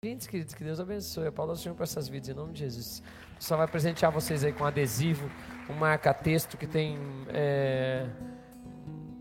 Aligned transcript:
Bem-vindos, 0.00 0.28
queridos, 0.28 0.54
que 0.54 0.62
Deus 0.62 0.78
abençoe. 0.78 1.28
Palavra 1.32 1.56
do 1.56 1.60
Senhor 1.60 1.74
para 1.74 1.82
essas 1.82 2.08
vidas, 2.08 2.28
em 2.28 2.32
nome 2.32 2.52
de 2.52 2.60
Jesus. 2.60 3.02
Só 3.36 3.56
vai 3.56 3.66
presentear 3.66 4.12
vocês 4.12 4.44
aí 4.44 4.52
com 4.52 4.64
adesivo, 4.64 5.28
um 5.68 5.72
marca-texto 5.72 6.56
que 6.56 6.68
tem. 6.68 6.96
É, 7.30 8.08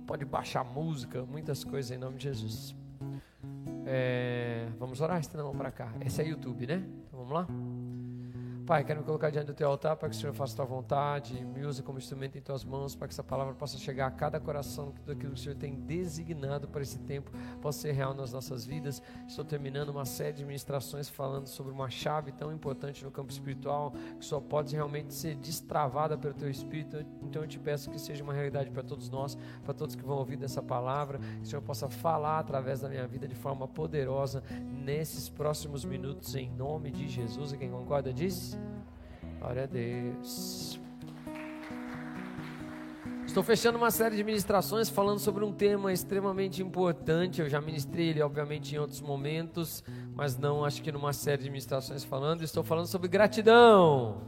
pode 0.06 0.24
baixar 0.24 0.64
música, 0.64 1.26
muitas 1.26 1.64
coisas 1.64 1.90
em 1.90 1.98
nome 1.98 2.18
de 2.18 2.26
Jesus. 2.26 2.76
É, 3.88 4.68
vamos 4.78 5.02
orar, 5.02 5.20
estenda 5.20 5.42
a 5.42 5.48
mão 5.48 5.58
para 5.58 5.72
cá. 5.72 5.92
Esse 6.00 6.22
é 6.22 6.28
YouTube, 6.28 6.68
né? 6.68 6.84
Então 7.08 7.26
vamos 7.26 7.34
lá? 7.34 7.48
Pai, 8.68 8.84
quero 8.84 9.00
me 9.00 9.06
colocar 9.06 9.30
diante 9.30 9.46
do 9.46 9.54
teu 9.54 9.70
altar 9.70 9.96
para 9.96 10.10
que 10.10 10.16
o 10.18 10.20
Senhor 10.20 10.34
faça 10.34 10.52
a 10.52 10.56
tua 10.58 10.66
vontade, 10.66 11.42
me 11.46 11.66
use 11.66 11.82
como 11.82 11.98
instrumento 11.98 12.38
em 12.38 12.42
tuas 12.42 12.66
mãos, 12.66 12.96
para 12.96 13.08
que 13.08 13.14
essa 13.14 13.24
palavra 13.24 13.54
possa 13.54 13.78
chegar 13.78 14.08
a 14.08 14.12
cada 14.12 14.42
coração, 14.42 14.92
que 14.92 15.00
tudo 15.00 15.14
aquilo 15.14 15.32
que 15.32 15.40
o 15.40 15.42
Senhor 15.42 15.56
tem 15.56 15.74
designado 15.74 16.68
para 16.68 16.82
esse 16.82 17.00
tempo 17.00 17.32
possa 17.62 17.80
ser 17.80 17.94
real 17.94 18.14
nas 18.14 18.34
nossas 18.34 18.66
vidas. 18.66 19.02
Estou 19.26 19.46
terminando 19.46 19.88
uma 19.88 20.04
série 20.04 20.34
de 20.34 20.44
ministrações 20.44 21.08
falando 21.08 21.48
sobre 21.48 21.72
uma 21.72 21.90
chave 21.90 22.34
tão 22.34 22.52
importante 22.52 23.06
no 23.06 23.10
campo 23.10 23.32
espiritual, 23.32 23.94
que 24.20 24.26
só 24.26 24.42
pode 24.42 24.76
realmente 24.76 25.14
ser 25.14 25.36
destravada 25.36 26.18
pelo 26.18 26.34
teu 26.34 26.50
Espírito. 26.50 27.06
Então 27.22 27.44
eu 27.44 27.48
te 27.48 27.58
peço 27.58 27.90
que 27.90 27.98
seja 27.98 28.22
uma 28.22 28.34
realidade 28.34 28.70
para 28.70 28.84
todos 28.84 29.10
nós, 29.10 29.38
para 29.64 29.74
todos 29.74 29.96
que 29.96 30.04
vão 30.04 30.18
ouvir 30.18 30.36
dessa 30.36 30.62
palavra, 30.62 31.20
que 31.20 31.44
o 31.44 31.46
Senhor 31.46 31.62
possa 31.62 31.88
falar 31.88 32.40
através 32.40 32.82
da 32.82 32.90
minha 32.90 33.08
vida 33.08 33.30
de 33.30 33.36
forma 33.36 33.66
poderosa 33.66 34.44
nesses 34.62 35.30
próximos 35.30 35.86
minutos, 35.86 36.36
em 36.36 36.52
nome 36.52 36.92
de 36.92 37.08
Jesus. 37.08 37.54
E 37.54 37.58
quem 37.58 37.72
concorda 37.72 38.12
diz? 38.12 38.57
Glória 39.40 39.64
a 39.64 39.66
Deus. 39.66 40.80
Estou 43.26 43.44
fechando 43.44 43.78
uma 43.78 43.92
série 43.92 44.16
de 44.16 44.24
ministrações 44.24 44.90
falando 44.90 45.20
sobre 45.20 45.46
um 45.46 45.54
tema 45.54 45.94
extremamente 45.94 46.64
importante. 46.64 47.40
Eu 47.40 47.48
já 47.48 47.62
ministrei 47.62 48.10
ele, 48.10 48.22
obviamente, 48.22 48.74
em 48.74 48.80
outros 48.80 49.00
momentos, 49.00 49.84
mas 50.16 50.36
não 50.36 50.66
acho 50.66 50.82
que 50.82 50.92
numa 50.92 51.14
série 51.14 51.44
de 51.44 51.50
ministrações 51.50 52.04
falando. 52.04 52.42
Estou 52.42 52.64
falando 52.64 52.88
sobre 52.88 53.08
gratidão. 53.08 54.22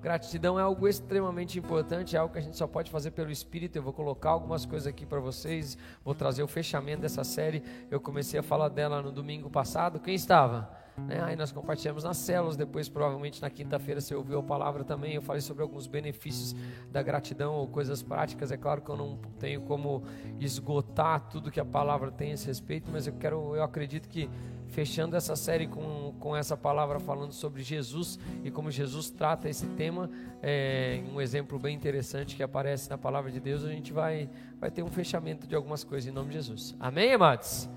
Gratidão 0.00 0.56
é 0.56 0.62
algo 0.62 0.86
extremamente 0.86 1.58
importante, 1.58 2.14
é 2.14 2.18
algo 2.18 2.32
que 2.32 2.38
a 2.38 2.42
gente 2.42 2.56
só 2.56 2.66
pode 2.66 2.90
fazer 2.90 3.10
pelo 3.10 3.32
Espírito. 3.32 3.76
Eu 3.76 3.82
vou 3.82 3.92
colocar 3.92 4.30
algumas 4.30 4.64
coisas 4.64 4.86
aqui 4.86 5.04
para 5.04 5.18
vocês, 5.18 5.76
vou 6.04 6.14
trazer 6.14 6.42
o 6.42 6.46
fechamento 6.46 7.02
dessa 7.02 7.24
série. 7.24 7.62
Eu 7.90 7.98
comecei 7.98 8.38
a 8.38 8.42
falar 8.42 8.68
dela 8.68 9.02
no 9.02 9.10
domingo 9.10 9.50
passado. 9.50 9.98
Quem 9.98 10.14
estava? 10.14 10.83
Né? 10.98 11.20
Aí 11.22 11.36
nós 11.36 11.52
compartilhamos 11.52 12.04
nas 12.04 12.16
células, 12.16 12.56
depois 12.56 12.88
provavelmente 12.88 13.42
na 13.42 13.50
quinta-feira 13.50 14.00
você 14.00 14.14
ouviu 14.14 14.38
a 14.38 14.42
palavra 14.42 14.84
também. 14.84 15.14
Eu 15.14 15.22
falei 15.22 15.40
sobre 15.40 15.62
alguns 15.62 15.86
benefícios 15.86 16.54
da 16.90 17.02
gratidão 17.02 17.54
ou 17.54 17.66
coisas 17.66 18.02
práticas. 18.02 18.50
É 18.52 18.56
claro 18.56 18.80
que 18.80 18.90
eu 18.90 18.96
não 18.96 19.18
tenho 19.38 19.62
como 19.62 20.04
esgotar 20.38 21.28
tudo 21.28 21.50
que 21.50 21.60
a 21.60 21.64
palavra 21.64 22.10
tem 22.10 22.30
a 22.30 22.34
esse 22.34 22.46
respeito, 22.46 22.90
mas 22.92 23.06
eu 23.06 23.14
quero, 23.14 23.54
eu 23.56 23.62
acredito 23.62 24.08
que 24.08 24.28
fechando 24.68 25.14
essa 25.16 25.36
série 25.36 25.68
com, 25.68 26.14
com 26.18 26.36
essa 26.36 26.56
palavra 26.56 26.98
falando 26.98 27.32
sobre 27.32 27.62
Jesus 27.62 28.18
e 28.42 28.50
como 28.50 28.70
Jesus 28.70 29.08
trata 29.08 29.48
esse 29.48 29.66
tema, 29.68 30.10
é, 30.42 31.02
um 31.12 31.20
exemplo 31.20 31.58
bem 31.58 31.76
interessante 31.76 32.34
que 32.34 32.42
aparece 32.42 32.90
na 32.90 32.98
palavra 32.98 33.30
de 33.30 33.38
Deus, 33.38 33.64
a 33.64 33.68
gente 33.68 33.92
vai, 33.92 34.28
vai 34.58 34.70
ter 34.70 34.82
um 34.82 34.88
fechamento 34.88 35.46
de 35.46 35.54
algumas 35.54 35.84
coisas 35.84 36.10
em 36.10 36.12
nome 36.12 36.28
de 36.28 36.34
Jesus. 36.34 36.74
Amém, 36.80 37.12
amados? 37.12 37.68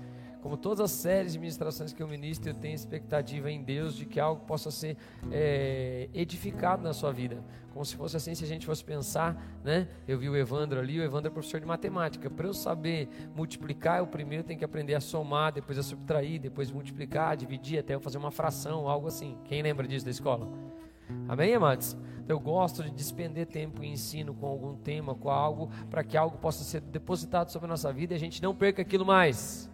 Como 0.42 0.56
todas 0.56 0.80
as 0.80 0.90
séries 0.92 1.32
de 1.32 1.38
ministrações 1.38 1.92
que 1.92 2.02
eu 2.02 2.06
ministro, 2.06 2.50
eu 2.50 2.54
tenho 2.54 2.74
expectativa 2.74 3.50
em 3.50 3.62
Deus 3.62 3.96
de 3.96 4.06
que 4.06 4.20
algo 4.20 4.44
possa 4.44 4.70
ser 4.70 4.96
é, 5.32 6.08
edificado 6.14 6.82
na 6.82 6.92
sua 6.92 7.12
vida. 7.12 7.42
Como 7.72 7.84
se 7.84 7.96
fosse 7.96 8.16
assim, 8.16 8.34
se 8.34 8.44
a 8.44 8.46
gente 8.46 8.64
fosse 8.64 8.84
pensar, 8.84 9.36
né? 9.64 9.88
Eu 10.06 10.18
vi 10.18 10.28
o 10.28 10.36
Evandro 10.36 10.78
ali, 10.78 10.98
o 10.98 11.02
Evandro 11.02 11.28
é 11.28 11.32
professor 11.32 11.60
de 11.60 11.66
matemática. 11.66 12.30
Para 12.30 12.46
eu 12.46 12.54
saber 12.54 13.08
multiplicar, 13.34 13.98
eu 13.98 14.06
primeiro 14.06 14.44
tenho 14.44 14.58
que 14.58 14.64
aprender 14.64 14.94
a 14.94 15.00
somar, 15.00 15.52
depois 15.52 15.76
a 15.78 15.82
subtrair, 15.82 16.40
depois 16.40 16.70
multiplicar, 16.70 17.36
dividir, 17.36 17.78
até 17.78 17.94
eu 17.94 18.00
fazer 18.00 18.18
uma 18.18 18.30
fração, 18.30 18.88
algo 18.88 19.08
assim. 19.08 19.36
Quem 19.44 19.60
lembra 19.60 19.86
disso 19.86 20.04
da 20.04 20.10
escola? 20.10 20.48
Amém, 21.28 21.54
amados? 21.54 21.96
Então, 22.22 22.36
eu 22.36 22.40
gosto 22.40 22.82
de 22.82 22.90
despender 22.90 23.46
tempo 23.46 23.82
em 23.82 23.92
ensino 23.92 24.34
com 24.34 24.46
algum 24.46 24.74
tema, 24.74 25.14
com 25.14 25.30
algo, 25.30 25.70
para 25.90 26.04
que 26.04 26.16
algo 26.16 26.36
possa 26.38 26.62
ser 26.62 26.80
depositado 26.80 27.50
sobre 27.50 27.66
a 27.66 27.68
nossa 27.70 27.92
vida 27.92 28.12
e 28.12 28.16
a 28.16 28.20
gente 28.20 28.42
não 28.42 28.54
perca 28.54 28.82
aquilo 28.82 29.06
mais. 29.06 29.70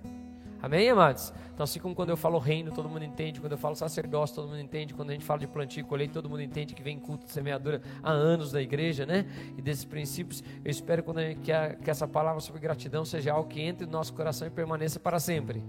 Amém, 0.64 0.88
amados? 0.88 1.30
Então, 1.52 1.62
assim 1.62 1.78
como 1.78 1.94
quando 1.94 2.08
eu 2.08 2.16
falo 2.16 2.38
reino, 2.38 2.72
todo 2.72 2.88
mundo 2.88 3.04
entende. 3.04 3.38
Quando 3.38 3.52
eu 3.52 3.58
falo 3.58 3.76
sacerdócio, 3.76 4.36
todo 4.36 4.48
mundo 4.48 4.60
entende. 4.60 4.94
Quando 4.94 5.10
a 5.10 5.12
gente 5.12 5.22
fala 5.22 5.38
de 5.38 5.46
plantio 5.46 5.82
e 5.82 5.84
colheita, 5.84 6.14
todo 6.14 6.26
mundo 6.26 6.40
entende 6.40 6.74
que 6.74 6.82
vem 6.82 6.98
culto 6.98 7.26
de 7.26 7.32
semeadura 7.32 7.82
há 8.02 8.10
anos 8.10 8.50
da 8.50 8.62
igreja, 8.62 9.04
né? 9.04 9.26
E 9.58 9.60
desses 9.60 9.84
princípios, 9.84 10.42
eu 10.64 10.70
espero 10.70 11.04
que, 11.42 11.52
a, 11.52 11.74
que 11.74 11.90
essa 11.90 12.08
palavra 12.08 12.40
sobre 12.40 12.62
gratidão 12.62 13.04
seja 13.04 13.34
algo 13.34 13.46
que 13.46 13.60
entre 13.60 13.84
no 13.84 13.92
nosso 13.92 14.14
coração 14.14 14.48
e 14.48 14.50
permaneça 14.50 14.98
para 14.98 15.20
sempre. 15.20 15.62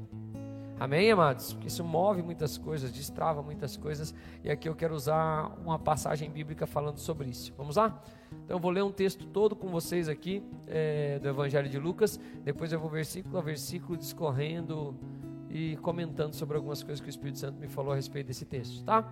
Amém, 0.78 1.10
amados? 1.10 1.54
Porque 1.54 1.70
isso 1.70 1.84
move 1.86 2.22
muitas 2.22 2.58
coisas, 2.58 2.92
destrava 2.92 3.42
muitas 3.42 3.78
coisas. 3.78 4.14
E 4.44 4.52
aqui 4.52 4.68
eu 4.68 4.76
quero 4.76 4.94
usar 4.94 5.56
uma 5.64 5.80
passagem 5.80 6.30
bíblica 6.30 6.68
falando 6.68 6.98
sobre 6.98 7.30
isso. 7.30 7.54
Vamos 7.58 7.78
lá? 7.78 8.04
Então 8.44 8.58
eu 8.58 8.60
vou 8.60 8.72
ler 8.72 8.84
um 8.84 8.92
texto 8.92 9.26
todo 9.26 9.56
com 9.56 9.70
vocês 9.70 10.10
aqui 10.10 10.44
é, 10.68 11.18
do 11.20 11.30
Evangelho 11.30 11.70
de 11.70 11.80
Lucas. 11.80 12.20
Depois 12.44 12.74
eu 12.74 12.80
vou 12.80 12.90
versículo 12.90 13.38
a 13.38 13.42
versículo 13.42 13.98
discorrendo 13.98 14.94
e 15.50 15.78
comentando 15.78 16.34
sobre 16.34 16.58
algumas 16.58 16.84
coisas 16.84 17.00
que 17.00 17.08
o 17.08 17.10
Espírito 17.10 17.40
Santo 17.40 17.58
me 17.58 17.70
falou 17.70 17.94
a 17.94 17.96
respeito 17.96 18.28
desse 18.28 18.44
texto, 18.44 18.84
tá? 18.84 19.10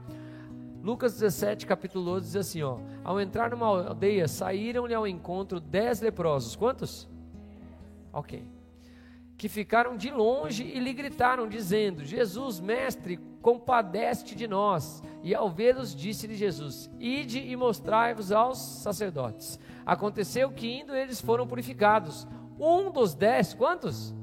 Lucas 0.81 1.13
17, 1.13 1.65
capítulo 1.65 2.03
12, 2.03 2.25
diz 2.25 2.35
assim: 2.35 2.61
ó, 2.61 2.77
Ao 3.05 3.21
entrar 3.21 3.51
numa 3.51 3.67
aldeia, 3.67 4.27
saíram-lhe 4.27 4.93
ao 4.93 5.07
encontro 5.07 5.61
dez 5.61 6.01
leprosos. 6.01 6.57
Quantos? 6.57 7.07
Ok 8.11 8.52
que 9.37 9.49
ficaram 9.49 9.97
de 9.97 10.09
longe 10.09 10.63
e 10.63 10.79
lhe 10.79 10.93
gritaram, 10.93 11.47
dizendo: 11.47 12.05
Jesus, 12.05 12.59
mestre, 12.59 13.17
compadece 13.41 14.35
de 14.35 14.47
nós. 14.47 15.03
E 15.21 15.35
ao 15.35 15.49
vê-los, 15.49 15.95
disse-lhe 15.95 16.35
Jesus: 16.35 16.89
Ide 16.99 17.39
e 17.39 17.55
mostrai-vos 17.55 18.31
aos 18.31 18.57
sacerdotes. 18.57 19.59
Aconteceu 19.85 20.51
que, 20.51 20.79
indo, 20.79 20.95
eles 20.95 21.19
foram 21.19 21.45
purificados. 21.45 22.27
Um 22.59 22.91
dos 22.91 23.13
dez, 23.13 23.53
quantos? 23.53 24.13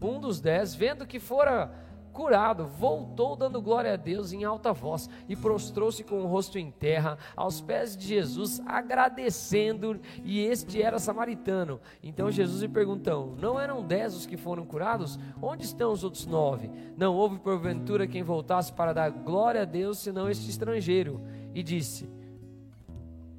Um 0.00 0.20
dos 0.20 0.40
dez, 0.40 0.74
vendo 0.74 1.06
que 1.06 1.20
fora 1.20 1.72
curado, 2.16 2.66
voltou 2.66 3.36
dando 3.36 3.60
glória 3.60 3.92
a 3.92 3.96
Deus 3.96 4.32
em 4.32 4.42
alta 4.42 4.72
voz 4.72 5.08
e 5.28 5.36
prostrou-se 5.36 6.02
com 6.02 6.22
o 6.22 6.26
rosto 6.26 6.58
em 6.58 6.70
terra 6.70 7.18
aos 7.36 7.60
pés 7.60 7.94
de 7.94 8.06
Jesus, 8.06 8.62
agradecendo, 8.64 10.00
e 10.24 10.40
este 10.40 10.80
era 10.80 10.98
samaritano. 10.98 11.78
Então 12.02 12.30
Jesus 12.30 12.62
lhe 12.62 12.68
perguntou: 12.68 13.36
Não 13.38 13.60
eram 13.60 13.86
dez 13.86 14.14
os 14.14 14.24
que 14.24 14.38
foram 14.38 14.64
curados? 14.64 15.18
Onde 15.42 15.64
estão 15.64 15.92
os 15.92 16.02
outros 16.02 16.26
nove? 16.26 16.70
Não 16.96 17.14
houve 17.14 17.38
porventura 17.38 18.06
quem 18.06 18.22
voltasse 18.22 18.72
para 18.72 18.94
dar 18.94 19.10
glória 19.10 19.60
a 19.60 19.66
Deus, 19.66 19.98
senão 19.98 20.30
este 20.30 20.48
estrangeiro. 20.48 21.20
E 21.54 21.62
disse: 21.62 22.08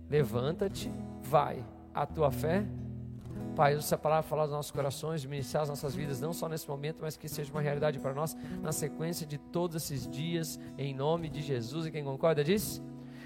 Levanta-te, 0.07 0.91
vai, 1.23 1.65
a 1.95 2.05
tua 2.05 2.29
fé 2.29 2.63
Pai, 3.57 3.73
usa 3.73 3.87
essa 3.87 3.97
palavra 3.97 4.21
falar 4.21 4.43
aos 4.43 4.51
nossos 4.51 4.69
corações, 4.69 5.25
ministrar 5.25 5.63
as 5.63 5.69
nossas 5.69 5.95
vidas, 5.95 6.21
não 6.21 6.31
só 6.31 6.47
nesse 6.47 6.69
momento, 6.69 6.99
mas 7.01 7.17
que 7.17 7.27
seja 7.27 7.51
uma 7.51 7.59
realidade 7.59 7.97
para 7.97 8.13
nós 8.13 8.37
na 8.61 8.71
sequência 8.71 9.25
de 9.25 9.39
todos 9.39 9.75
esses 9.75 10.07
dias, 10.07 10.59
em 10.77 10.93
nome 10.93 11.27
de 11.27 11.41
Jesus. 11.41 11.87
E 11.87 11.91
quem 11.91 12.03
concorda 12.03 12.43
diz? 12.43 12.79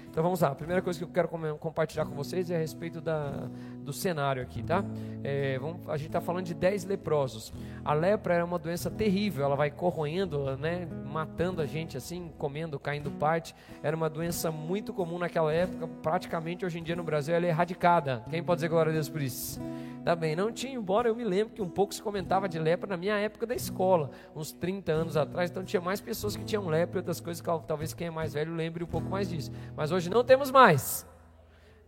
Então 0.08 0.22
vamos 0.22 0.40
lá, 0.40 0.48
a 0.48 0.54
primeira 0.54 0.80
coisa 0.80 0.98
que 0.98 1.04
eu 1.04 1.08
quero 1.08 1.28
compartilhar 1.58 2.06
com 2.06 2.14
vocês 2.14 2.50
é 2.50 2.56
a 2.56 2.58
respeito 2.58 2.98
da, 2.98 3.46
do 3.82 3.92
cenário 3.92 4.42
aqui, 4.42 4.62
tá? 4.62 4.82
É, 5.22 5.58
vamos, 5.58 5.86
a 5.86 5.98
gente 5.98 6.06
está 6.06 6.20
falando 6.22 6.46
de 6.46 6.54
10 6.54 6.86
leprosos. 6.86 7.52
A 7.84 7.94
lepra 7.94 8.34
era 8.34 8.44
uma 8.44 8.58
doença 8.58 8.88
terrível, 8.88 9.44
ela 9.44 9.56
vai 9.56 9.70
corroendo, 9.70 10.56
né, 10.56 10.86
matando 11.04 11.60
a 11.60 11.66
gente 11.66 11.96
assim, 11.96 12.32
comendo, 12.38 12.78
caindo 12.78 13.10
parte. 13.10 13.54
Era 13.82 13.96
uma 13.96 14.08
doença 14.08 14.52
muito 14.52 14.92
comum 14.92 15.18
naquela 15.18 15.52
época, 15.52 15.88
praticamente 16.00 16.64
hoje 16.64 16.78
em 16.78 16.82
dia 16.82 16.94
no 16.94 17.02
Brasil 17.02 17.34
ela 17.34 17.44
é 17.44 17.48
erradicada. 17.48 18.24
Quem 18.30 18.42
pode 18.42 18.58
dizer 18.58 18.68
glória 18.68 18.90
a 18.90 18.92
Deus 18.92 19.08
por 19.08 19.20
isso? 19.20 19.60
Tá 20.04 20.14
bem, 20.14 20.34
não 20.36 20.50
tinha, 20.52 20.74
embora 20.74 21.08
eu 21.08 21.14
me 21.14 21.24
lembro 21.24 21.54
que 21.54 21.62
um 21.62 21.68
pouco 21.68 21.94
se 21.94 22.02
comentava 22.02 22.48
de 22.48 22.58
lepra 22.58 22.88
na 22.88 22.96
minha 22.96 23.16
época 23.16 23.46
da 23.46 23.54
escola, 23.54 24.10
uns 24.34 24.52
30 24.52 24.92
anos 24.92 25.16
atrás, 25.16 25.50
então 25.50 25.64
tinha 25.64 25.80
mais 25.80 26.00
pessoas 26.00 26.36
que 26.36 26.44
tinham 26.44 26.68
lepra 26.68 26.98
e 26.98 27.00
outras 27.00 27.20
coisas 27.20 27.40
que 27.40 27.66
talvez 27.66 27.94
quem 27.94 28.08
é 28.08 28.10
mais 28.10 28.34
velho 28.34 28.54
lembre 28.54 28.82
um 28.82 28.86
pouco 28.86 29.08
mais 29.08 29.28
disso. 29.28 29.50
Mas 29.76 29.92
hoje 29.92 30.08
não 30.08 30.24
temos 30.24 30.50
mais. 30.50 31.06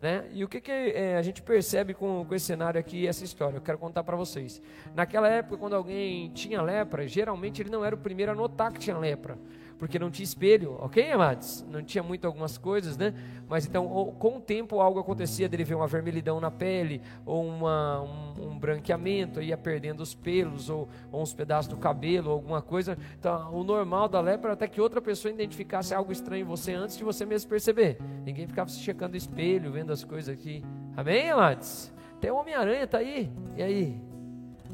Né? 0.04 0.26
E 0.34 0.44
o 0.44 0.48
que, 0.48 0.60
que 0.60 0.70
é, 0.70 1.16
a 1.16 1.22
gente 1.22 1.40
percebe 1.40 1.94
com, 1.94 2.26
com 2.28 2.34
esse 2.34 2.44
cenário 2.44 2.78
aqui, 2.78 3.06
essa 3.06 3.24
história? 3.24 3.56
Eu 3.56 3.62
quero 3.62 3.78
contar 3.78 4.04
para 4.04 4.14
vocês. 4.14 4.60
Naquela 4.94 5.26
época, 5.30 5.56
quando 5.56 5.74
alguém 5.74 6.28
tinha 6.34 6.60
lepra, 6.60 7.08
geralmente 7.08 7.62
ele 7.62 7.70
não 7.70 7.82
era 7.82 7.94
o 7.94 7.98
primeiro 7.98 8.30
a 8.30 8.34
notar 8.34 8.70
que 8.70 8.78
tinha 8.78 8.98
lepra 8.98 9.38
porque 9.84 9.98
não 9.98 10.10
tinha 10.10 10.24
espelho, 10.24 10.78
ok, 10.80 11.12
amados? 11.12 11.62
Não 11.70 11.82
tinha 11.82 12.02
muito 12.02 12.26
algumas 12.26 12.56
coisas, 12.56 12.96
né? 12.96 13.12
Mas 13.46 13.66
então, 13.66 13.86
com 14.18 14.38
o 14.38 14.40
tempo, 14.40 14.80
algo 14.80 14.98
acontecia 14.98 15.46
dele 15.46 15.62
ver 15.62 15.74
uma 15.74 15.86
vermelhidão 15.86 16.40
na 16.40 16.50
pele, 16.50 17.02
ou 17.26 17.44
uma, 17.44 18.00
um, 18.00 18.48
um 18.48 18.58
branqueamento, 18.58 19.42
ia 19.42 19.58
perdendo 19.58 20.00
os 20.02 20.14
pelos, 20.14 20.70
ou, 20.70 20.88
ou, 21.12 21.20
uns 21.20 21.34
pedaços 21.34 21.68
do 21.68 21.76
cabelo, 21.76 22.30
ou 22.30 22.36
alguma 22.36 22.62
coisa. 22.62 22.96
Então, 23.18 23.54
o 23.54 23.62
normal 23.62 24.08
da 24.08 24.22
lepra 24.22 24.46
era 24.46 24.54
até 24.54 24.66
que 24.66 24.80
outra 24.80 25.02
pessoa 25.02 25.30
identificasse 25.30 25.92
algo 25.92 26.10
estranho 26.10 26.40
em 26.40 26.48
você 26.48 26.72
antes 26.72 26.96
de 26.96 27.04
você 27.04 27.26
mesmo 27.26 27.50
perceber. 27.50 27.98
Ninguém 28.24 28.46
ficava 28.46 28.70
se 28.70 28.80
checando 28.80 29.12
o 29.12 29.18
espelho, 29.18 29.70
vendo 29.70 29.92
as 29.92 30.02
coisas 30.02 30.34
aqui. 30.34 30.64
Amém, 30.96 31.30
amados? 31.30 31.92
Até 32.16 32.32
o 32.32 32.36
Homem-Aranha 32.36 32.84
está 32.84 32.96
aí. 32.96 33.30
E 33.54 33.62
aí? 33.62 34.02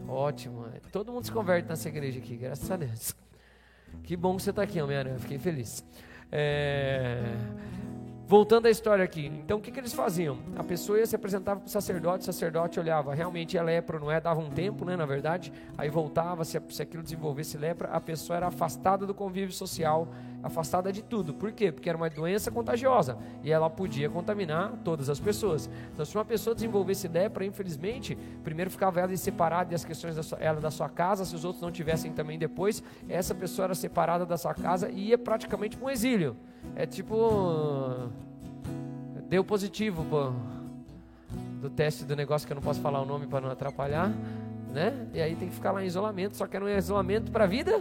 Ótimo. 0.06 0.66
Todo 0.92 1.10
mundo 1.10 1.24
se 1.24 1.32
converte 1.32 1.68
nessa 1.68 1.88
igreja 1.88 2.20
aqui, 2.20 2.36
graças 2.36 2.70
a 2.70 2.76
Deus. 2.76 3.29
Que 4.02 4.16
bom 4.16 4.36
que 4.36 4.42
você 4.42 4.50
está 4.50 4.62
aqui, 4.62 4.80
Homem-Aranha. 4.80 5.18
Fiquei 5.18 5.38
feliz. 5.38 5.84
É... 6.30 7.36
Voltando 8.30 8.66
à 8.66 8.70
história 8.70 9.04
aqui, 9.04 9.26
então 9.26 9.58
o 9.58 9.60
que, 9.60 9.72
que 9.72 9.80
eles 9.80 9.92
faziam? 9.92 10.38
A 10.54 10.62
pessoa 10.62 11.00
ia 11.00 11.04
se 11.04 11.16
apresentava 11.16 11.58
para 11.58 11.66
o 11.66 11.68
sacerdote, 11.68 12.22
o 12.22 12.26
sacerdote 12.26 12.78
olhava, 12.78 13.12
realmente 13.12 13.58
é 13.58 13.62
lepra, 13.62 13.98
não 13.98 14.08
é? 14.08 14.20
Dava 14.20 14.38
um 14.38 14.48
tempo, 14.48 14.84
né, 14.84 14.94
na 14.94 15.04
verdade, 15.04 15.52
aí 15.76 15.90
voltava, 15.90 16.44
se, 16.44 16.62
se 16.68 16.80
aquilo 16.80 17.02
desenvolvesse 17.02 17.58
lepra, 17.58 17.88
a 17.88 18.00
pessoa 18.00 18.36
era 18.36 18.46
afastada 18.46 19.04
do 19.04 19.12
convívio 19.12 19.52
social, 19.52 20.06
afastada 20.42 20.92
de 20.92 21.02
tudo. 21.02 21.34
Por 21.34 21.52
quê? 21.52 21.70
Porque 21.70 21.88
era 21.88 21.96
uma 21.96 22.08
doença 22.08 22.50
contagiosa 22.50 23.18
e 23.42 23.52
ela 23.52 23.68
podia 23.68 24.08
contaminar 24.08 24.72
todas 24.84 25.08
as 25.08 25.20
pessoas. 25.20 25.70
Então, 25.92 26.04
se 26.04 26.16
uma 26.16 26.24
pessoa 26.24 26.54
desenvolvesse 26.54 27.08
lepra, 27.08 27.44
infelizmente, 27.44 28.16
primeiro 28.42 28.70
ficava 28.70 29.00
ela 29.00 29.16
separada 29.16 29.70
das 29.70 29.84
questões 29.84 30.16
da 30.16 30.22
sua, 30.22 30.38
ela 30.38 30.60
da 30.60 30.70
sua 30.70 30.88
casa, 30.88 31.24
se 31.24 31.34
os 31.34 31.44
outros 31.44 31.62
não 31.62 31.70
tivessem 31.70 32.12
também 32.12 32.38
depois, 32.38 32.82
essa 33.08 33.34
pessoa 33.34 33.66
era 33.66 33.74
separada 33.74 34.24
da 34.24 34.36
sua 34.36 34.54
casa 34.54 34.88
e 34.90 35.08
ia 35.08 35.18
praticamente 35.18 35.76
para 35.76 35.86
um 35.86 35.90
exílio. 35.90 36.36
É 36.74 36.86
tipo. 36.86 38.10
Deu 39.28 39.44
positivo 39.44 40.04
pô, 40.06 40.32
do 41.60 41.70
teste 41.70 42.04
do 42.04 42.16
negócio 42.16 42.46
que 42.46 42.52
eu 42.52 42.56
não 42.56 42.62
posso 42.62 42.80
falar 42.80 43.00
o 43.00 43.04
nome 43.04 43.28
para 43.28 43.40
não 43.40 43.50
atrapalhar, 43.50 44.12
né? 44.72 45.06
E 45.14 45.20
aí 45.20 45.36
tem 45.36 45.48
que 45.48 45.54
ficar 45.54 45.70
lá 45.70 45.84
em 45.84 45.86
isolamento, 45.86 46.36
só 46.36 46.48
que 46.48 46.56
era 46.56 46.64
um 46.64 46.68
isolamento 46.68 47.30
para 47.30 47.44
a 47.44 47.46
vida 47.46 47.80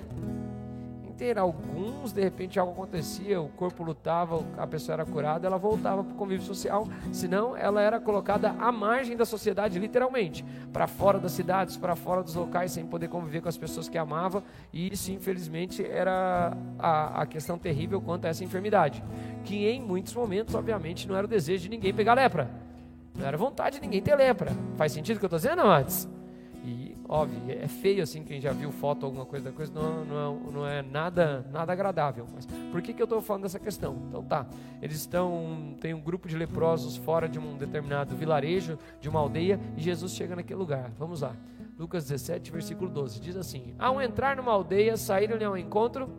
inteira. 1.19 1.41
Alguns, 1.41 2.13
de 2.13 2.21
repente, 2.21 2.57
algo 2.57 2.71
acontecia, 2.71 3.41
o 3.41 3.49
corpo 3.49 3.83
lutava, 3.83 4.41
a 4.57 4.65
pessoa 4.65 4.93
era 4.93 5.05
curada, 5.05 5.45
ela 5.45 5.57
voltava 5.57 6.01
para 6.01 6.13
o 6.13 6.15
convívio 6.15 6.45
social. 6.45 6.87
Senão, 7.11 7.57
ela 7.57 7.81
era 7.81 7.99
colocada 7.99 8.55
à 8.57 8.71
margem 8.71 9.17
da 9.17 9.25
sociedade, 9.25 9.77
literalmente, 9.77 10.45
para 10.71 10.87
fora 10.87 11.19
das 11.19 11.33
cidades, 11.33 11.75
para 11.75 11.95
fora 11.95 12.23
dos 12.23 12.35
locais, 12.35 12.71
sem 12.71 12.85
poder 12.85 13.09
conviver 13.09 13.41
com 13.41 13.49
as 13.49 13.57
pessoas 13.57 13.89
que 13.89 13.97
amava. 13.97 14.41
E 14.71 14.93
isso, 14.93 15.11
infelizmente, 15.11 15.85
era 15.85 16.55
a, 16.77 17.21
a 17.21 17.25
questão 17.25 17.57
terrível 17.57 17.99
quanto 18.01 18.25
a 18.25 18.29
essa 18.29 18.43
enfermidade, 18.43 19.03
que 19.43 19.67
em 19.67 19.81
muitos 19.81 20.13
momentos, 20.13 20.55
obviamente, 20.55 21.07
não 21.07 21.15
era 21.15 21.27
o 21.27 21.29
desejo 21.29 21.63
de 21.63 21.69
ninguém 21.69 21.93
pegar 21.93 22.13
lepra. 22.13 22.49
Não 23.17 23.27
era 23.27 23.37
vontade 23.37 23.75
de 23.75 23.81
ninguém 23.81 24.01
ter 24.01 24.15
lepra. 24.15 24.53
Faz 24.77 24.93
sentido 24.93 25.17
o 25.17 25.19
que 25.19 25.25
eu 25.25 25.27
estou 25.27 25.39
dizendo, 25.39 25.61
antes? 25.67 26.07
Óbvio, 27.09 27.41
é 27.49 27.67
feio 27.67 28.03
assim, 28.03 28.23
quem 28.23 28.39
já 28.39 28.53
viu 28.53 28.71
foto 28.71 29.03
alguma 29.03 29.25
coisa 29.25 29.45
da 29.45 29.51
coisa, 29.51 29.73
não, 29.73 30.05
não, 30.05 30.15
é, 30.15 30.51
não 30.51 30.67
é 30.67 30.81
nada, 30.83 31.43
nada 31.51 31.73
agradável. 31.73 32.27
Mas 32.31 32.45
por 32.71 32.83
que, 32.83 32.93
que 32.93 33.01
eu 33.01 33.05
estou 33.05 33.19
falando 33.19 33.43
dessa 33.43 33.59
questão? 33.59 33.97
Então 34.07 34.23
tá, 34.23 34.47
eles 34.79 34.97
estão, 34.97 35.75
tem 35.81 35.91
um 35.91 35.99
grupo 35.99 36.27
de 36.27 36.37
leprosos 36.37 36.95
fora 36.97 37.27
de 37.27 37.39
um 37.39 37.57
determinado 37.57 38.15
vilarejo, 38.15 38.77
de 39.01 39.09
uma 39.09 39.19
aldeia, 39.19 39.59
e 39.75 39.81
Jesus 39.81 40.13
chega 40.13 40.35
naquele 40.35 40.59
lugar. 40.59 40.91
Vamos 40.99 41.21
lá. 41.21 41.35
Lucas 41.79 42.03
17, 42.03 42.51
versículo 42.51 42.89
12, 42.89 43.19
diz 43.19 43.35
assim: 43.35 43.73
Ao 43.79 43.99
entrar 43.99 44.35
numa 44.35 44.51
aldeia, 44.51 44.95
saíram-lhe 44.95 45.43
ao 45.43 45.57
encontro 45.57 46.09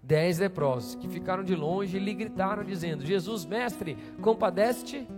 dez 0.00 0.38
leprosos, 0.38 0.94
que 0.94 1.08
ficaram 1.08 1.42
de 1.42 1.56
longe 1.56 1.96
e 1.96 2.00
lhe 2.00 2.14
gritaram, 2.14 2.62
dizendo: 2.62 3.04
Jesus, 3.04 3.44
mestre, 3.44 3.96
compadece-te 4.20 5.08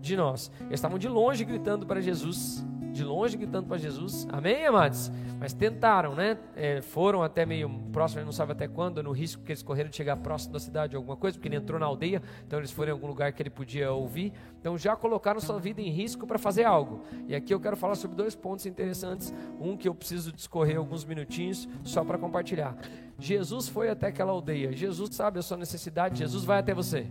de 0.00 0.16
nós. 0.16 0.52
Eles 0.60 0.74
estavam 0.74 0.98
de 0.98 1.08
longe 1.08 1.44
gritando 1.44 1.86
para 1.86 2.00
Jesus 2.00 2.64
de 3.00 3.04
longe 3.04 3.36
gritando 3.36 3.66
para 3.66 3.78
Jesus. 3.78 4.26
Amém, 4.30 4.66
amados? 4.66 5.10
Mas 5.38 5.54
tentaram, 5.54 6.14
né? 6.14 6.36
É, 6.54 6.82
foram 6.82 7.22
até 7.22 7.46
meio 7.46 7.70
próximo, 7.92 8.22
não 8.22 8.32
sabe 8.32 8.52
até 8.52 8.68
quando, 8.68 9.02
no 9.02 9.10
risco 9.10 9.42
que 9.42 9.52
eles 9.52 9.62
correram 9.62 9.88
de 9.88 9.96
chegar 9.96 10.16
próximo 10.18 10.52
da 10.52 10.60
cidade 10.60 10.94
alguma 10.94 11.16
coisa, 11.16 11.38
porque 11.38 11.48
ele 11.48 11.56
entrou 11.56 11.80
na 11.80 11.86
aldeia, 11.86 12.22
então 12.46 12.58
eles 12.58 12.70
foram 12.70 12.90
em 12.90 12.92
algum 12.92 13.06
lugar 13.06 13.32
que 13.32 13.42
ele 13.42 13.48
podia 13.48 13.90
ouvir. 13.90 14.32
Então 14.60 14.76
já 14.76 14.94
colocaram 14.94 15.40
sua 15.40 15.58
vida 15.58 15.80
em 15.80 15.90
risco 15.90 16.26
para 16.26 16.38
fazer 16.38 16.64
algo. 16.64 17.02
E 17.26 17.34
aqui 17.34 17.54
eu 17.54 17.60
quero 17.60 17.76
falar 17.76 17.94
sobre 17.94 18.16
dois 18.16 18.34
pontos 18.34 18.66
interessantes. 18.66 19.32
Um 19.58 19.76
que 19.76 19.88
eu 19.88 19.94
preciso 19.94 20.30
discorrer 20.30 20.76
alguns 20.76 21.04
minutinhos 21.04 21.66
só 21.82 22.04
para 22.04 22.18
compartilhar. 22.18 22.76
Jesus 23.18 23.68
foi 23.68 23.88
até 23.88 24.08
aquela 24.08 24.32
aldeia. 24.32 24.72
Jesus 24.72 25.14
sabe 25.14 25.38
a 25.38 25.42
sua 25.42 25.56
necessidade. 25.56 26.18
Jesus 26.18 26.44
vai 26.44 26.58
até 26.58 26.74
você. 26.74 27.06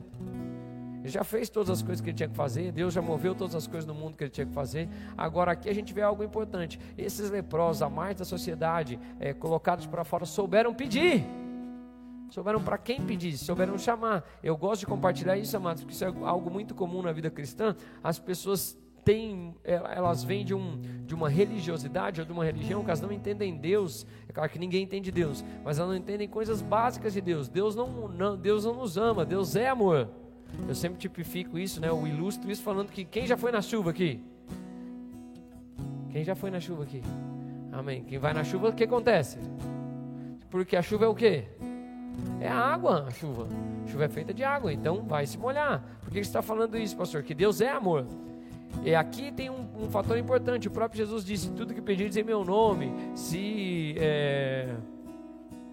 Ele 1.00 1.10
já 1.10 1.24
fez 1.24 1.50
todas 1.50 1.69
as 1.69 1.81
coisas 1.81 2.01
que 2.01 2.10
ele 2.10 2.18
tinha 2.18 2.30
que 2.30 2.36
fazer, 2.36 2.72
Deus 2.72 2.94
já 2.94 3.01
moveu 3.01 3.34
todas 3.34 3.56
as 3.56 3.68
coisas 3.68 3.86
no 3.86 3.94
mundo 3.94 4.18
que 4.18 4.24
ele 4.24 4.31
tinha 4.31 4.46
que 4.46 4.54
fazer. 4.54 4.90
Agora 5.18 5.54
aqui 5.54 5.69
a 5.69 5.74
gente 5.74 5.94
vê 5.94 6.01
algo 6.01 6.24
importante: 6.24 6.80
esses 6.98 7.30
leprosos, 7.30 7.81
a 7.81 7.90
mais 7.90 8.18
da 8.18 8.25
sociedade, 8.25 9.00
é, 9.19 9.34
colocados 9.34 9.86
para 9.86 10.04
fora, 10.04 10.25
souberam 10.25 10.74
pedir. 10.74 11.25
Souberam 12.30 12.62
para 12.62 12.78
quem 12.78 13.01
pedir, 13.01 13.36
souberam 13.38 13.78
chamar. 13.78 14.24
Eu 14.44 14.56
gosto 14.56 14.81
de 14.81 14.86
compartilhar 14.86 15.36
isso, 15.38 15.57
amados, 15.57 15.81
porque 15.81 15.96
isso 15.96 16.06
é 16.06 16.13
algo 16.24 16.51
muito 16.51 16.75
comum 16.75 17.01
na 17.01 17.12
vida 17.12 17.30
cristã. 17.30 17.75
As 18.04 18.19
pessoas 18.19 18.78
têm, 19.04 19.56
elas 19.63 20.24
vêm 20.24 20.46
de, 20.46 20.54
um, 20.54 20.80
de 21.06 21.16
uma 21.16 21.28
religiosidade 21.28 22.22
ou 22.22 22.25
de 22.28 22.31
uma 22.31 22.46
religião 22.46 22.84
que 22.84 22.90
elas 22.92 23.01
não 23.01 23.12
entendem 23.12 23.57
Deus. 23.57 24.06
É 24.28 24.31
claro 24.31 24.48
que 24.51 24.60
ninguém 24.60 24.84
entende 24.84 25.12
Deus, 25.12 25.44
mas 25.63 25.80
elas 25.80 25.90
não 25.90 25.98
entendem 25.98 26.28
coisas 26.28 26.62
básicas 26.62 27.13
de 27.13 27.22
Deus. 27.22 27.50
Deus 27.50 27.75
não, 27.75 28.07
não, 28.07 28.38
Deus 28.38 28.66
não 28.66 28.75
nos 28.75 28.98
ama, 28.98 29.25
Deus 29.25 29.56
é 29.56 29.68
amor. 29.68 30.07
Eu 30.68 30.75
sempre 30.75 31.00
tipifico 31.00 31.57
isso, 31.57 31.80
né? 31.81 31.90
Eu 31.90 32.06
ilustro 32.06 32.51
isso 32.51 32.62
falando 32.62 32.90
que 32.90 33.04
quem 33.04 33.25
já 33.25 33.38
foi 33.38 33.51
na 33.51 33.62
chuva 33.62 33.90
aqui? 33.90 34.22
Quem 36.12 36.24
já 36.24 36.36
foi 36.36 36.50
na 36.50 36.60
chuva 36.60 36.84
aqui? 36.84 37.01
Amém. 37.72 38.04
Quem 38.04 38.18
vai 38.18 38.34
na 38.34 38.44
chuva, 38.44 38.69
o 38.69 38.74
que 38.74 38.84
acontece? 38.84 39.38
Porque 40.50 40.75
a 40.75 40.81
chuva 40.81 41.06
é 41.06 41.07
o 41.07 41.16
quê? 41.16 41.46
É 42.40 42.48
a 42.48 42.57
água, 42.57 43.06
a 43.07 43.12
chuva. 43.12 43.48
A 43.86 43.88
chuva 43.88 44.06
é 44.06 44.10
feita 44.10 44.34
de 44.34 44.44
água, 44.44 44.74
então 44.74 45.04
vai 45.04 45.25
se 45.25 45.38
molhar. 45.38 45.84
Por 46.01 46.10
que 46.10 46.16
você 46.16 46.30
está 46.30 46.42
falando 46.42 46.78
isso, 46.78 46.98
pastor? 46.98 47.24
Que 47.24 47.34
Deus 47.34 47.62
é 47.62 47.69
amor. 47.69 48.06
E 48.84 48.96
aqui 48.96 49.31
tem 49.31 49.50
um, 49.50 49.68
um, 49.78 49.90
fator 49.90 50.18
importante. 50.18 50.68
O 50.68 50.72
próprio 50.72 50.98
Jesus 50.98 51.24
disse: 51.25 51.51
Tudo 51.51 51.74
que 51.74 51.81
pedirdes 51.81 52.18
em 52.18 52.24
meu 52.24 52.44
nome, 52.44 52.92
se 53.16 53.96
é, 53.98 54.75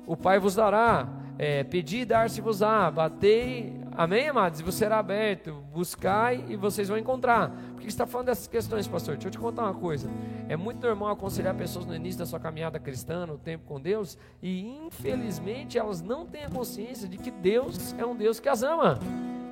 o 0.07 0.17
Pai 0.17 0.39
vos 0.39 0.55
dará. 0.55 1.09
É, 1.39 1.63
pedir, 1.65 2.07
dar-se-vos-á. 2.07 2.91
Batei, 2.91 3.79
Amém, 3.97 4.29
amados? 4.29 4.61
E 4.61 4.63
você 4.63 4.79
será 4.81 4.99
aberto, 4.99 5.55
buscai 5.73 6.45
e 6.49 6.57
vocês 6.57 6.87
vão 6.87 6.99
encontrar. 6.99 7.49
Por 7.49 7.77
que 7.77 7.85
você 7.85 7.89
está 7.89 8.07
falando 8.07 8.27
dessas 8.27 8.47
questões, 8.47 8.87
pastor? 8.87 9.15
Deixa 9.15 9.29
eu 9.29 9.33
te 9.33 9.39
contar 9.39 9.63
uma 9.63 9.73
coisa. 9.73 10.11
É 10.51 10.55
muito 10.55 10.87
normal 10.87 11.13
aconselhar 11.13 11.55
pessoas 11.55 11.87
no 11.87 11.95
início 11.95 12.19
da 12.19 12.27
sua 12.27 12.39
caminhada 12.39 12.79
cristã, 12.79 13.25
no 13.25 13.39
tempo 13.39 13.65
com 13.65 13.81
Deus, 13.81 14.19
e 14.43 14.61
infelizmente 14.85 15.79
elas 15.79 16.03
não 16.03 16.27
têm 16.27 16.45
a 16.45 16.51
consciência 16.51 17.09
de 17.09 17.17
que 17.17 17.31
Deus 17.31 17.95
é 17.97 18.05
um 18.05 18.15
Deus 18.15 18.39
que 18.39 18.51
as 18.51 18.63
ama, 18.63 18.99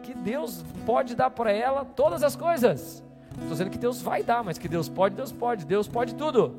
que 0.02 0.12
Deus 0.12 0.62
pode 0.84 1.14
dar 1.14 1.30
para 1.30 1.50
ela 1.50 1.82
todas 1.82 2.22
as 2.22 2.36
coisas. 2.36 3.02
Estou 3.30 3.48
dizendo 3.48 3.70
que 3.70 3.78
Deus 3.78 4.02
vai 4.02 4.22
dar, 4.22 4.44
mas 4.44 4.58
que 4.58 4.68
Deus 4.68 4.90
pode, 4.90 5.14
Deus 5.14 5.32
pode, 5.32 5.64
Deus 5.64 5.88
pode 5.88 6.14
tudo. 6.14 6.54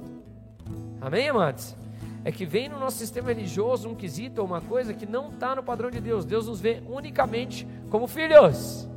Amém, 0.99 1.29
amados? 1.29 1.75
É 2.25 2.31
que 2.31 2.44
vem 2.44 2.68
no 2.68 2.80
nosso 2.80 2.98
sistema 2.98 3.27
religioso 3.27 3.88
um 3.88 3.94
quesito 3.94 4.42
ou 4.42 4.48
uma 4.48 4.60
coisa 4.60 4.95
que 4.95 5.06
não 5.06 5.30
está 5.30 5.56
no 5.56 5.62
padrão 5.62 5.92
de 5.92 6.01
Deus. 6.01 6.25
Deus 6.25 6.48
nos 6.48 6.60
vê 6.60 6.81
unicamente 6.88 7.67
como 7.91 8.08
filhos. 8.08 8.89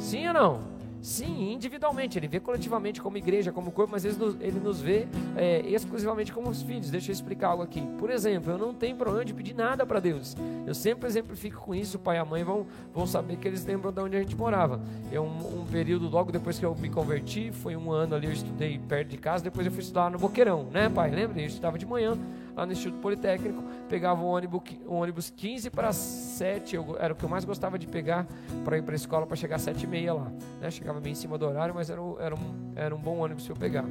Sim 0.00 0.26
ou 0.28 0.32
não? 0.34 0.60
Sim, 1.02 1.52
individualmente. 1.52 2.18
Ele 2.18 2.28
vê 2.28 2.38
coletivamente 2.38 3.00
como 3.00 3.16
igreja, 3.16 3.50
como 3.50 3.70
corpo, 3.70 3.92
mas 3.92 4.04
ele 4.04 4.16
nos, 4.16 4.36
ele 4.40 4.60
nos 4.60 4.80
vê 4.80 5.06
é, 5.36 5.60
exclusivamente 5.60 6.32
como 6.32 6.50
os 6.50 6.62
filhos. 6.62 6.90
Deixa 6.90 7.10
eu 7.10 7.12
explicar 7.14 7.48
algo 7.48 7.62
aqui. 7.62 7.80
Por 7.98 8.10
exemplo, 8.10 8.52
eu 8.52 8.58
não 8.58 8.74
tenho 8.74 8.96
para 8.96 9.10
onde 9.10 9.32
pedir 9.32 9.54
nada 9.54 9.86
para 9.86 9.98
Deus. 9.98 10.36
Eu 10.66 10.74
sempre 10.74 11.08
exemplifico 11.08 11.60
com 11.60 11.74
isso. 11.74 11.96
O 11.96 12.00
pai 12.00 12.16
e 12.16 12.18
a 12.18 12.24
mãe 12.24 12.44
vão, 12.44 12.66
vão 12.92 13.06
saber 13.06 13.36
que 13.36 13.48
eles 13.48 13.64
lembram 13.64 13.92
de 13.92 14.00
onde 14.00 14.16
a 14.16 14.20
gente 14.20 14.36
morava. 14.36 14.80
É 15.10 15.18
um, 15.18 15.60
um 15.60 15.66
período 15.66 16.08
logo 16.08 16.30
depois 16.30 16.58
que 16.58 16.64
eu 16.64 16.74
me 16.74 16.90
converti, 16.90 17.50
foi 17.50 17.76
um 17.76 17.90
ano 17.90 18.14
ali, 18.14 18.26
eu 18.26 18.32
estudei 18.32 18.78
perto 18.78 19.08
de 19.08 19.16
casa. 19.16 19.42
Depois 19.42 19.66
eu 19.66 19.72
fui 19.72 19.80
estudar 19.80 20.10
no 20.10 20.18
Boqueirão, 20.18 20.64
né, 20.70 20.88
pai? 20.88 21.10
Lembra? 21.10 21.40
Eu 21.40 21.46
estudava 21.46 21.78
de 21.78 21.86
manhã 21.86 22.16
lá 22.56 22.66
no 22.66 22.72
Instituto 22.72 23.00
Politécnico, 23.00 23.62
pegava 23.88 24.22
um 24.22 24.26
ônibus, 24.26 24.62
um 24.86 24.96
ônibus 24.96 25.30
15 25.30 25.70
para 25.70 25.92
7, 25.92 26.76
eu, 26.76 26.96
era 26.98 27.12
o 27.12 27.16
que 27.16 27.24
eu 27.24 27.28
mais 27.28 27.44
gostava 27.44 27.78
de 27.78 27.86
pegar 27.86 28.26
para 28.64 28.78
ir 28.78 28.82
para 28.82 28.94
a 28.94 28.96
escola 28.96 29.26
para 29.26 29.36
chegar 29.36 29.56
às 29.56 29.62
7 29.62 29.84
e 29.84 29.86
meia 29.86 30.14
lá. 30.14 30.32
Né? 30.60 30.70
Chegava 30.70 31.00
bem 31.00 31.12
em 31.12 31.16
cima 31.16 31.36
do 31.38 31.46
horário, 31.46 31.74
mas 31.74 31.90
era, 31.90 32.00
era, 32.18 32.34
um, 32.34 32.72
era 32.74 32.94
um 32.94 33.00
bom 33.00 33.18
ônibus 33.18 33.44
para 33.44 33.52
eu 33.52 33.58
pegar. 33.58 33.84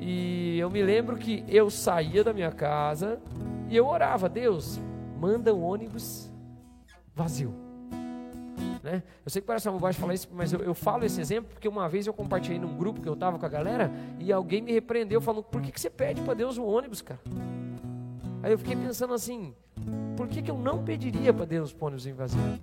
E 0.00 0.58
eu 0.58 0.70
me 0.70 0.82
lembro 0.82 1.16
que 1.16 1.44
eu 1.48 1.70
saía 1.70 2.24
da 2.24 2.32
minha 2.32 2.50
casa 2.50 3.20
e 3.68 3.76
eu 3.76 3.86
orava, 3.86 4.28
Deus, 4.28 4.80
manda 5.18 5.54
um 5.54 5.62
ônibus 5.62 6.30
vazio. 7.14 7.71
Né? 8.82 9.02
Eu 9.24 9.30
sei 9.30 9.40
que 9.40 9.46
parece 9.46 9.68
uma 9.68 9.74
bobagem 9.78 10.00
falar 10.00 10.14
isso, 10.14 10.28
mas 10.32 10.52
eu, 10.52 10.60
eu, 10.60 10.74
falo 10.74 11.04
esse 11.04 11.20
exemplo 11.20 11.50
porque 11.52 11.68
uma 11.68 11.88
vez 11.88 12.06
eu 12.06 12.12
compartilhei 12.12 12.58
num 12.58 12.76
grupo 12.76 13.00
que 13.00 13.08
eu 13.08 13.14
estava 13.14 13.38
com 13.38 13.46
a 13.46 13.48
galera 13.48 13.92
e 14.18 14.32
alguém 14.32 14.60
me 14.60 14.72
repreendeu 14.72 15.20
falando: 15.20 15.44
por 15.44 15.62
que, 15.62 15.70
que 15.70 15.80
você 15.80 15.88
pede 15.88 16.20
para 16.22 16.34
Deus 16.34 16.58
um 16.58 16.64
ônibus, 16.64 17.00
cara? 17.00 17.20
Aí 18.42 18.50
eu 18.50 18.58
fiquei 18.58 18.74
pensando 18.74 19.14
assim: 19.14 19.54
por 20.16 20.26
que, 20.26 20.42
que 20.42 20.50
eu 20.50 20.58
não 20.58 20.82
pediria 20.82 21.32
para 21.32 21.44
Deus 21.44 21.72
um 21.72 21.84
ônibus 21.84 22.06
em 22.06 22.12
vazio? 22.12 22.58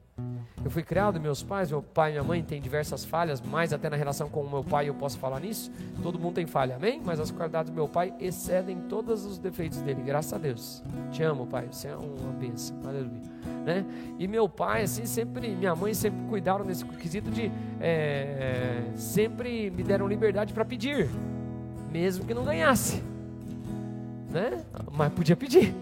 Eu 0.63 0.69
fui 0.69 0.83
criado, 0.83 1.19
meus 1.21 1.41
pais, 1.41 1.69
meu 1.71 1.81
pai 1.81 2.09
e 2.09 2.13
minha 2.13 2.23
mãe 2.23 2.43
têm 2.43 2.61
diversas 2.61 3.05
falhas, 3.05 3.41
mais 3.41 3.71
até 3.71 3.89
na 3.89 3.95
relação 3.95 4.29
com 4.29 4.41
o 4.41 4.49
meu 4.49 4.63
pai 4.63 4.89
eu 4.89 4.93
posso 4.93 5.17
falar 5.17 5.39
nisso. 5.39 5.71
Todo 6.03 6.19
mundo 6.19 6.35
tem 6.35 6.45
falha, 6.45 6.75
amém? 6.75 7.01
Mas 7.03 7.19
as 7.19 7.31
qualidades 7.31 7.71
do 7.71 7.75
meu 7.75 7.87
pai 7.87 8.13
excedem 8.19 8.77
todos 8.89 9.25
os 9.25 9.37
defeitos 9.37 9.81
dele, 9.81 10.01
graças 10.01 10.33
a 10.33 10.37
Deus. 10.37 10.83
Te 11.11 11.23
amo, 11.23 11.47
pai, 11.47 11.67
você 11.71 11.87
é 11.87 11.95
uma 11.95 12.33
bênção, 12.33 12.75
aleluia. 12.83 13.21
Né? 13.65 13.85
E 14.17 14.27
meu 14.27 14.49
pai, 14.49 14.83
assim, 14.83 15.05
sempre, 15.05 15.49
minha 15.55 15.75
mãe 15.75 15.93
sempre 15.93 16.19
cuidaram 16.27 16.65
nesse 16.65 16.83
quesito 16.85 17.31
de 17.31 17.49
é, 17.79 18.81
sempre 18.95 19.71
me 19.71 19.83
deram 19.83 20.07
liberdade 20.07 20.53
para 20.53 20.65
pedir, 20.65 21.09
mesmo 21.89 22.25
que 22.25 22.33
não 22.33 22.43
ganhasse, 22.43 23.01
né? 24.29 24.63
Mas 24.91 25.11
podia 25.13 25.35
pedir. 25.35 25.73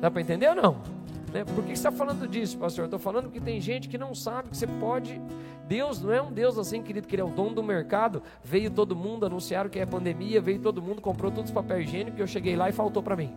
Dá 0.00 0.10
para 0.10 0.20
entender 0.20 0.48
ou 0.48 0.54
não? 0.54 0.91
Né? 1.32 1.44
Por 1.44 1.64
que 1.64 1.68
você 1.68 1.72
está 1.72 1.90
falando 1.90 2.28
disso, 2.28 2.58
pastor? 2.58 2.84
Estou 2.84 2.98
falando 2.98 3.30
que 3.30 3.40
tem 3.40 3.60
gente 3.60 3.88
que 3.88 3.96
não 3.96 4.14
sabe 4.14 4.50
que 4.50 4.56
você 4.56 4.66
pode. 4.66 5.20
Deus 5.66 6.02
não 6.02 6.12
é 6.12 6.20
um 6.20 6.30
Deus 6.30 6.58
assim, 6.58 6.82
querido, 6.82 7.08
que 7.08 7.14
Ele 7.14 7.22
é 7.22 7.24
o 7.24 7.30
dono 7.30 7.54
do 7.54 7.62
mercado. 7.62 8.22
Veio 8.44 8.70
todo 8.70 8.94
mundo, 8.94 9.24
anunciaram 9.24 9.70
que 9.70 9.78
é 9.78 9.86
pandemia, 9.86 10.40
veio 10.40 10.58
todo 10.58 10.82
mundo, 10.82 11.00
comprou 11.00 11.30
todos 11.30 11.50
os 11.50 11.54
papéis 11.54 11.88
higiênicos 11.88 12.18
e 12.18 12.22
eu 12.22 12.26
cheguei 12.26 12.54
lá 12.54 12.68
e 12.68 12.72
faltou 12.72 13.02
para 13.02 13.16
mim. 13.16 13.32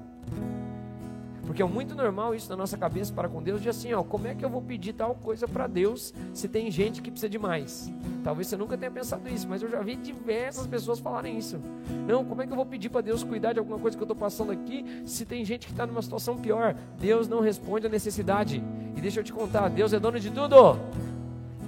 Porque 1.46 1.62
é 1.62 1.66
muito 1.66 1.96
normal 1.96 2.34
isso 2.34 2.50
na 2.50 2.56
nossa 2.56 2.78
cabeça 2.78 3.14
para 3.14 3.30
com 3.30 3.42
Deus, 3.42 3.62
de 3.62 3.70
assim, 3.70 3.94
ó, 3.94 4.04
como 4.04 4.28
é 4.28 4.34
que 4.34 4.44
eu 4.44 4.50
vou 4.50 4.62
pedir 4.62 4.94
tal 4.94 5.16
coisa 5.16 5.48
para 5.48 5.68
Deus 5.68 6.14
se 6.34 6.48
tem 6.48 6.72
gente 6.72 7.02
que 7.02 7.12
precisa 7.12 7.30
de 7.30 7.38
mais? 7.38 7.92
Talvez 8.24 8.48
você 8.48 8.58
nunca 8.58 8.78
tenha 8.78 8.90
pensado 8.90 9.30
isso, 9.30 9.48
mas 9.48 9.62
eu 9.62 9.70
já 9.70 9.82
vi 9.82 9.96
diversas 9.96 10.66
pessoas 10.66 11.00
falarem 11.00 11.38
isso. 11.38 11.60
Não, 12.08 12.26
como 12.26 12.42
é 12.42 12.48
que 12.48 12.52
eu 12.52 12.56
vou 12.56 12.66
pedir 12.66 12.90
para 12.90 13.02
Deus 13.02 13.24
cuidar 13.24 13.54
de 13.54 13.60
alguma 13.60 13.78
coisa 13.78 13.96
que 13.96 14.02
eu 14.02 14.06
estou 14.06 14.16
passando 14.16 14.52
aqui 14.52 15.04
se 15.06 15.26
tem 15.26 15.46
gente 15.46 15.68
que 15.68 15.72
está 15.72 15.86
numa 15.86 16.02
situação 16.02 16.36
pior? 16.36 16.76
Deus 17.00 17.28
não 17.28 17.40
responde 17.40 17.86
à 17.86 17.90
necessidade. 17.90 18.64
E 18.96 19.02
deixa 19.02 19.20
eu 19.20 19.24
te 19.24 19.32
contar, 19.32 19.70
Deus 19.70 19.94
é 19.94 20.00
dono 20.00 20.20
de 20.20 20.32
tudo. 20.32 20.80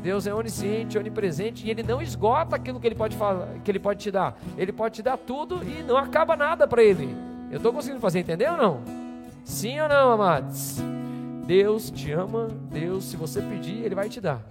Deus 0.01 0.25
é 0.25 0.33
onisciente, 0.33 0.97
onipresente 0.97 1.67
e 1.67 1.69
Ele 1.69 1.83
não 1.83 2.01
esgota 2.01 2.55
aquilo 2.55 2.79
que 2.79 2.87
Ele 2.87 2.95
pode, 2.95 3.15
falar, 3.15 3.47
que 3.63 3.69
ele 3.69 3.79
pode 3.79 3.99
te 3.99 4.09
dar. 4.09 4.39
Ele 4.57 4.71
pode 4.71 4.95
te 4.95 5.03
dar 5.03 5.17
tudo 5.17 5.61
e 5.63 5.83
não 5.83 5.97
acaba 5.97 6.35
nada 6.35 6.67
para 6.67 6.81
Ele. 6.81 7.15
Eu 7.51 7.57
estou 7.57 7.71
conseguindo 7.71 8.01
fazer 8.01 8.19
entender 8.19 8.49
ou 8.49 8.57
não? 8.57 8.96
Sim 9.47 9.79
ou 9.79 9.87
não, 9.87 10.11
amados? 10.11 10.75
Deus 11.45 11.89
te 11.89 12.11
ama, 12.11 12.49
Deus, 12.69 13.05
se 13.05 13.15
você 13.15 13.41
pedir, 13.41 13.81
Ele 13.81 13.95
vai 13.95 14.09
te 14.09 14.19
dar. 14.19 14.41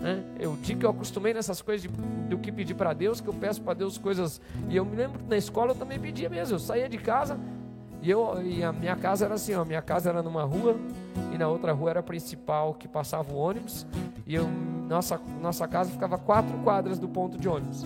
Né? 0.00 0.24
Eu 0.36 0.58
digo 0.60 0.80
que 0.80 0.84
eu 0.84 0.90
acostumei 0.90 1.32
nessas 1.32 1.62
coisas 1.62 1.82
de, 1.82 1.88
do 2.28 2.36
que 2.36 2.50
pedir 2.50 2.74
para 2.74 2.92
Deus, 2.92 3.20
que 3.20 3.28
eu 3.28 3.32
peço 3.32 3.62
para 3.62 3.72
Deus 3.72 3.96
coisas. 3.96 4.40
E 4.68 4.74
eu 4.76 4.84
me 4.84 4.96
lembro 4.96 5.20
que 5.20 5.26
na 5.26 5.36
escola 5.36 5.70
eu 5.70 5.74
também 5.76 5.98
pedia 5.98 6.28
mesmo. 6.28 6.56
Eu 6.56 6.58
saía 6.58 6.88
de 6.88 6.98
casa 6.98 7.38
e, 8.02 8.10
eu, 8.10 8.42
e 8.42 8.64
a 8.64 8.72
minha 8.72 8.96
casa 8.96 9.26
era 9.26 9.34
assim: 9.34 9.54
ó, 9.54 9.64
minha 9.64 9.80
casa 9.80 10.10
era 10.10 10.20
numa 10.24 10.42
rua 10.42 10.74
e 11.32 11.38
na 11.38 11.46
outra 11.46 11.72
rua 11.72 11.90
era 11.90 12.00
a 12.00 12.02
principal 12.02 12.74
que 12.74 12.88
passava 12.88 13.32
o 13.32 13.36
ônibus. 13.36 13.86
E 14.26 14.34
eu, 14.34 14.46
nossa, 14.88 15.20
nossa 15.40 15.68
casa 15.68 15.88
ficava 15.88 16.18
quatro 16.18 16.58
quadras 16.64 16.98
do 16.98 17.08
ponto 17.08 17.38
de 17.38 17.48
ônibus. 17.48 17.84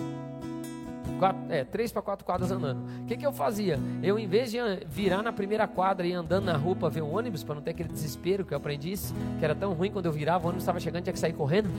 Quatro, 1.19 1.41
é, 1.49 1.63
três 1.63 1.91
para 1.91 2.01
quatro 2.01 2.25
quadras 2.25 2.51
andando. 2.51 2.79
O 3.01 3.05
que, 3.05 3.15
que 3.17 3.25
eu 3.25 3.31
fazia? 3.31 3.79
Eu, 4.03 4.19
em 4.19 4.27
vez 4.27 4.51
de 4.51 4.57
virar 4.87 5.23
na 5.23 5.31
primeira 5.31 5.67
quadra 5.67 6.05
e 6.05 6.13
andando 6.13 6.45
na 6.45 6.57
rua 6.57 6.75
para 6.75 6.89
ver 6.89 7.01
o 7.01 7.09
ônibus, 7.09 7.43
para 7.43 7.55
não 7.55 7.61
ter 7.61 7.71
aquele 7.71 7.89
desespero 7.89 8.43
que 8.43 8.53
eu 8.53 8.57
aprendi, 8.57 8.93
que 9.39 9.45
era 9.45 9.55
tão 9.55 9.73
ruim 9.73 9.91
quando 9.91 10.05
eu 10.05 10.11
virava, 10.11 10.45
o 10.45 10.47
ônibus 10.47 10.63
estava 10.63 10.79
chegando, 10.79 11.03
tinha 11.03 11.13
que 11.13 11.19
sair 11.19 11.33
correndo. 11.33 11.69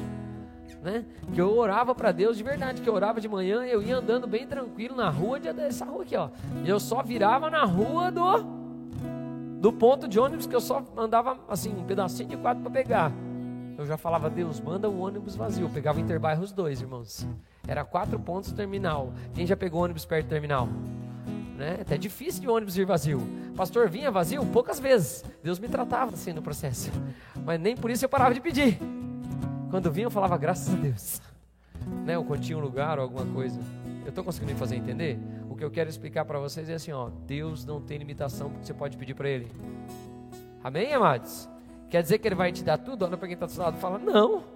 Né? 0.83 1.05
Que 1.33 1.40
eu 1.40 1.57
orava 1.57 1.95
para 1.95 2.12
Deus 2.12 2.37
de 2.37 2.43
verdade, 2.43 2.81
que 2.81 2.88
eu 2.88 2.95
orava 2.95 3.21
de 3.21 3.28
manhã, 3.28 3.64
eu 3.64 3.83
ia 3.83 3.97
andando 3.97 4.26
bem 4.26 4.47
tranquilo 4.47 4.97
na 4.97 5.11
rua, 5.11 5.38
dessa 5.38 5.85
rua 5.85 6.02
aqui, 6.02 6.16
ó. 6.16 6.28
E 6.64 6.69
eu 6.69 6.78
só 6.78 7.02
virava 7.02 7.50
na 7.50 7.64
rua 7.64 8.11
do 8.11 8.57
do 9.61 9.73
ponto 9.73 10.07
de 10.07 10.21
ônibus 10.21 10.47
que 10.47 10.55
eu 10.55 10.61
só 10.61 10.85
andava 10.97 11.38
assim, 11.49 11.75
um 11.75 11.85
pedacinho 11.85 12.28
de 12.28 12.37
quatro 12.37 12.62
para 12.62 12.71
pegar. 12.71 13.12
Eu 13.76 13.85
já 13.85 13.97
falava, 13.97 14.31
Deus, 14.31 14.61
manda 14.61 14.88
o 14.88 15.00
ônibus 15.00 15.37
vazio. 15.37 15.66
Eu 15.66 15.71
pegava 15.71 16.00
Interbairros 16.00 16.52
dois, 16.52 16.81
irmãos. 16.81 17.26
Era 17.67 17.85
quatro 17.85 18.19
pontos 18.19 18.53
terminal. 18.53 19.13
Quem 19.35 19.47
já 19.47 19.57
pegou 19.57 19.83
ônibus 19.83 20.05
perto 20.05 20.27
do 20.27 20.31
terminal? 20.31 20.69
Né? 21.57 21.79
Até 21.81 21.97
difícil 21.97 22.43
de 22.43 22.49
ônibus 22.49 22.77
ir 22.77 22.85
vazio. 22.85 23.21
Pastor, 23.57 23.89
vinha 23.89 24.11
vazio 24.11 24.45
poucas 24.47 24.79
vezes. 24.79 25.25
Deus 25.43 25.59
me 25.59 25.69
tratava 25.69 26.13
assim 26.15 26.33
no 26.33 26.43
processo. 26.43 26.91
Mas 27.45 27.59
nem 27.59 27.75
por 27.77 27.91
isso 27.91 28.05
eu 28.05 28.09
parava 28.09 28.35
de 28.35 28.41
pedir. 28.41 28.79
Quando 29.71 29.91
vinha, 29.91 30.07
eu 30.07 30.11
falava, 30.11 30.37
graças 30.37 30.73
a 30.73 30.77
Deus. 30.77 31.21
Né? 32.05 32.17
Ou 32.17 32.25
quando 32.25 32.43
tinha 32.43 32.59
um 32.59 32.61
lugar 32.61 32.99
ou 32.99 33.05
alguma 33.05 33.27
coisa. 33.27 33.59
Eu 34.05 34.11
estou 34.11 34.23
conseguindo 34.23 34.53
me 34.53 34.59
fazer 34.59 34.77
entender? 34.77 35.19
O 35.51 35.57
que 35.57 35.65
eu 35.65 35.71
quero 35.71 35.89
explicar 35.89 36.25
para 36.25 36.39
vocês 36.39 36.69
é 36.69 36.75
assim: 36.75 36.93
ó, 36.93 37.09
Deus 37.27 37.65
não 37.65 37.81
tem 37.81 37.99
limitação 37.99 38.51
porque 38.51 38.67
você 38.67 38.75
pode 38.75 38.97
pedir 38.97 39.15
para 39.15 39.29
Ele. 39.29 39.51
Amém, 40.63 40.93
amados? 40.93 41.49
Quer 41.89 42.03
dizer 42.03 42.19
que 42.19 42.29
Ele 42.29 42.35
vai 42.35 42.53
te 42.53 42.63
dar 42.63 42.79
tudo? 42.79 43.05
Olha 43.05 43.17
para 43.17 43.27
quem 43.27 43.35
está 43.35 43.47
do 43.47 43.53
seu 43.53 43.63
lado 43.63 43.77
e 43.79 43.81
fala: 43.81 43.99
não. 43.99 44.56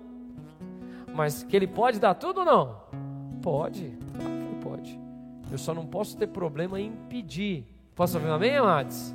Mas 1.14 1.42
que 1.42 1.54
Ele 1.56 1.66
pode 1.66 1.98
dar 1.98 2.14
tudo 2.14 2.40
ou 2.40 2.46
não? 2.46 2.80
Pode, 3.42 3.96
claro 4.16 4.36
que 4.36 4.44
ele 4.44 4.62
pode. 4.62 5.00
Eu 5.50 5.58
só 5.58 5.74
não 5.74 5.86
posso 5.86 6.16
ter 6.16 6.26
problema 6.26 6.80
em 6.80 6.92
pedir. 7.08 7.66
Posso 7.94 8.16
ouvir 8.16 8.28
um 8.28 8.34
amém, 8.34 8.56
amados? 8.56 9.14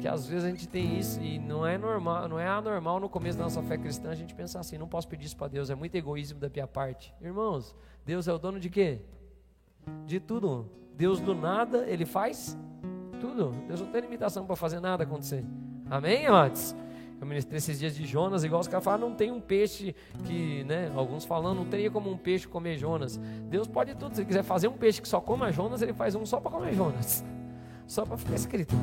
Que 0.00 0.08
às 0.08 0.26
vezes 0.26 0.44
a 0.44 0.48
gente 0.48 0.68
tem 0.68 0.98
isso 0.98 1.20
e 1.22 1.38
não 1.38 1.66
é 1.66 1.78
normal, 1.78 2.28
não 2.28 2.38
é 2.38 2.46
anormal 2.46 3.00
no 3.00 3.08
começo 3.08 3.38
da 3.38 3.44
nossa 3.44 3.62
fé 3.62 3.78
cristã 3.78 4.10
a 4.10 4.14
gente 4.14 4.34
pensar 4.34 4.60
assim, 4.60 4.76
não 4.76 4.88
posso 4.88 5.08
pedir 5.08 5.26
isso 5.26 5.36
para 5.36 5.48
Deus, 5.48 5.70
é 5.70 5.74
muito 5.74 5.94
egoísmo 5.94 6.38
da 6.38 6.48
minha 6.48 6.66
parte. 6.66 7.14
Irmãos, 7.20 7.74
Deus 8.04 8.28
é 8.28 8.32
o 8.32 8.38
dono 8.38 8.60
de 8.60 8.68
quê? 8.68 9.00
De 10.04 10.20
tudo. 10.20 10.68
Deus 10.94 11.20
do 11.20 11.34
nada, 11.34 11.86
ele 11.88 12.04
faz 12.04 12.56
tudo. 13.20 13.52
Deus 13.66 13.80
não 13.80 13.88
tem 13.88 14.00
limitação 14.02 14.44
para 14.44 14.56
fazer 14.56 14.80
nada 14.80 15.04
acontecer. 15.04 15.44
Amém, 15.88 16.26
amados? 16.26 16.74
Eu 17.20 17.26
ministrei 17.26 17.58
esses 17.58 17.78
dias 17.78 17.94
de 17.94 18.04
Jonas, 18.04 18.44
igual 18.44 18.60
os 18.60 18.68
caras 18.68 18.84
falam, 18.84 19.08
não 19.08 19.16
tem 19.16 19.30
um 19.30 19.40
peixe 19.40 19.94
que, 20.26 20.64
né? 20.64 20.92
Alguns 20.94 21.24
falando, 21.24 21.58
não 21.58 21.66
teria 21.66 21.90
como 21.90 22.10
um 22.10 22.16
peixe 22.16 22.46
comer 22.46 22.76
Jonas. 22.76 23.18
Deus 23.48 23.66
pode 23.66 23.94
tudo. 23.94 24.14
Se 24.14 24.20
ele 24.20 24.28
quiser 24.28 24.42
fazer 24.42 24.68
um 24.68 24.76
peixe 24.76 25.00
que 25.00 25.08
só 25.08 25.20
coma 25.20 25.50
Jonas, 25.52 25.80
ele 25.80 25.92
faz 25.92 26.14
um 26.14 26.26
só 26.26 26.40
para 26.40 26.50
comer 26.50 26.74
Jonas. 26.74 27.24
Só 27.86 28.06
para 28.06 28.16
ficar 28.16 28.34
escrito. 28.34 28.74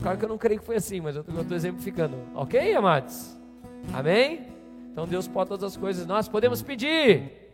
Claro 0.00 0.16
que 0.16 0.24
eu 0.24 0.28
não 0.30 0.38
creio 0.38 0.58
que 0.58 0.64
foi 0.64 0.76
assim, 0.76 0.98
mas 0.98 1.14
eu 1.14 1.20
estou 1.20 1.54
exemplificando. 1.54 2.16
Ok, 2.34 2.74
amados? 2.74 3.36
Amém? 3.92 4.46
Então 4.90 5.06
Deus 5.06 5.28
pode 5.28 5.50
todas 5.50 5.62
as 5.62 5.76
coisas. 5.76 6.06
Nós 6.06 6.26
podemos 6.26 6.62
pedir. 6.62 7.50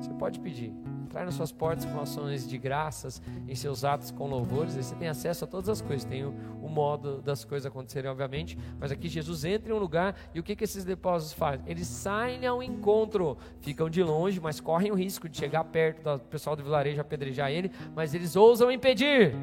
Você 0.00 0.14
pode 0.14 0.38
pedir. 0.38 0.72
Entrar 1.12 1.26
nas 1.26 1.34
suas 1.34 1.52
portas 1.52 1.84
com 1.84 2.00
ações 2.00 2.48
de 2.48 2.56
graças, 2.56 3.20
em 3.46 3.54
seus 3.54 3.84
atos 3.84 4.10
com 4.10 4.26
louvores, 4.26 4.74
você 4.76 4.94
tem 4.94 5.08
acesso 5.08 5.44
a 5.44 5.46
todas 5.46 5.68
as 5.68 5.82
coisas. 5.82 6.06
Tem 6.06 6.24
o, 6.24 6.34
o 6.62 6.70
modo 6.70 7.20
das 7.20 7.44
coisas 7.44 7.66
acontecerem, 7.66 8.10
obviamente, 8.10 8.58
mas 8.80 8.90
aqui 8.90 9.10
Jesus 9.10 9.44
entra 9.44 9.70
em 9.70 9.76
um 9.76 9.78
lugar 9.78 10.16
e 10.34 10.40
o 10.40 10.42
que, 10.42 10.56
que 10.56 10.64
esses 10.64 10.86
depósitos 10.86 11.34
fazem? 11.34 11.60
Eles 11.66 11.86
saem 11.86 12.46
ao 12.46 12.62
encontro, 12.62 13.36
ficam 13.60 13.90
de 13.90 14.02
longe, 14.02 14.40
mas 14.40 14.58
correm 14.58 14.90
o 14.90 14.94
risco 14.94 15.28
de 15.28 15.36
chegar 15.36 15.64
perto 15.64 16.02
do 16.02 16.18
pessoal 16.20 16.56
do 16.56 16.62
vilarejo 16.62 16.98
apedrejar 16.98 17.50
ele, 17.50 17.70
mas 17.94 18.14
eles 18.14 18.34
ousam 18.34 18.72
impedir. 18.72 19.34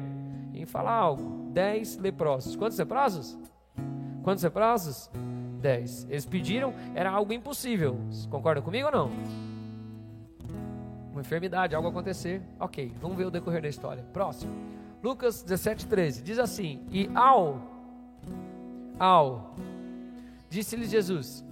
Em 0.52 0.66
falar 0.66 0.94
algo, 0.94 1.52
dez 1.52 1.96
leprosos. 1.96 2.56
Quantos 2.56 2.76
leprosos? 2.78 3.38
Quantos 4.24 4.42
leprosos? 4.42 5.08
Dez. 5.60 6.04
Eles 6.10 6.26
pediram, 6.26 6.74
era 6.96 7.10
algo 7.10 7.32
impossível. 7.32 7.96
Concorda 8.28 8.60
comigo 8.60 8.86
ou 8.86 8.92
não? 8.92 9.49
Uma 11.20 11.22
enfermidade, 11.22 11.74
algo 11.74 11.88
acontecer. 11.88 12.42
Ok, 12.58 12.92
vamos 13.00 13.16
ver 13.16 13.26
o 13.26 13.30
decorrer 13.30 13.62
da 13.62 13.68
história. 13.68 14.02
Próximo. 14.12 14.52
Lucas 15.02 15.42
17, 15.42 15.86
13. 15.86 16.22
Diz 16.22 16.38
assim: 16.38 16.82
E 16.90 17.08
ao, 17.14 17.60
ao, 18.98 19.54
disse-lhe 20.48 20.86
Jesus: 20.86 21.44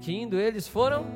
Que 0.00 0.12
indo 0.12 0.36
eles 0.36 0.66
foram 0.66 1.06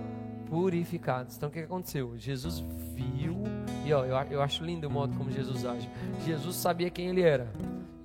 purificados. 0.48 1.36
Então 1.36 1.48
o 1.48 1.52
que 1.52 1.58
aconteceu? 1.58 2.16
Jesus 2.16 2.60
viu, 2.94 3.42
e 3.84 3.92
ó, 3.92 4.04
eu, 4.04 4.16
eu 4.30 4.42
acho 4.42 4.64
lindo 4.64 4.86
o 4.86 4.90
modo 4.90 5.16
como 5.16 5.30
Jesus 5.30 5.66
age. 5.66 5.88
Jesus 6.24 6.54
sabia 6.54 6.88
quem 6.88 7.08
ele 7.08 7.22
era. 7.22 7.48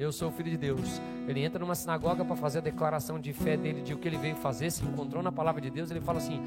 Eu 0.01 0.11
sou 0.11 0.29
o 0.29 0.31
filho 0.31 0.49
de 0.49 0.57
Deus. 0.57 0.99
Ele 1.27 1.43
entra 1.43 1.59
numa 1.59 1.75
sinagoga 1.75 2.25
para 2.25 2.35
fazer 2.35 2.57
a 2.57 2.61
declaração 2.61 3.19
de 3.19 3.31
fé 3.33 3.55
dele, 3.55 3.83
de 3.83 3.93
o 3.93 3.99
que 3.99 4.07
ele 4.07 4.17
veio 4.17 4.35
fazer, 4.35 4.71
se 4.71 4.83
encontrou 4.83 5.21
na 5.21 5.31
palavra 5.31 5.61
de 5.61 5.69
Deus. 5.69 5.91
Ele 5.91 6.01
fala 6.01 6.17
assim: 6.17 6.41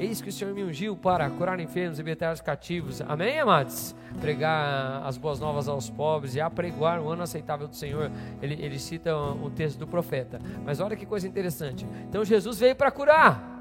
Eis 0.00 0.20
que 0.20 0.30
o 0.30 0.32
Senhor 0.32 0.52
me 0.52 0.64
ungiu 0.64 0.96
para 0.96 1.30
curar 1.30 1.60
enfermos 1.60 2.00
e 2.00 2.02
libertar 2.02 2.34
os 2.34 2.40
cativos. 2.40 3.00
Amém, 3.02 3.38
amados? 3.38 3.94
Pregar 4.20 5.06
as 5.06 5.16
boas 5.16 5.38
novas 5.38 5.68
aos 5.68 5.88
pobres 5.88 6.34
e 6.34 6.40
apregoar 6.40 7.00
o 7.00 7.08
ano 7.08 7.22
aceitável 7.22 7.68
do 7.68 7.76
Senhor. 7.76 8.10
Ele, 8.42 8.54
ele 8.54 8.80
cita 8.80 9.16
o 9.16 9.48
texto 9.48 9.78
do 9.78 9.86
profeta. 9.86 10.40
Mas 10.64 10.80
olha 10.80 10.96
que 10.96 11.06
coisa 11.06 11.28
interessante. 11.28 11.86
Então 12.08 12.24
Jesus 12.24 12.58
veio 12.58 12.74
para 12.74 12.90
curar. 12.90 13.59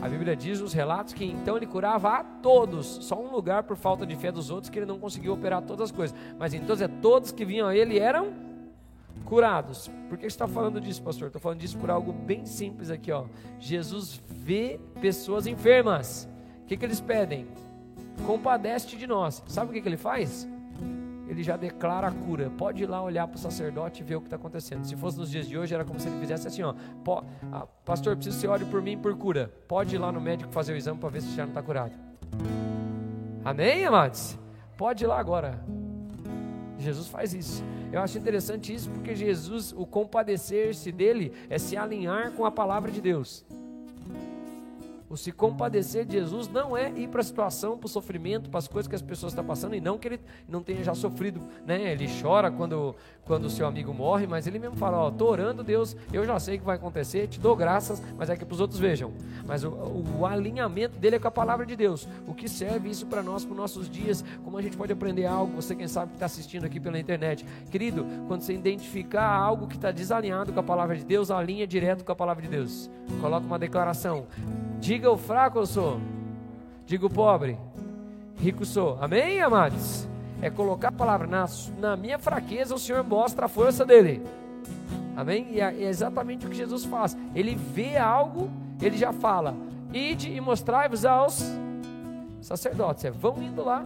A 0.00 0.08
Bíblia 0.08 0.36
diz 0.36 0.60
nos 0.60 0.72
relatos 0.72 1.12
que 1.12 1.24
então 1.24 1.56
ele 1.56 1.66
curava 1.66 2.18
a 2.18 2.24
todos, 2.24 2.86
só 2.86 3.20
um 3.20 3.32
lugar 3.32 3.64
por 3.64 3.76
falta 3.76 4.06
de 4.06 4.14
fé 4.14 4.30
dos 4.30 4.50
outros 4.50 4.70
que 4.70 4.78
ele 4.78 4.86
não 4.86 4.98
conseguiu 4.98 5.32
operar 5.32 5.62
todas 5.62 5.90
as 5.90 5.96
coisas. 5.96 6.16
Mas 6.38 6.54
então 6.54 6.76
é 6.76 6.86
todos 6.86 7.32
que 7.32 7.44
vinham 7.44 7.66
a 7.66 7.74
ele 7.74 7.98
eram 7.98 8.32
curados. 9.24 9.90
Por 10.08 10.16
que 10.16 10.22
você 10.22 10.28
está 10.28 10.46
falando 10.46 10.80
disso, 10.80 11.02
pastor? 11.02 11.26
Estou 11.26 11.40
falando 11.40 11.58
disso 11.58 11.76
por 11.78 11.90
algo 11.90 12.12
bem 12.12 12.46
simples 12.46 12.90
aqui, 12.90 13.10
ó. 13.10 13.24
Jesus 13.58 14.20
vê 14.26 14.78
pessoas 15.00 15.46
enfermas. 15.46 16.28
O 16.62 16.66
que, 16.66 16.76
que 16.76 16.84
eles 16.84 17.00
pedem? 17.00 17.46
Compadece 18.26 18.96
de 18.96 19.06
nós. 19.06 19.42
Sabe 19.46 19.70
o 19.70 19.74
que, 19.74 19.80
que 19.80 19.88
ele 19.88 19.96
faz? 19.96 20.48
Ele 21.28 21.42
já 21.42 21.56
declara 21.56 22.08
a 22.08 22.10
cura. 22.10 22.50
Pode 22.50 22.82
ir 22.82 22.86
lá 22.86 23.02
olhar 23.02 23.26
para 23.28 23.36
o 23.36 23.38
sacerdote 23.38 24.02
e 24.02 24.04
ver 24.04 24.16
o 24.16 24.20
que 24.20 24.26
está 24.26 24.36
acontecendo. 24.36 24.84
Se 24.84 24.96
fosse 24.96 25.18
nos 25.18 25.30
dias 25.30 25.46
de 25.46 25.58
hoje, 25.58 25.74
era 25.74 25.84
como 25.84 26.00
se 26.00 26.08
ele 26.08 26.18
fizesse 26.18 26.48
assim: 26.48 26.62
ó, 26.62 26.74
ah, 27.52 27.66
pastor, 27.84 28.16
preciso 28.16 28.36
que 28.36 28.40
você 28.40 28.48
ore 28.48 28.64
por 28.64 28.80
mim 28.82 28.96
por 28.98 29.14
cura. 29.16 29.52
Pode 29.68 29.94
ir 29.94 29.98
lá 29.98 30.10
no 30.10 30.20
médico 30.20 30.50
fazer 30.52 30.72
o 30.72 30.76
exame 30.76 30.98
para 30.98 31.10
ver 31.10 31.20
se 31.20 31.34
já 31.34 31.42
não 31.42 31.50
está 31.50 31.62
curado. 31.62 31.92
Amém, 33.44 33.84
amados? 33.84 34.38
Pode 34.76 35.04
ir 35.04 35.06
lá 35.06 35.18
agora. 35.18 35.62
Jesus 36.78 37.08
faz 37.08 37.34
isso. 37.34 37.62
Eu 37.92 38.00
acho 38.00 38.18
interessante 38.18 38.72
isso 38.72 38.90
porque 38.90 39.14
Jesus, 39.14 39.72
o 39.72 39.86
compadecer-se 39.86 40.92
dele 40.92 41.32
é 41.48 41.58
se 41.58 41.76
alinhar 41.76 42.32
com 42.32 42.44
a 42.44 42.50
palavra 42.50 42.90
de 42.90 43.00
Deus. 43.00 43.44
O 45.10 45.16
se 45.16 45.32
compadecer 45.32 46.04
de 46.04 46.12
Jesus 46.12 46.48
não 46.48 46.76
é 46.76 46.90
ir 46.90 47.08
para 47.08 47.20
a 47.20 47.24
situação, 47.24 47.78
para 47.78 47.86
o 47.86 47.88
sofrimento, 47.88 48.50
para 48.50 48.58
as 48.58 48.68
coisas 48.68 48.86
que 48.86 48.94
as 48.94 49.00
pessoas 49.00 49.32
estão 49.32 49.44
passando, 49.44 49.74
e 49.74 49.80
não 49.80 49.96
que 49.96 50.08
ele 50.08 50.20
não 50.46 50.62
tenha 50.62 50.84
já 50.84 50.94
sofrido, 50.94 51.40
né? 51.66 51.92
Ele 51.92 52.06
chora 52.20 52.50
quando, 52.50 52.94
quando 53.24 53.46
o 53.46 53.50
seu 53.50 53.66
amigo 53.66 53.94
morre, 53.94 54.26
mas 54.26 54.46
ele 54.46 54.58
mesmo 54.58 54.76
fala: 54.76 54.98
Ó, 54.98 55.08
estou 55.08 55.30
orando, 55.30 55.64
Deus, 55.64 55.96
eu 56.12 56.26
já 56.26 56.38
sei 56.38 56.58
que 56.58 56.64
vai 56.64 56.76
acontecer, 56.76 57.26
te 57.26 57.40
dou 57.40 57.56
graças, 57.56 58.02
mas 58.18 58.28
é 58.28 58.36
que 58.36 58.44
para 58.44 58.54
os 58.54 58.60
outros 58.60 58.78
vejam. 58.78 59.12
Mas 59.46 59.64
o, 59.64 59.70
o, 59.70 60.20
o, 60.20 60.26
alinhamento 60.26 60.98
dele 60.98 61.16
é 61.16 61.18
com 61.18 61.28
a 61.28 61.30
palavra 61.30 61.64
de 61.64 61.74
Deus. 61.74 62.06
O 62.26 62.34
que 62.34 62.48
serve 62.48 62.90
isso 62.90 63.06
para 63.06 63.22
nós, 63.22 63.44
para 63.44 63.52
os 63.52 63.58
nossos 63.58 63.88
dias, 63.88 64.22
como 64.44 64.58
a 64.58 64.62
gente 64.62 64.76
pode 64.76 64.92
aprender 64.92 65.24
algo, 65.24 65.54
você 65.54 65.74
quem 65.74 65.88
sabe 65.88 66.10
que 66.10 66.16
está 66.16 66.26
assistindo 66.26 66.66
aqui 66.66 66.78
pela 66.78 66.98
internet. 66.98 67.46
Querido, 67.70 68.06
quando 68.26 68.42
você 68.42 68.52
identificar 68.52 69.26
algo 69.26 69.66
que 69.66 69.76
está 69.76 69.90
desalinhado 69.90 70.52
com 70.52 70.60
a 70.60 70.62
palavra 70.62 70.96
de 70.96 71.04
Deus, 71.04 71.30
alinha 71.30 71.66
direto 71.66 72.04
com 72.04 72.12
a 72.12 72.16
palavra 72.16 72.42
de 72.42 72.48
Deus. 72.48 72.90
Coloca 73.20 73.46
uma 73.46 73.58
declaração. 73.58 74.26
Diga 74.80 75.10
o 75.10 75.16
fraco 75.16 75.58
eu 75.58 75.66
sou. 75.66 76.00
Diga 76.86 77.06
o 77.06 77.10
pobre. 77.10 77.58
Rico 78.40 78.64
sou. 78.64 78.96
Amém, 79.00 79.40
amados? 79.40 80.06
É 80.40 80.48
colocar 80.48 80.88
a 80.88 80.92
palavra 80.92 81.26
na, 81.26 81.46
na 81.78 81.96
minha 81.96 82.18
fraqueza, 82.18 82.74
o 82.74 82.78
Senhor 82.78 83.02
mostra 83.02 83.46
a 83.46 83.48
força 83.48 83.84
dele. 83.84 84.22
Amém? 85.16 85.48
E 85.50 85.60
é, 85.60 85.64
é 85.64 85.88
exatamente 85.88 86.46
o 86.46 86.48
que 86.48 86.56
Jesus 86.56 86.84
faz. 86.84 87.16
Ele 87.34 87.56
vê 87.56 87.96
algo, 87.96 88.48
ele 88.80 88.96
já 88.96 89.12
fala: 89.12 89.54
Ide 89.92 90.30
e 90.30 90.40
mostrai-vos 90.40 91.04
aos 91.04 91.42
sacerdotes. 92.40 93.04
É, 93.04 93.10
vão 93.10 93.42
indo 93.42 93.64
lá. 93.64 93.84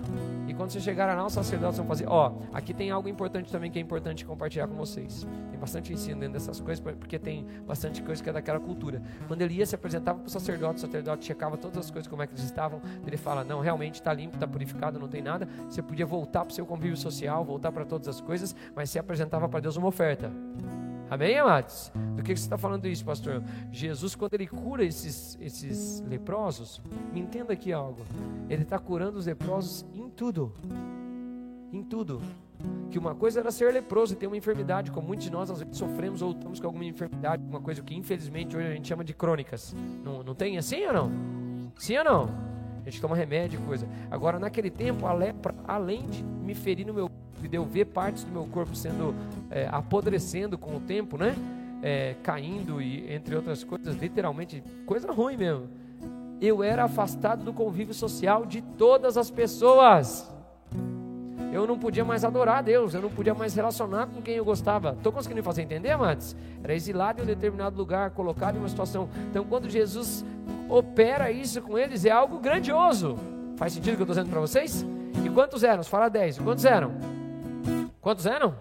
E 0.53 0.55
quando 0.55 0.71
você 0.71 0.81
chegar 0.81 1.07
lá, 1.17 1.25
os 1.25 1.33
sacerdotes 1.33 1.79
vão 1.79 1.87
fazer. 1.87 2.05
Ó, 2.07 2.35
aqui 2.53 2.75
tem 2.75 2.91
algo 2.91 3.09
importante 3.09 3.51
também 3.51 3.71
que 3.71 3.79
é 3.79 3.81
importante 3.81 4.23
compartilhar 4.23 4.69
com 4.69 4.75
vocês. 4.75 5.27
Tem 5.51 5.59
bastante 5.59 5.95
ensino 5.95 6.21
dentro 6.21 6.35
dessas 6.35 6.61
coisas, 6.61 6.79
porque 6.79 7.19
tem 7.19 7.47
bastante 7.67 8.03
coisa 8.03 8.23
que 8.23 8.29
é 8.29 8.33
daquela 8.35 8.61
cultura. 8.61 9.01
Quando 9.27 9.41
ele 9.41 9.55
ia 9.55 9.65
se 9.65 9.75
apresentava 9.75 10.19
para 10.19 10.27
o 10.27 10.31
sacerdote, 10.31 10.77
o 10.77 10.81
sacerdote 10.81 11.25
checava 11.25 11.57
todas 11.57 11.79
as 11.79 11.91
coisas, 11.91 12.07
como 12.07 12.23
é 12.23 12.27
que 12.27 12.35
eles 12.35 12.45
estavam. 12.45 12.83
Ele 13.07 13.17
fala: 13.17 13.43
Não, 13.43 13.61
realmente 13.61 13.95
está 13.95 14.13
limpo, 14.13 14.37
está 14.37 14.47
purificado, 14.47 14.99
não 14.99 15.09
tem 15.09 15.23
nada. 15.23 15.49
Você 15.71 15.81
podia 15.81 16.05
voltar 16.05 16.41
para 16.45 16.53
o 16.53 16.55
seu 16.55 16.67
convívio 16.67 16.99
social, 16.99 17.43
voltar 17.43 17.73
para 17.73 17.87
todas 17.87 18.07
as 18.07 18.21
coisas, 18.21 18.55
mas 18.77 18.91
se 18.91 18.99
apresentava 18.99 19.49
para 19.49 19.61
Deus 19.61 19.79
uma 19.79 19.89
oferta. 19.89 20.31
Amém, 21.13 21.39
amados? 21.39 21.93
Do 22.17 22.23
que 22.23 22.35
você 22.35 22.43
está 22.43 22.57
falando 22.57 22.89
isso, 22.89 23.05
pastor? 23.05 23.43
Jesus, 23.71 24.15
quando 24.15 24.33
ele 24.33 24.47
cura 24.47 24.83
esses, 24.83 25.37
esses 25.43 26.03
leprosos, 26.09 26.81
me 27.13 27.21
entenda 27.21 27.53
aqui 27.53 27.71
algo. 27.71 28.01
Ele 28.49 28.63
está 28.63 28.79
curando 28.79 29.19
os 29.19 29.27
leprosos 29.27 29.85
em 29.93 30.09
tudo. 30.09 30.55
Em 31.71 31.83
tudo. 31.83 32.23
Que 32.91 32.99
uma 32.99 33.15
coisa 33.15 33.41
era 33.41 33.51
ser 33.51 33.75
leproso 33.75 34.15
e 34.15 34.17
ter 34.17 34.27
uma 34.27 34.39
enfermidade, 34.39 34.91
como 34.91 35.07
muitos 35.07 35.27
de 35.27 35.31
nós 35.31 35.51
às 35.51 35.59
vezes 35.59 35.77
sofremos 35.77 36.23
ou 36.23 36.33
estamos 36.33 36.59
com 36.59 36.67
alguma 36.67 36.87
enfermidade, 36.87 37.45
uma 37.47 37.61
coisa 37.61 37.83
que 37.83 37.95
infelizmente 37.95 38.57
hoje 38.57 38.69
a 38.69 38.73
gente 38.73 38.89
chama 38.89 39.05
de 39.05 39.13
crônicas. 39.13 39.77
Não, 40.03 40.23
não 40.23 40.35
tem 40.35 40.57
assim 40.57 40.83
ou 40.87 40.95
não? 40.95 41.13
Sim 41.77 41.99
ou 41.99 42.05
não? 42.05 42.53
A 42.87 42.89
gente 42.89 43.03
toma 43.03 43.15
remédio 43.15 43.61
e 43.61 43.67
coisa. 43.67 43.87
Agora, 44.11 44.39
naquele 44.39 44.71
tempo, 44.71 45.05
a 45.05 45.13
lepra, 45.13 45.55
além 45.69 46.07
de 46.07 46.25
me 46.25 46.55
ferir 46.55 46.87
no 46.87 46.95
meu 46.95 47.11
e 47.45 47.49
de 47.49 47.57
eu 47.57 47.65
ver 47.65 47.87
partes 47.87 48.25
do 48.25 48.31
meu 48.31 48.45
corpo 48.47 48.75
sendo 48.75 49.15
é, 49.51 49.69
apodrecendo 49.71 50.57
com 50.57 50.77
o 50.77 50.81
tempo, 50.81 51.17
né? 51.17 51.35
É, 51.83 52.15
caindo 52.23 52.81
e 52.81 53.13
entre 53.13 53.35
outras 53.35 53.65
coisas, 53.65 53.97
literalmente, 53.97 54.63
coisa 54.87 55.11
ruim 55.11 55.37
mesmo. 55.37 55.69
Eu 56.41 56.63
era 56.63 56.85
afastado 56.85 57.45
do 57.45 57.53
convívio 57.53 57.95
social 57.95 58.47
de 58.47 58.61
todas 58.61 59.17
as 59.17 59.31
pessoas. 59.31 60.33
Eu 61.53 61.67
não 61.67 61.79
podia 61.79 62.03
mais 62.03 62.25
adorar 62.25 62.59
a 62.59 62.63
Deus, 62.63 62.95
eu 62.95 63.03
não 63.03 63.11
podia 63.11 63.35
mais 63.35 63.55
relacionar 63.55 64.07
com 64.07 64.23
quem 64.23 64.37
eu 64.37 64.45
gostava. 64.45 64.93
Estou 64.93 65.13
conseguindo 65.13 65.43
fazer 65.43 65.63
entender, 65.63 65.91
amados? 65.91 66.35
Era 66.65 66.75
exilado 66.75 67.21
em 67.21 67.25
um 67.25 67.27
determinado 67.27 67.77
lugar, 67.77 68.11
colocado 68.13 68.57
em 68.57 68.59
uma 68.59 68.69
situação. 68.69 69.09
Então, 69.31 69.45
quando 69.45 69.69
Jesus 69.69 70.25
opera 70.69 71.31
isso 71.31 71.61
com 71.61 71.79
eles, 71.79 72.07
é 72.07 72.11
algo 72.11 72.39
grandioso. 72.39 73.19
Faz 73.57 73.75
sentido 73.75 73.93
o 73.93 73.97
que 73.97 74.03
eu 74.03 74.05
estou 74.05 74.15
dizendo 74.15 74.31
para 74.31 74.41
vocês? 74.41 74.87
E 75.23 75.29
quantos 75.29 75.63
eram? 75.63 75.85
Fala 75.85 76.09
10. 76.09 76.39
Quantos 76.39 76.65
eram? 76.65 77.12
Quantos 78.03 78.27
eram? 78.27 78.57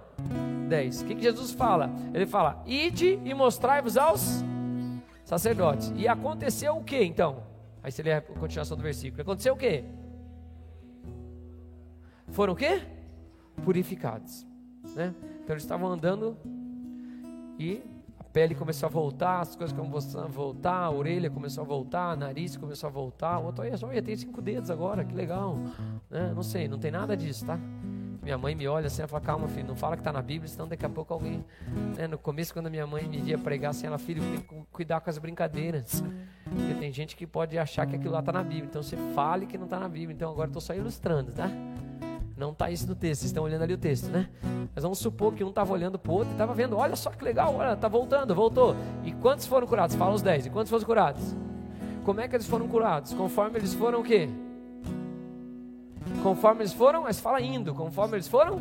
Dez. 0.70 1.02
O 1.02 1.06
que, 1.06 1.16
que 1.16 1.24
Jesus 1.24 1.52
fala? 1.52 1.90
Ele 2.14 2.28
fala: 2.28 2.64
Ide 2.66 3.20
e 3.26 3.34
mostrai-vos 3.34 3.98
aos 3.98 4.44
sacerdotes. 5.26 5.92
E 5.98 6.08
aconteceu 6.08 6.78
o 6.78 6.84
que 6.84 7.04
então? 7.04 7.44
Aí 7.84 7.92
você 7.92 8.04
lê 8.04 8.14
a 8.14 8.22
continuação 8.22 8.78
do 8.78 8.84
versículo. 8.84 9.24
Aconteceu 9.24 9.56
o 9.56 9.58
que? 9.58 9.84
Foram 12.28 12.54
o 12.54 12.56
que? 12.56 12.82
Purificados. 13.64 14.46
Né? 14.96 15.14
Então 15.44 15.54
eles 15.54 15.64
estavam 15.64 15.88
andando 15.88 16.38
e 17.58 17.82
a 18.20 18.24
pele 18.24 18.54
começou 18.54 18.88
a 18.88 18.90
voltar, 18.90 19.40
as 19.40 19.56
coisas 19.56 19.76
começaram 19.76 20.26
a 20.26 20.30
voltar, 20.30 20.78
a 20.78 20.92
orelha 20.92 21.30
começou 21.32 21.64
a 21.64 21.68
voltar, 21.68 22.12
a 22.12 22.16
nariz 22.16 22.56
começou 22.56 22.88
a 22.88 22.92
voltar. 22.92 23.40
O 23.40 23.46
outro, 23.46 23.64
olha, 23.64 24.02
tem 24.04 24.16
cinco 24.16 24.40
dedos 24.40 24.70
agora, 24.70 25.04
que 25.04 25.16
legal. 25.16 25.58
Né? 26.12 26.32
Não 26.36 26.44
sei, 26.44 26.68
não 26.68 26.78
tem 26.78 26.92
nada 26.92 27.18
disso, 27.18 27.46
tá? 27.46 27.60
Minha 28.22 28.38
mãe 28.38 28.54
me 28.54 28.68
olha 28.68 28.86
assim, 28.86 29.02
ela 29.02 29.08
fala, 29.08 29.24
calma 29.24 29.48
filho, 29.48 29.68
não 29.68 29.76
fala 29.76 29.96
que 29.96 30.02
está 30.02 30.14
na 30.14 30.22
Bíblia, 30.22 30.48
senão 30.48 30.68
daqui 30.68 30.86
a 30.86 30.90
pouco 30.90 31.12
alguém... 31.14 31.44
Né? 31.98 32.08
No 32.08 32.20
começo, 32.20 32.54
quando 32.54 32.68
a 32.68 32.70
minha 32.70 32.86
mãe 32.86 33.08
me 33.08 33.18
ia 33.18 33.38
pregar 33.38 33.72
assim, 33.72 33.88
ela, 33.88 33.98
filho, 33.98 34.22
tem 34.22 34.42
que 34.42 34.66
cuidar 34.72 35.02
com 35.02 35.10
as 35.10 35.18
brincadeiras. 35.18 36.04
Porque 36.44 36.74
tem 36.76 36.94
gente 36.94 37.16
que 37.16 37.26
pode 37.26 37.58
achar 37.58 37.88
que 37.88 37.96
aquilo 37.96 38.14
lá 38.14 38.20
está 38.20 38.32
na 38.32 38.44
Bíblia. 38.44 38.66
Então 38.66 38.84
você 38.84 38.96
fale 39.16 39.48
que 39.48 39.58
não 39.58 39.66
está 39.66 39.80
na 39.80 39.90
Bíblia. 39.90 40.14
Então 40.14 40.32
agora 40.32 40.50
estou 40.50 40.62
só 40.62 40.76
ilustrando, 40.76 41.32
tá? 41.32 41.50
Não 42.38 42.52
está 42.52 42.72
isso 42.72 42.88
no 42.88 42.96
texto, 42.96 43.22
vocês 43.22 43.30
estão 43.30 43.44
olhando 43.44 43.64
ali 43.64 43.74
o 43.74 43.78
texto, 43.78 44.10
né? 44.10 44.28
Mas 44.74 44.84
vamos 44.84 44.98
supor 45.00 45.34
que 45.34 45.44
um 45.44 45.50
estava 45.50 45.72
olhando 45.74 46.00
para 46.00 46.12
o 46.12 46.16
outro 46.16 46.30
e 46.30 46.34
estava 46.34 46.54
vendo, 46.54 46.76
olha 46.76 46.96
só 46.96 47.12
que 47.12 47.24
legal, 47.24 47.56
olha, 47.56 47.74
está 47.74 47.88
voltando, 47.88 48.34
voltou. 48.34 48.76
E 49.04 49.12
quantos 49.12 49.46
foram 49.46 49.68
curados? 49.68 49.96
Fala 49.96 50.14
os 50.14 50.22
dez. 50.22 50.46
E 50.46 50.50
quantos 50.50 50.72
foram 50.72 50.84
curados? 50.84 51.36
Como 52.04 52.20
é 52.20 52.28
que 52.28 52.36
eles 52.36 52.48
foram 52.48 52.68
curados? 52.68 53.14
Conforme 53.14 53.60
eles 53.60 53.74
foram 53.74 54.00
o 54.00 54.04
quê? 54.04 54.28
Conforme 56.24 56.62
eles 56.62 56.74
foram, 56.74 57.04
mas 57.04 57.20
fala 57.20 57.42
indo. 57.42 57.74
Conforme 57.74 58.16
eles 58.16 58.28
foram 58.28 58.60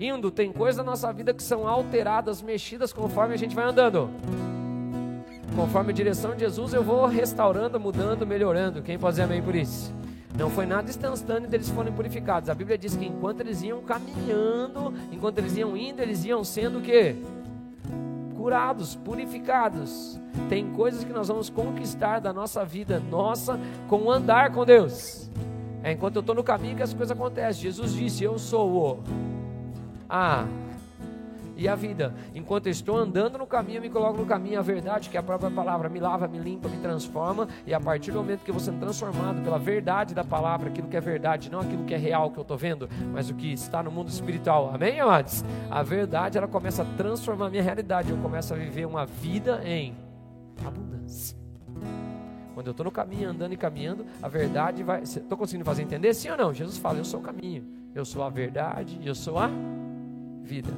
indo. 0.00 0.30
Tem 0.30 0.52
coisas 0.52 0.76
na 0.76 0.90
nossa 0.90 1.12
vida 1.12 1.34
que 1.34 1.42
são 1.42 1.66
alteradas, 1.66 2.40
mexidas 2.42 2.92
conforme 2.92 3.34
a 3.34 3.36
gente 3.36 3.54
vai 3.54 3.64
andando. 3.64 4.10
Conforme 5.56 5.90
a 5.90 5.94
direção 5.94 6.34
de 6.34 6.40
Jesus, 6.40 6.72
eu 6.72 6.82
vou 6.82 7.06
restaurando, 7.06 7.80
mudando, 7.80 8.26
melhorando. 8.26 8.82
Quem 8.82 8.98
pode 8.98 9.14
dizer 9.14 9.24
amém 9.24 9.42
por 9.42 9.54
isso? 9.54 9.92
Não 10.38 10.48
foi 10.50 10.66
nada 10.66 10.88
instantâneo 10.88 11.48
deles 11.48 11.68
forem 11.68 11.92
purificados. 11.92 12.48
A 12.48 12.54
Bíblia 12.54 12.78
diz 12.78 12.94
que 12.94 13.04
enquanto 13.04 13.40
eles 13.40 13.60
iam 13.62 13.82
caminhando, 13.82 14.94
enquanto 15.10 15.38
eles 15.38 15.56
iam 15.56 15.76
indo, 15.76 16.00
eles 16.00 16.24
iam 16.24 16.44
sendo 16.44 16.78
o 16.78 16.82
quê? 16.82 17.16
Curados, 18.36 18.94
purificados. 18.94 20.20
Tem 20.48 20.70
coisas 20.70 21.02
que 21.02 21.12
nós 21.12 21.26
vamos 21.26 21.50
conquistar 21.50 22.20
da 22.20 22.32
nossa 22.32 22.64
vida, 22.64 23.02
nossa, 23.10 23.58
com 23.88 24.02
o 24.02 24.10
andar 24.12 24.52
com 24.52 24.64
Deus. 24.64 25.28
É 25.82 25.92
enquanto 25.92 26.16
eu 26.16 26.20
estou 26.20 26.34
no 26.34 26.42
caminho 26.42 26.76
que 26.76 26.82
as 26.82 26.92
coisas 26.92 27.16
acontecem. 27.16 27.62
Jesus 27.62 27.92
disse: 27.92 28.24
Eu 28.24 28.38
sou 28.38 28.70
o 28.70 29.02
a 30.08 30.46
e 31.58 31.66
a 31.66 31.74
vida. 31.74 32.14
Enquanto 32.34 32.66
eu 32.66 32.70
estou 32.70 32.96
andando 32.96 33.36
no 33.36 33.46
caminho, 33.46 33.78
eu 33.78 33.82
me 33.82 33.90
coloco 33.90 34.16
no 34.16 34.24
caminho 34.24 34.60
a 34.60 34.62
verdade, 34.62 35.10
que 35.10 35.16
é 35.16 35.20
a 35.20 35.22
própria 35.22 35.50
palavra 35.50 35.88
me 35.88 35.98
lava, 35.98 36.28
me 36.28 36.38
limpa, 36.38 36.68
me 36.68 36.76
transforma. 36.78 37.48
E 37.66 37.74
a 37.74 37.80
partir 37.80 38.12
do 38.12 38.18
momento 38.18 38.44
que 38.44 38.52
você 38.52 38.70
é 38.70 38.74
transformado 38.74 39.42
pela 39.42 39.58
verdade 39.58 40.14
da 40.14 40.22
palavra, 40.22 40.68
aquilo 40.68 40.86
que 40.86 40.96
é 40.96 41.00
verdade, 41.00 41.50
não 41.50 41.58
aquilo 41.58 41.84
que 41.84 41.92
é 41.92 41.96
real 41.96 42.30
que 42.30 42.38
eu 42.38 42.42
estou 42.42 42.56
vendo, 42.56 42.88
mas 43.12 43.28
o 43.28 43.34
que 43.34 43.52
está 43.52 43.82
no 43.82 43.90
mundo 43.90 44.08
espiritual. 44.08 44.70
Amém, 44.72 45.00
amados? 45.00 45.44
A 45.68 45.82
verdade 45.82 46.38
ela 46.38 46.46
começa 46.46 46.82
a 46.82 46.86
transformar 46.96 47.46
a 47.46 47.50
minha 47.50 47.62
realidade. 47.62 48.10
Eu 48.10 48.18
começo 48.18 48.54
a 48.54 48.56
viver 48.56 48.86
uma 48.86 49.04
vida 49.04 49.60
em 49.64 49.96
abundância. 50.64 51.37
Quando 52.58 52.66
eu 52.66 52.70
estou 52.72 52.82
no 52.82 52.90
caminho, 52.90 53.30
andando 53.30 53.52
e 53.52 53.56
caminhando, 53.56 54.04
a 54.20 54.26
verdade 54.26 54.82
vai. 54.82 55.04
Estou 55.04 55.38
conseguindo 55.38 55.64
fazer 55.64 55.82
entender? 55.82 56.12
Sim 56.12 56.30
ou 56.30 56.36
não? 56.36 56.52
Jesus 56.52 56.76
fala: 56.76 56.98
Eu 56.98 57.04
sou 57.04 57.20
o 57.20 57.22
caminho, 57.22 57.64
eu 57.94 58.04
sou 58.04 58.20
a 58.20 58.28
verdade, 58.28 58.98
eu 59.04 59.14
sou 59.14 59.38
a 59.38 59.48
vida. 60.42 60.72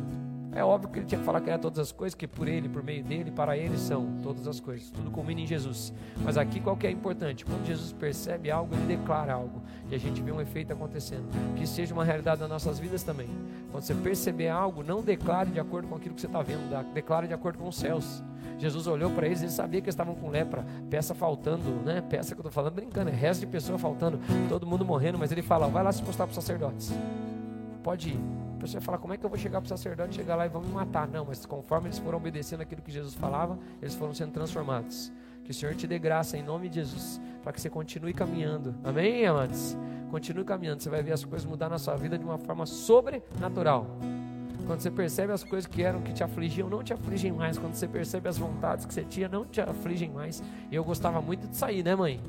É 0.52 0.64
óbvio 0.64 0.90
que 0.90 0.98
ele 0.98 1.06
tinha 1.06 1.18
que 1.18 1.24
falar 1.24 1.40
que 1.40 1.48
era 1.48 1.58
todas 1.58 1.78
as 1.78 1.92
coisas, 1.92 2.14
que 2.14 2.26
por 2.26 2.48
ele, 2.48 2.68
por 2.68 2.82
meio 2.82 3.04
dele, 3.04 3.30
para 3.30 3.56
ele 3.56 3.78
são 3.78 4.18
todas 4.20 4.48
as 4.48 4.58
coisas. 4.58 4.90
Tudo 4.90 5.10
culmina 5.10 5.40
em 5.40 5.46
Jesus. 5.46 5.92
Mas 6.24 6.36
aqui 6.36 6.60
qual 6.60 6.76
que 6.76 6.86
é 6.86 6.90
importante? 6.90 7.44
Quando 7.44 7.64
Jesus 7.64 7.92
percebe 7.92 8.50
algo, 8.50 8.74
ele 8.74 8.96
declara 8.96 9.32
algo. 9.32 9.62
E 9.88 9.94
a 9.94 9.98
gente 9.98 10.20
vê 10.20 10.32
um 10.32 10.40
efeito 10.40 10.72
acontecendo. 10.72 11.28
Que 11.54 11.66
seja 11.66 11.94
uma 11.94 12.04
realidade 12.04 12.40
nas 12.40 12.50
nossas 12.50 12.80
vidas 12.80 13.04
também. 13.04 13.28
Quando 13.70 13.84
você 13.84 13.94
perceber 13.94 14.48
algo, 14.48 14.82
não 14.82 15.02
declare 15.02 15.50
de 15.50 15.60
acordo 15.60 15.86
com 15.86 15.94
aquilo 15.94 16.14
que 16.16 16.20
você 16.20 16.26
está 16.26 16.42
vendo, 16.42 16.68
declare 16.92 17.28
de 17.28 17.34
acordo 17.34 17.58
com 17.58 17.68
os 17.68 17.76
céus. 17.76 18.22
Jesus 18.58 18.86
olhou 18.86 19.10
para 19.10 19.26
eles, 19.26 19.40
ele 19.40 19.52
sabia 19.52 19.80
que 19.80 19.86
eles 19.86 19.94
estavam 19.94 20.14
com 20.14 20.28
lepra, 20.28 20.66
peça 20.90 21.14
faltando, 21.14 21.70
né? 21.84 22.02
Peça 22.02 22.34
que 22.34 22.40
eu 22.40 22.42
estou 22.42 22.52
falando, 22.52 22.74
brincando, 22.74 23.08
é 23.08 23.12
resto 23.12 23.40
de 23.40 23.46
pessoa 23.46 23.78
faltando, 23.78 24.20
todo 24.48 24.66
mundo 24.66 24.84
morrendo, 24.84 25.16
mas 25.18 25.32
ele 25.32 25.42
fala: 25.42 25.66
vai 25.68 25.82
lá 25.82 25.92
se 25.92 26.02
mostrar 26.02 26.26
para 26.26 26.32
os 26.32 26.34
sacerdotes. 26.34 26.92
Pode 27.82 28.10
ir. 28.10 28.39
A 28.60 28.62
pessoa 28.62 28.80
fala: 28.82 28.98
como 28.98 29.14
é 29.14 29.16
que 29.16 29.24
eu 29.24 29.30
vou 29.30 29.38
chegar 29.38 29.58
para 29.58 29.64
o 29.64 29.68
sacerdote, 29.68 30.14
chegar 30.14 30.36
lá 30.36 30.44
e 30.44 30.48
vão 30.50 30.60
me 30.60 30.70
matar? 30.70 31.08
Não, 31.08 31.24
mas 31.24 31.46
conforme 31.46 31.88
eles 31.88 31.98
foram 31.98 32.18
obedecendo 32.18 32.60
aquilo 32.60 32.82
que 32.82 32.92
Jesus 32.92 33.14
falava, 33.14 33.58
eles 33.80 33.94
foram 33.94 34.12
sendo 34.12 34.32
transformados. 34.32 35.10
Que 35.42 35.50
o 35.50 35.54
Senhor 35.54 35.74
te 35.74 35.86
dê 35.86 35.98
graça 35.98 36.36
em 36.36 36.42
nome 36.42 36.68
de 36.68 36.74
Jesus, 36.74 37.18
para 37.42 37.54
que 37.54 37.60
você 37.60 37.70
continue 37.70 38.12
caminhando. 38.12 38.74
Amém, 38.84 39.24
amados? 39.24 39.74
Continue 40.10 40.44
caminhando, 40.44 40.82
você 40.82 40.90
vai 40.90 41.02
ver 41.02 41.12
as 41.12 41.24
coisas 41.24 41.48
mudar 41.48 41.70
na 41.70 41.78
sua 41.78 41.96
vida 41.96 42.18
de 42.18 42.24
uma 42.24 42.36
forma 42.36 42.66
sobrenatural. 42.66 43.86
Quando 44.66 44.80
você 44.80 44.90
percebe 44.90 45.32
as 45.32 45.42
coisas 45.42 45.66
que 45.66 45.82
eram 45.82 46.02
que 46.02 46.12
te 46.12 46.22
afligiam, 46.22 46.68
não 46.68 46.82
te 46.82 46.92
afligem 46.92 47.32
mais. 47.32 47.56
Quando 47.56 47.72
você 47.72 47.88
percebe 47.88 48.28
as 48.28 48.36
vontades 48.36 48.84
que 48.84 48.92
você 48.92 49.04
tinha, 49.04 49.26
não 49.26 49.46
te 49.46 49.62
afligem 49.62 50.10
mais. 50.10 50.42
E 50.70 50.74
eu 50.74 50.84
gostava 50.84 51.22
muito 51.22 51.48
de 51.48 51.56
sair, 51.56 51.82
né, 51.82 51.96
mãe? 51.96 52.20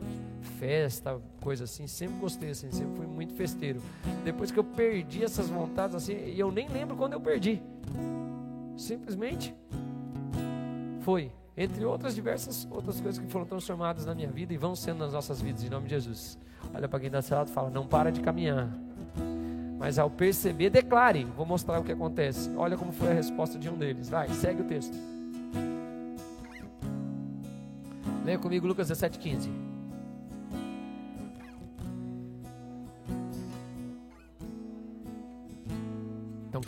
festa, 0.41 1.19
coisa 1.41 1.63
assim. 1.63 1.87
Sempre 1.87 2.19
gostei, 2.19 2.51
assim, 2.51 2.71
sempre 2.71 2.95
fui 2.97 3.07
muito 3.07 3.33
festeiro. 3.33 3.81
Depois 4.23 4.51
que 4.51 4.59
eu 4.59 4.63
perdi 4.63 5.23
essas 5.23 5.47
vontades, 5.47 5.95
assim, 5.95 6.13
e 6.13 6.39
eu 6.39 6.51
nem 6.51 6.67
lembro 6.67 6.95
quando 6.95 7.13
eu 7.13 7.21
perdi. 7.21 7.61
Simplesmente 8.77 9.55
foi. 11.01 11.31
Entre 11.55 11.83
outras 11.83 12.15
diversas 12.15 12.65
outras 12.71 13.01
coisas 13.01 13.23
que 13.23 13.29
foram 13.29 13.45
transformadas 13.45 14.05
na 14.05 14.15
minha 14.15 14.29
vida 14.29 14.53
e 14.53 14.57
vão 14.57 14.73
sendo 14.73 14.99
nas 14.99 15.11
nossas 15.11 15.41
vidas, 15.41 15.63
em 15.63 15.69
nome 15.69 15.85
de 15.85 15.95
Jesus. 15.95 16.37
Olha 16.73 16.87
para 16.87 16.99
quem 16.99 17.07
está 17.07 17.21
seu 17.21 17.41
e 17.43 17.47
fala: 17.47 17.69
não 17.69 17.85
para 17.85 18.11
de 18.11 18.21
caminhar. 18.21 18.69
Mas 19.77 19.97
ao 19.97 20.09
perceber, 20.09 20.69
declare. 20.69 21.25
Vou 21.35 21.45
mostrar 21.45 21.79
o 21.79 21.83
que 21.83 21.91
acontece. 21.91 22.49
Olha 22.55 22.77
como 22.77 22.91
foi 22.91 23.09
a 23.09 23.13
resposta 23.13 23.57
de 23.57 23.67
um 23.67 23.75
deles. 23.75 24.09
Vai, 24.09 24.29
segue 24.29 24.61
o 24.61 24.65
texto. 24.65 24.95
Leia 28.23 28.37
comigo 28.37 28.67
Lucas 28.67 28.87
17, 28.87 29.17
15. 29.17 29.70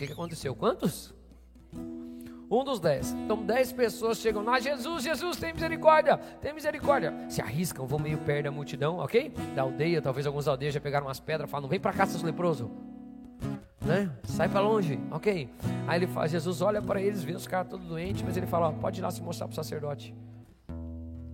Que, 0.08 0.14
que 0.14 0.14
aconteceu? 0.14 0.56
Quantos? 0.56 1.14
Um 2.50 2.64
dos 2.64 2.80
dez. 2.80 3.14
Então 3.14 3.44
dez 3.44 3.72
pessoas 3.72 4.20
chegam 4.20 4.44
lá, 4.44 4.60
Jesus, 4.60 5.04
Jesus, 5.04 5.38
tem 5.38 5.54
misericórdia, 5.54 6.18
tem 6.18 6.54
misericórdia. 6.54 7.14
Se 7.30 7.42
arriscam, 7.42 7.88
vão 7.88 7.98
meio 7.98 8.18
perto 8.20 8.44
da 8.44 8.52
multidão, 8.52 8.98
ok? 8.98 9.34
Da 9.56 9.64
aldeia, 9.64 10.02
talvez 10.02 10.28
alguns 10.28 10.48
aldeias 10.48 10.74
já 10.74 10.80
pegaram 10.80 11.08
umas 11.08 11.20
pedras, 11.20 11.50
falam, 11.50 11.68
vem 11.68 11.80
para 11.80 11.94
cá, 11.94 12.06
seus 12.06 12.22
leproso. 12.22 12.70
Né? 13.82 14.10
Sai 14.24 14.48
para 14.48 14.62
longe, 14.62 15.00
ok? 15.12 15.50
Aí 15.88 16.00
ele 16.00 16.08
fala, 16.08 16.28
Jesus 16.28 16.62
olha 16.62 16.82
para 16.82 17.02
eles, 17.02 17.24
vê 17.24 17.34
os 17.34 17.48
caras 17.48 17.70
todos 17.70 17.88
doentes, 17.88 18.22
mas 18.22 18.38
ele 18.38 18.46
fala, 18.46 18.70
ó, 18.70 18.72
pode 18.72 19.00
ir 19.00 19.04
lá 19.04 19.10
se 19.10 19.22
mostrar 19.22 19.48
para 19.48 19.54
o 19.54 19.56
sacerdote. 19.56 20.14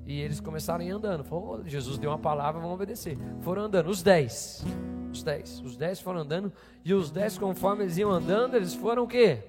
E 0.07 0.21
eles 0.21 0.39
começaram 0.39 0.83
a 0.83 0.87
ir 0.87 0.89
andando. 0.89 1.23
Falou, 1.23 1.63
Jesus 1.67 1.99
deu 1.99 2.09
uma 2.09 2.17
palavra, 2.17 2.59
vamos 2.59 2.73
obedecer. 2.73 3.15
Foram 3.41 3.65
andando, 3.65 3.91
os 3.91 4.01
dez. 4.01 4.65
Os 5.11 5.23
dez. 5.23 5.59
Os 5.61 5.75
dez 5.75 5.99
foram 5.99 6.21
andando. 6.21 6.51
E 6.83 6.93
os 6.93 7.11
dez, 7.11 7.37
conforme 7.37 7.83
eles 7.83 7.97
iam 7.97 8.11
andando, 8.11 8.55
eles 8.55 8.73
foram 8.73 9.03
o 9.03 9.07
quê? 9.07 9.43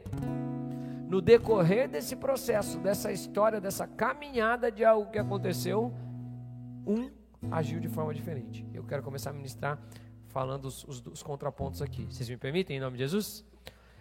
no 1.10 1.20
decorrer 1.20 1.88
desse 1.88 2.14
processo, 2.14 2.78
dessa 2.78 3.10
história, 3.10 3.60
dessa 3.60 3.84
caminhada 3.84 4.70
de 4.70 4.84
algo 4.84 5.10
que 5.10 5.18
aconteceu, 5.18 5.92
um 6.86 7.10
agiu 7.50 7.80
de 7.80 7.88
forma 7.88 8.14
diferente. 8.14 8.64
Eu 8.72 8.84
quero 8.84 9.02
começar 9.02 9.30
a 9.30 9.32
ministrar 9.32 9.76
falando 10.28 10.66
os, 10.66 10.84
os, 10.84 11.04
os 11.04 11.20
contrapontos 11.20 11.82
aqui. 11.82 12.06
Vocês 12.08 12.28
me 12.28 12.36
permitem, 12.36 12.76
em 12.76 12.80
nome 12.80 12.96
de 12.96 13.02
Jesus? 13.02 13.44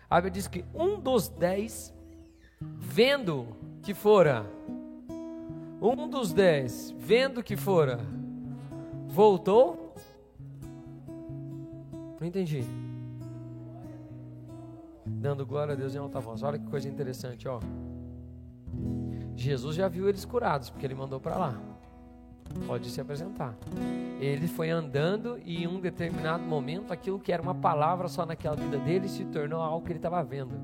A 0.07 0.17
Bíblia 0.17 0.31
diz 0.33 0.47
que 0.47 0.63
um 0.71 0.99
dos 0.99 1.27
dez, 1.27 1.91
vendo 2.61 3.47
que 3.81 3.95
fora, 3.95 4.45
um 5.81 6.07
dos 6.07 6.31
dez, 6.31 6.93
vendo 6.95 7.41
que 7.41 7.57
fora, 7.57 7.99
voltou. 9.07 9.88
Não 12.19 12.27
entendi 12.27 12.65
dando 15.19 15.45
glória 15.45 15.73
a 15.73 15.75
Deus 15.75 15.95
em 15.95 15.97
alta 15.97 16.19
voz. 16.19 16.43
Olha 16.43 16.58
que 16.58 16.65
coisa 16.67 16.88
interessante, 16.88 17.47
ó. 17.47 17.60
Jesus 19.36 19.75
já 19.75 19.88
viu 19.88 20.08
eles 20.08 20.25
curados, 20.25 20.69
porque 20.69 20.86
ele 20.86 20.95
mandou 20.95 21.19
para 21.19 21.38
lá. 21.38 21.62
Pode 22.65 22.89
se 22.89 22.99
apresentar. 22.99 23.55
Ele 24.19 24.47
foi 24.47 24.69
andando 24.69 25.39
e 25.45 25.63
em 25.63 25.67
um 25.67 25.79
determinado 25.79 26.43
momento, 26.43 26.91
aquilo 26.91 27.19
que 27.19 27.32
era 27.32 27.41
uma 27.41 27.55
palavra 27.55 28.08
só 28.08 28.25
naquela 28.25 28.55
vida 28.55 28.77
dele 28.77 29.08
se 29.08 29.23
tornou 29.25 29.62
algo 29.62 29.86
que 29.86 29.91
ele 29.91 29.99
estava 29.99 30.23
vendo. 30.23 30.55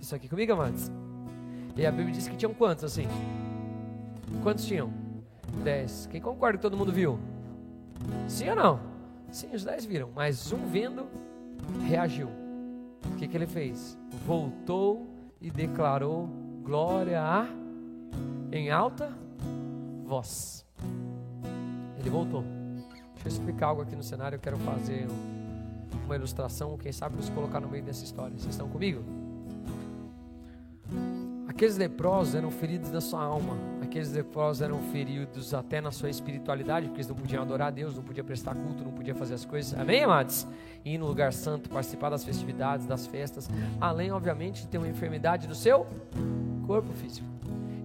Isso 0.00 0.14
aqui 0.14 0.28
comigo, 0.28 0.52
amados? 0.52 0.90
E 1.76 1.86
a 1.86 1.90
Bíblia 1.90 2.14
diz 2.14 2.28
que 2.28 2.36
tinham 2.36 2.52
quantos 2.54 2.84
assim? 2.84 3.06
Quantos 4.42 4.66
tinham? 4.66 4.92
Dez. 5.64 6.06
Quem 6.10 6.20
concorda 6.20 6.58
que 6.58 6.62
todo 6.62 6.76
mundo 6.76 6.92
viu? 6.92 7.18
Sim 8.28 8.50
ou 8.50 8.56
não? 8.56 8.87
Sim, 9.30 9.54
os 9.54 9.64
dez 9.64 9.84
viram. 9.84 10.10
Mas 10.14 10.52
um 10.52 10.66
vendo, 10.66 11.06
reagiu. 11.86 12.28
O 13.12 13.16
que, 13.16 13.28
que 13.28 13.36
ele 13.36 13.46
fez? 13.46 13.98
Voltou 14.26 15.06
e 15.40 15.50
declarou 15.50 16.28
glória 16.62 17.22
a 17.22 17.46
em 18.50 18.70
alta 18.70 19.12
voz. 20.04 20.64
Ele 21.98 22.10
voltou. 22.10 22.42
Deixa 23.14 23.28
eu 23.28 23.32
explicar 23.32 23.66
algo 23.68 23.82
aqui 23.82 23.94
no 23.94 24.02
cenário. 24.02 24.36
Eu 24.36 24.40
quero 24.40 24.56
fazer 24.58 25.06
uma 26.04 26.16
ilustração. 26.16 26.76
Quem 26.78 26.92
sabe 26.92 27.16
nos 27.16 27.28
colocar 27.30 27.60
no 27.60 27.68
meio 27.68 27.82
dessa 27.82 28.04
história. 28.04 28.36
Vocês 28.36 28.54
estão 28.54 28.68
comigo? 28.68 29.02
Aqueles 31.48 31.76
leprosos 31.76 32.34
eram 32.34 32.50
feridos 32.50 32.90
na 32.90 33.00
sua 33.00 33.22
alma. 33.22 33.56
Aqueles 33.88 34.12
leprosos 34.12 34.60
eram 34.60 34.78
feridos 34.92 35.54
até 35.54 35.80
na 35.80 35.90
sua 35.90 36.10
espiritualidade, 36.10 36.88
porque 36.88 37.00
eles 37.00 37.08
não 37.08 37.16
podiam 37.16 37.42
adorar 37.42 37.68
a 37.68 37.70
Deus, 37.70 37.96
não 37.96 38.02
podiam 38.02 38.24
prestar 38.24 38.54
culto, 38.54 38.84
não 38.84 38.92
podiam 38.92 39.16
fazer 39.16 39.32
as 39.32 39.46
coisas. 39.46 39.78
Amém, 39.80 40.04
amados? 40.04 40.46
Ir 40.84 40.98
no 40.98 41.06
lugar 41.06 41.32
santo, 41.32 41.70
participar 41.70 42.10
das 42.10 42.22
festividades, 42.22 42.84
das 42.84 43.06
festas. 43.06 43.48
Além, 43.80 44.12
obviamente, 44.12 44.60
de 44.60 44.68
ter 44.68 44.76
uma 44.76 44.86
enfermidade 44.86 45.48
no 45.48 45.54
seu 45.54 45.86
corpo 46.66 46.92
físico. 46.92 47.26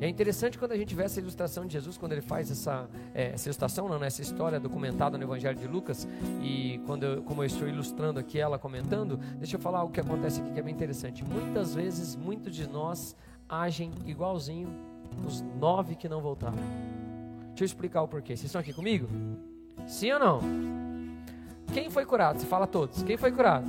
É 0.01 0.09
interessante 0.09 0.59
quando 0.59 0.73
a 0.73 0.77
gente 0.77 0.93
vê 0.93 1.03
essa 1.03 1.21
ilustração 1.21 1.65
de 1.65 1.71
Jesus, 1.71 1.97
quando 1.97 2.11
ele 2.11 2.21
faz 2.21 2.51
essa, 2.51 2.89
é, 3.15 3.31
essa 3.31 3.47
ilustração, 3.47 3.87
não, 3.87 3.97
né, 3.97 4.07
essa 4.07 4.21
história 4.21 4.59
documentada 4.59 5.17
no 5.17 5.23
Evangelho 5.23 5.57
de 5.57 5.67
Lucas, 5.67 6.05
e 6.41 6.81
quando 6.85 7.03
eu, 7.03 7.23
como 7.23 7.43
eu 7.43 7.45
estou 7.45 7.65
ilustrando 7.65 8.19
aqui 8.19 8.37
ela 8.37 8.59
comentando, 8.59 9.15
deixa 9.37 9.55
eu 9.55 9.59
falar 9.61 9.81
o 9.83 9.89
que 9.89 10.01
acontece 10.01 10.41
aqui 10.41 10.51
que 10.51 10.59
é 10.59 10.63
bem 10.63 10.73
interessante. 10.73 11.23
Muitas 11.23 11.73
vezes, 11.73 12.17
muitos 12.17 12.53
de 12.53 12.67
nós 12.67 13.15
agem 13.47 13.93
igualzinho 14.05 14.67
os 15.25 15.41
nove 15.59 15.95
que 15.95 16.09
não 16.09 16.21
voltaram. 16.21 16.57
Deixa 17.49 17.63
eu 17.63 17.65
explicar 17.65 18.01
o 18.01 18.07
porquê. 18.07 18.35
Vocês 18.35 18.45
estão 18.45 18.61
aqui 18.61 18.73
comigo? 18.73 19.07
Sim 19.85 20.11
ou 20.13 20.19
não? 20.19 20.39
Quem 21.73 21.89
foi 21.89 22.05
curado? 22.05 22.39
Você 22.39 22.45
fala 22.45 22.67
todos. 22.67 23.03
Quem 23.03 23.17
foi 23.17 23.31
curado? 23.31 23.67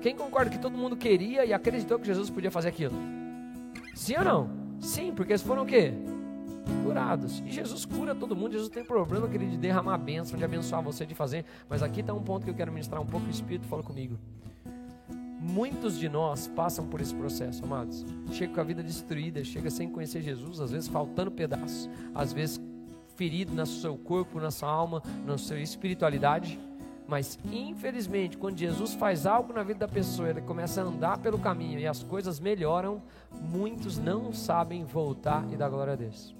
Quem 0.00 0.14
concorda 0.14 0.50
que 0.50 0.58
todo 0.58 0.76
mundo 0.76 0.96
queria 0.96 1.44
e 1.44 1.52
acreditou 1.52 1.98
que 1.98 2.06
Jesus 2.06 2.30
podia 2.30 2.50
fazer 2.50 2.68
aquilo? 2.68 2.94
Sim 3.94 4.16
ou 4.18 4.24
não? 4.24 4.50
Sim, 4.78 5.12
porque 5.12 5.32
eles 5.32 5.42
foram 5.42 5.62
o 5.62 5.66
quê? 5.66 5.92
Curados. 6.84 7.40
E 7.40 7.50
Jesus 7.50 7.84
cura 7.84 8.14
todo 8.14 8.36
mundo. 8.36 8.52
Jesus 8.52 8.68
tem 8.68 8.84
problema 8.84 9.26
que 9.28 9.36
ele 9.36 9.46
de 9.46 9.56
derramar 9.56 9.98
bênção, 9.98 10.38
de 10.38 10.44
abençoar 10.44 10.82
você, 10.82 11.06
de 11.06 11.14
fazer. 11.14 11.44
Mas 11.68 11.82
aqui 11.82 12.00
está 12.00 12.12
um 12.12 12.22
ponto 12.22 12.44
que 12.44 12.50
eu 12.50 12.54
quero 12.54 12.70
ministrar 12.70 13.00
um 13.00 13.06
pouco. 13.06 13.26
O 13.26 13.30
Espírito 13.30 13.66
fala 13.66 13.82
comigo. 13.82 14.18
Muitos 15.38 15.98
de 15.98 16.08
nós 16.08 16.48
passam 16.48 16.86
por 16.86 17.00
esse 17.00 17.14
processo, 17.14 17.64
amados. 17.64 18.04
Chega 18.32 18.54
com 18.54 18.60
a 18.60 18.64
vida 18.64 18.82
destruída, 18.82 19.44
chega 19.44 19.70
sem 19.70 19.88
conhecer 19.88 20.22
Jesus, 20.22 20.60
às 20.60 20.70
vezes 20.70 20.88
faltando 20.88 21.30
pedaços, 21.30 21.90
às 22.14 22.32
vezes 22.32 22.60
ferido 23.16 23.54
no 23.54 23.66
seu 23.66 23.96
corpo, 23.96 24.40
na 24.40 24.50
sua 24.50 24.70
alma, 24.70 25.02
na 25.26 25.36
sua 25.36 25.58
espiritualidade. 25.58 26.58
Mas 27.06 27.38
infelizmente, 27.52 28.36
quando 28.36 28.58
Jesus 28.58 28.94
faz 28.94 29.26
algo 29.26 29.52
na 29.52 29.62
vida 29.62 29.80
da 29.80 29.88
pessoa, 29.88 30.30
ele 30.30 30.40
começa 30.40 30.80
a 30.80 30.84
andar 30.84 31.18
pelo 31.18 31.38
caminho 31.38 31.78
e 31.78 31.86
as 31.86 32.02
coisas 32.02 32.40
melhoram, 32.40 33.02
muitos 33.40 33.98
não 33.98 34.32
sabem 34.32 34.84
voltar 34.84 35.46
e 35.52 35.56
dar 35.56 35.68
glória 35.68 35.92
a 35.92 35.96
Deus. 35.96 36.34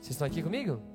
Vocês 0.00 0.10
estão 0.10 0.26
aqui 0.26 0.42
comigo? 0.42 0.93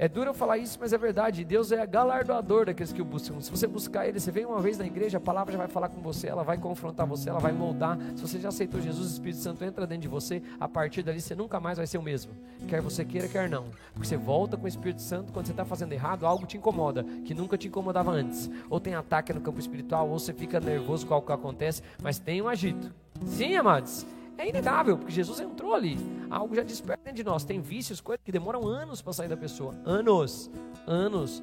É 0.00 0.08
duro 0.08 0.30
eu 0.30 0.34
falar 0.34 0.56
isso, 0.56 0.78
mas 0.80 0.94
é 0.94 0.96
verdade. 0.96 1.44
Deus 1.44 1.70
é 1.72 1.86
galardoador 1.86 2.64
daqueles 2.64 2.90
que 2.90 3.02
o 3.02 3.04
buscam. 3.04 3.38
Se 3.42 3.50
você 3.50 3.66
buscar 3.66 4.08
Ele, 4.08 4.18
você 4.18 4.30
vem 4.30 4.46
uma 4.46 4.58
vez 4.58 4.78
na 4.78 4.86
igreja, 4.86 5.18
a 5.18 5.20
palavra 5.20 5.52
já 5.52 5.58
vai 5.58 5.68
falar 5.68 5.90
com 5.90 6.00
você, 6.00 6.26
ela 6.26 6.42
vai 6.42 6.56
confrontar 6.56 7.06
você, 7.06 7.28
ela 7.28 7.38
vai 7.38 7.52
moldar. 7.52 7.98
Se 8.16 8.22
você 8.22 8.40
já 8.40 8.48
aceitou 8.48 8.80
Jesus, 8.80 9.10
o 9.10 9.12
Espírito 9.12 9.42
Santo 9.42 9.62
entra 9.62 9.86
dentro 9.86 10.00
de 10.00 10.08
você, 10.08 10.42
a 10.58 10.66
partir 10.66 11.02
dali 11.02 11.20
você 11.20 11.34
nunca 11.34 11.60
mais 11.60 11.76
vai 11.76 11.86
ser 11.86 11.98
o 11.98 12.02
mesmo. 12.02 12.32
Quer 12.66 12.80
você 12.80 13.04
queira, 13.04 13.28
quer 13.28 13.46
não. 13.50 13.66
Porque 13.92 14.08
você 14.08 14.16
volta 14.16 14.56
com 14.56 14.64
o 14.64 14.68
Espírito 14.68 15.02
Santo 15.02 15.34
quando 15.34 15.44
você 15.44 15.52
está 15.52 15.66
fazendo 15.66 15.92
errado, 15.92 16.24
algo 16.24 16.46
te 16.46 16.56
incomoda, 16.56 17.04
que 17.26 17.34
nunca 17.34 17.58
te 17.58 17.68
incomodava 17.68 18.10
antes. 18.10 18.50
Ou 18.70 18.80
tem 18.80 18.94
ataque 18.94 19.34
no 19.34 19.42
campo 19.42 19.60
espiritual, 19.60 20.08
ou 20.08 20.18
você 20.18 20.32
fica 20.32 20.58
nervoso 20.58 21.06
com 21.06 21.12
algo 21.12 21.26
que 21.26 21.32
acontece, 21.34 21.82
mas 22.02 22.18
tem 22.18 22.40
um 22.40 22.48
agito. 22.48 22.90
Sim, 23.26 23.54
amados. 23.54 24.06
É 24.40 24.48
inegável, 24.48 24.96
porque 24.96 25.12
Jesus 25.12 25.38
entrou 25.38 25.74
ali. 25.74 25.98
Algo 26.30 26.54
já 26.54 26.62
desperta 26.62 27.12
de 27.12 27.22
nós. 27.22 27.44
Tem 27.44 27.60
vícios, 27.60 28.00
coisas 28.00 28.24
que 28.24 28.32
demoram 28.32 28.66
anos 28.66 29.02
para 29.02 29.12
sair 29.12 29.28
da 29.28 29.36
pessoa. 29.36 29.74
Anos, 29.84 30.50
anos, 30.86 31.42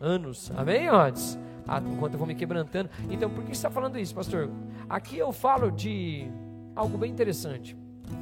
anos. 0.00 0.50
Amém, 0.56 0.88
amados? 0.88 1.38
Ah, 1.68 1.80
enquanto 1.80 2.14
eu 2.14 2.18
vou 2.18 2.26
me 2.26 2.34
quebrantando. 2.34 2.90
Então, 3.08 3.30
por 3.30 3.44
que 3.44 3.50
você 3.50 3.52
está 3.52 3.70
falando 3.70 3.96
isso, 3.96 4.12
pastor? 4.12 4.50
Aqui 4.88 5.16
eu 5.16 5.30
falo 5.30 5.70
de 5.70 6.26
algo 6.74 6.98
bem 6.98 7.12
interessante. 7.12 7.76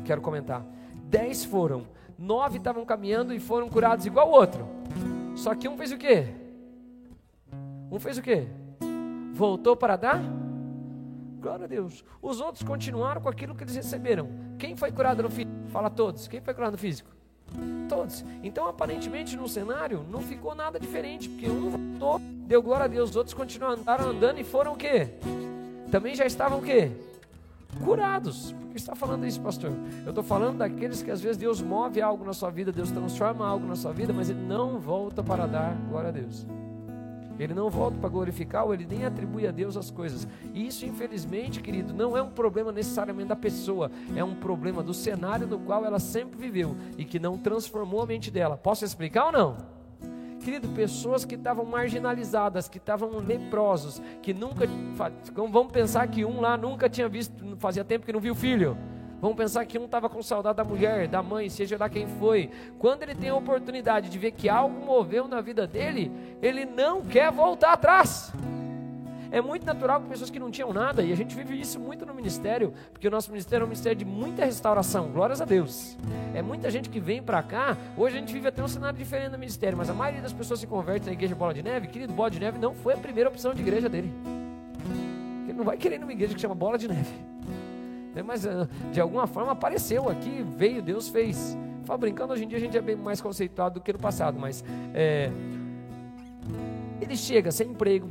Quero 0.04 0.20
comentar. 0.20 0.66
Dez 1.04 1.42
foram, 1.42 1.86
nove 2.18 2.58
estavam 2.58 2.84
caminhando 2.84 3.32
e 3.32 3.40
foram 3.40 3.70
curados 3.70 4.04
igual 4.04 4.28
o 4.28 4.32
outro. 4.32 4.68
Só 5.34 5.54
que 5.54 5.66
um 5.66 5.78
fez 5.78 5.92
o 5.92 5.96
quê? 5.96 6.26
Um 7.90 7.98
fez 7.98 8.18
o 8.18 8.22
quê? 8.22 8.46
Voltou 9.32 9.74
para 9.74 9.96
dar 9.96 10.22
Glória 11.40 11.64
a 11.64 11.68
Deus. 11.68 12.04
Os 12.20 12.40
outros 12.40 12.62
continuaram 12.62 13.20
com 13.20 13.28
aquilo 13.28 13.54
que 13.54 13.64
eles 13.64 13.74
receberam. 13.74 14.28
Quem 14.58 14.76
foi 14.76 14.92
curado 14.92 15.22
no 15.22 15.30
físico? 15.30 15.52
Fala 15.68 15.88
todos. 15.88 16.28
Quem 16.28 16.40
foi 16.40 16.52
curado 16.52 16.72
no 16.72 16.78
físico? 16.78 17.10
Todos. 17.88 18.24
Então, 18.42 18.68
aparentemente, 18.68 19.36
no 19.36 19.48
cenário, 19.48 20.04
não 20.10 20.20
ficou 20.20 20.54
nada 20.54 20.78
diferente, 20.78 21.28
porque 21.28 21.48
um 21.48 21.70
voltou, 21.70 22.18
deu 22.46 22.62
glória 22.62 22.84
a 22.84 22.88
Deus, 22.88 23.10
os 23.10 23.16
outros 23.16 23.34
continuaram 23.34 23.82
andando 24.10 24.38
e 24.38 24.44
foram 24.44 24.74
o 24.74 24.76
quê? 24.76 25.08
também 25.90 26.14
já 26.14 26.24
estavam 26.24 26.58
o 26.58 26.62
quê? 26.62 26.92
Curados. 27.84 28.52
Por 28.52 28.68
que 28.70 28.76
está 28.76 28.94
falando 28.94 29.26
isso, 29.26 29.40
pastor? 29.40 29.72
Eu 30.04 30.10
estou 30.10 30.22
falando 30.22 30.58
daqueles 30.58 31.02
que 31.02 31.10
às 31.10 31.20
vezes 31.20 31.36
Deus 31.36 31.60
move 31.60 32.00
algo 32.00 32.24
na 32.24 32.32
sua 32.32 32.50
vida, 32.50 32.70
Deus 32.70 32.90
transforma 32.90 33.46
algo 33.46 33.66
na 33.66 33.74
sua 33.74 33.92
vida, 33.92 34.12
mas 34.12 34.30
Ele 34.30 34.40
não 34.40 34.78
volta 34.78 35.22
para 35.22 35.46
dar 35.46 35.74
glória 35.88 36.08
a 36.08 36.12
Deus. 36.12 36.46
Ele 37.42 37.54
não 37.54 37.70
volta 37.70 37.96
para 37.98 38.08
glorificar 38.10 38.66
ou 38.66 38.74
ele 38.74 38.86
nem 38.86 39.06
atribui 39.06 39.46
a 39.46 39.50
Deus 39.50 39.76
as 39.76 39.90
coisas. 39.90 40.28
E 40.52 40.66
isso, 40.66 40.84
infelizmente, 40.84 41.60
querido, 41.60 41.94
não 41.94 42.14
é 42.14 42.22
um 42.22 42.28
problema 42.28 42.70
necessariamente 42.70 43.28
da 43.28 43.36
pessoa, 43.36 43.90
é 44.14 44.22
um 44.22 44.34
problema 44.34 44.82
do 44.82 44.92
cenário 44.92 45.46
no 45.46 45.58
qual 45.58 45.84
ela 45.86 45.98
sempre 45.98 46.38
viveu 46.38 46.76
e 46.98 47.04
que 47.04 47.18
não 47.18 47.38
transformou 47.38 48.02
a 48.02 48.06
mente 48.06 48.30
dela. 48.30 48.58
Posso 48.58 48.84
explicar 48.84 49.26
ou 49.26 49.32
não? 49.32 49.56
Querido, 50.40 50.68
pessoas 50.68 51.24
que 51.24 51.34
estavam 51.34 51.64
marginalizadas, 51.64 52.68
que 52.68 52.78
estavam 52.78 53.18
leprosos, 53.18 54.02
que 54.22 54.32
nunca. 54.32 54.66
Vamos 55.34 55.72
pensar 55.72 56.06
que 56.08 56.24
um 56.24 56.40
lá 56.40 56.56
nunca 56.56 56.88
tinha 56.88 57.08
visto, 57.08 57.56
fazia 57.58 57.84
tempo 57.84 58.06
que 58.06 58.12
não 58.12 58.20
viu 58.20 58.34
filho. 58.34 58.76
Vamos 59.20 59.36
pensar 59.36 59.64
que 59.66 59.78
um 59.78 59.84
estava 59.84 60.08
com 60.08 60.22
saudade 60.22 60.56
da 60.56 60.64
mulher, 60.64 61.06
da 61.06 61.22
mãe, 61.22 61.48
seja 61.50 61.76
lá 61.78 61.88
quem 61.90 62.06
foi. 62.06 62.50
Quando 62.78 63.02
ele 63.02 63.14
tem 63.14 63.28
a 63.28 63.34
oportunidade 63.34 64.08
de 64.08 64.18
ver 64.18 64.30
que 64.30 64.48
algo 64.48 64.84
moveu 64.84 65.28
na 65.28 65.40
vida 65.42 65.66
dele, 65.66 66.10
ele 66.40 66.64
não 66.64 67.02
quer 67.02 67.30
voltar 67.30 67.74
atrás. 67.74 68.32
É 69.32 69.40
muito 69.40 69.64
natural 69.64 70.00
que 70.00 70.08
pessoas 70.08 70.28
que 70.28 70.40
não 70.40 70.50
tinham 70.50 70.72
nada, 70.72 71.02
e 71.02 71.12
a 71.12 71.16
gente 71.16 71.36
vive 71.36 71.60
isso 71.60 71.78
muito 71.78 72.04
no 72.04 72.12
ministério, 72.12 72.72
porque 72.92 73.06
o 73.06 73.10
nosso 73.10 73.30
ministério 73.30 73.62
é 73.62 73.66
um 73.66 73.68
ministério 73.68 73.96
de 73.96 74.04
muita 74.04 74.44
restauração, 74.44 75.08
glórias 75.12 75.40
a 75.40 75.44
Deus. 75.44 75.96
É 76.34 76.42
muita 76.42 76.68
gente 76.68 76.88
que 76.88 76.98
vem 76.98 77.22
para 77.22 77.40
cá, 77.42 77.76
hoje 77.96 78.16
a 78.16 78.20
gente 78.20 78.32
vive 78.32 78.48
até 78.48 78.60
um 78.60 78.66
cenário 78.66 78.98
diferente 78.98 79.30
no 79.30 79.38
ministério, 79.38 79.78
mas 79.78 79.88
a 79.88 79.94
maioria 79.94 80.20
das 80.20 80.32
pessoas 80.32 80.58
se 80.58 80.66
converte 80.66 81.06
na 81.06 81.12
igreja 81.12 81.34
Bola 81.36 81.54
de 81.54 81.62
Neve, 81.62 81.86
querido, 81.86 82.12
Bola 82.12 82.30
de 82.30 82.40
Neve 82.40 82.58
não 82.58 82.74
foi 82.74 82.94
a 82.94 82.96
primeira 82.96 83.30
opção 83.30 83.54
de 83.54 83.62
igreja 83.62 83.88
dele. 83.88 84.12
Ele 85.44 85.52
não 85.56 85.64
vai 85.64 85.76
querer 85.76 86.00
numa 86.00 86.12
igreja 86.12 86.34
que 86.34 86.40
chama 86.40 86.54
Bola 86.54 86.76
de 86.76 86.88
Neve. 86.88 87.14
É, 88.14 88.22
mas 88.22 88.46
ah, 88.46 88.68
de 88.92 89.00
alguma 89.00 89.26
forma 89.26 89.52
apareceu 89.52 90.08
aqui, 90.08 90.44
veio, 90.56 90.82
Deus 90.82 91.08
fez. 91.08 91.56
Fala 91.84 91.98
brincando, 91.98 92.32
hoje 92.32 92.44
em 92.44 92.48
dia 92.48 92.58
a 92.58 92.60
gente 92.60 92.76
é 92.76 92.80
bem 92.80 92.96
mais 92.96 93.20
conceituado 93.20 93.74
do 93.74 93.80
que 93.80 93.92
no 93.92 93.98
passado, 93.98 94.38
mas 94.38 94.64
é, 94.94 95.30
ele 97.00 97.16
chega 97.16 97.50
sem 97.50 97.70
emprego, 97.70 98.08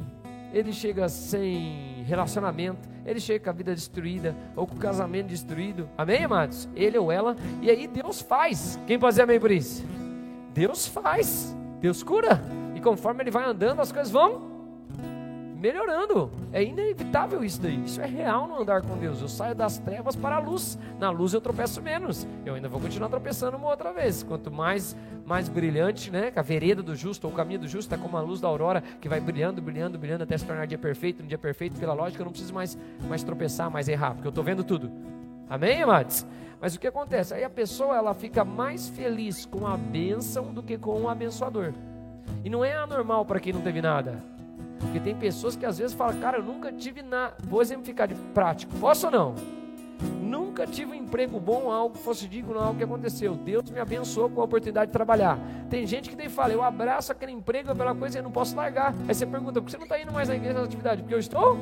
ele 0.54 0.74
chega 0.74 1.08
sem 1.08 2.04
relacionamento, 2.04 2.90
ele 3.06 3.20
chega 3.20 3.44
com 3.44 3.50
a 3.50 3.54
vida 3.54 3.74
destruída 3.74 4.36
ou 4.56 4.66
com 4.66 4.76
o 4.76 4.80
casamento 4.80 5.28
destruído. 5.28 5.88
Amém, 5.98 6.24
amados? 6.24 6.68
Ele 6.76 6.98
ou 6.98 7.12
ela, 7.12 7.36
e 7.62 7.70
aí 7.70 7.88
Deus 7.88 8.22
faz. 8.22 8.80
Quem 8.88 8.98
pode 8.98 9.14
dizer 9.14 9.24
amém 9.24 9.40
por 9.40 9.52
isso? 9.52 9.86
Deus 10.54 10.88
faz, 10.88 11.56
Deus 11.80 12.04
cura, 12.04 12.42
e 12.76 12.82
conforme 12.82 13.24
ele 13.24 13.32
vai 13.32 13.46
andando, 13.46 13.82
as 13.82 13.92
coisas 13.92 14.12
vão 14.12 14.59
melhorando. 15.60 16.32
É 16.52 16.64
inevitável 16.64 17.44
isso 17.44 17.62
daí. 17.62 17.84
Isso 17.84 18.02
é 18.02 18.06
real 18.06 18.48
no 18.48 18.62
andar 18.62 18.82
com 18.82 18.98
Deus. 18.98 19.22
Eu 19.22 19.28
saio 19.28 19.54
das 19.54 19.78
trevas 19.78 20.16
para 20.16 20.38
a 20.38 20.40
luz. 20.40 20.80
Na 20.98 21.10
luz 21.10 21.34
eu 21.34 21.42
tropeço 21.42 21.82
menos. 21.82 22.26
Eu 22.46 22.56
ainda 22.56 22.70
vou 22.70 22.80
continuar 22.80 23.10
tropeçando 23.10 23.58
uma 23.58 23.70
outra 23.70 23.92
vez. 23.92 24.24
Quanto 24.24 24.50
mais 24.50 24.96
mais 25.30 25.48
brilhante, 25.48 26.10
né? 26.10 26.34
A 26.36 26.42
vereda 26.42 26.82
do 26.82 26.96
justo, 26.96 27.28
ou 27.28 27.34
o 27.34 27.36
caminho 27.36 27.60
do 27.60 27.68
justo, 27.68 27.94
é 27.94 27.98
como 28.00 28.18
a 28.18 28.22
luz 28.22 28.42
da 28.42 28.48
aurora 28.48 28.82
que 29.00 29.08
vai 29.08 29.20
brilhando, 29.20 29.62
brilhando, 29.62 29.96
brilhando 29.96 30.24
até 30.24 30.36
se 30.36 30.44
tornar 30.44 30.66
dia 30.66 30.78
perfeito. 30.78 31.22
No 31.22 31.30
dia 31.30 31.38
perfeito, 31.38 31.80
pela 31.80 31.94
lógica, 31.94 32.22
eu 32.22 32.26
não 32.26 32.32
preciso 32.32 32.52
mais, 32.52 32.76
mais 33.08 33.22
tropeçar, 33.22 33.70
mais 33.70 33.88
errar, 33.88 34.16
porque 34.16 34.26
eu 34.28 34.30
estou 34.30 34.44
vendo 34.44 34.64
tudo. 34.64 34.92
Amém, 35.48 35.84
amados? 35.84 36.26
Mas 36.60 36.74
o 36.74 36.80
que 36.80 36.88
acontece? 36.88 37.36
Aí 37.36 37.44
a 37.44 37.50
pessoa 37.50 37.96
ela 37.96 38.16
fica 38.16 38.44
mais 38.44 38.90
feliz 38.90 39.46
com 39.46 39.68
a 39.68 39.78
bênção 39.78 40.52
do 40.52 40.64
que 40.64 40.80
com 40.80 41.00
o 41.00 41.08
abençoador. 41.08 41.74
E 42.44 42.50
não 42.50 42.66
é 42.66 42.76
anormal 42.76 43.24
para 43.24 43.40
quem 43.40 43.54
não 43.54 43.62
teve 43.62 43.84
nada. 43.84 44.39
Porque 44.80 45.00
tem 45.00 45.16
pessoas 45.16 45.56
que 45.56 45.66
às 45.66 45.78
vezes 45.78 45.94
falam, 45.94 46.20
cara, 46.20 46.38
eu 46.38 46.44
nunca 46.44 46.72
tive 46.72 47.02
nada. 47.02 47.36
Vou 47.44 47.62
exemplificar 47.62 48.08
de 48.08 48.16
prático. 48.34 48.74
Posso 48.80 49.08
ou 49.08 49.12
não? 49.12 49.36
Nunca 50.22 50.66
tive 50.66 50.92
um 50.92 50.96
emprego 50.96 51.40
bom, 51.40 51.72
algo 51.72 51.96
que 51.96 52.04
fosse 52.04 52.28
digno, 52.28 52.58
algo 52.58 52.78
que 52.78 52.84
aconteceu. 52.84 53.36
Deus 53.36 53.70
me 53.70 53.80
abençoou 53.80 54.30
com 54.30 54.42
a 54.42 54.46
oportunidade 54.46 54.88
de 54.88 54.94
trabalhar. 54.94 55.38
Tem 55.70 55.86
gente 55.86 56.10
que 56.10 56.16
nem 56.16 56.30
fala, 56.30 56.54
eu 56.54 56.64
abraço 56.64 57.12
aquele 57.12 57.32
emprego 57.32 57.76
pela 57.76 57.94
coisa 57.94 58.20
e 58.20 58.22
não 58.22 58.32
posso 58.32 58.56
largar. 58.56 58.94
Aí 59.08 59.14
você 59.14 59.26
pergunta, 59.26 59.60
por 59.60 59.66
que 59.66 59.72
você 59.72 59.78
não 59.78 59.84
está 59.84 60.00
indo 60.00 60.12
mais 60.12 60.30
na 60.30 60.36
igreja 60.36 60.60
na 60.60 60.66
atividade? 60.66 61.02
Porque 61.02 61.14
eu 61.14 61.20
estou 61.20 61.58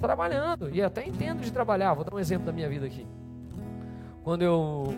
trabalhando. 0.00 0.68
E 0.74 0.82
até 0.82 1.06
entendo 1.06 1.40
de 1.40 1.50
trabalhar. 1.52 1.94
Vou 1.94 2.04
dar 2.04 2.14
um 2.14 2.18
exemplo 2.18 2.44
da 2.44 2.52
minha 2.52 2.68
vida 2.68 2.86
aqui. 2.86 3.06
Quando 4.22 4.42
eu 4.42 4.94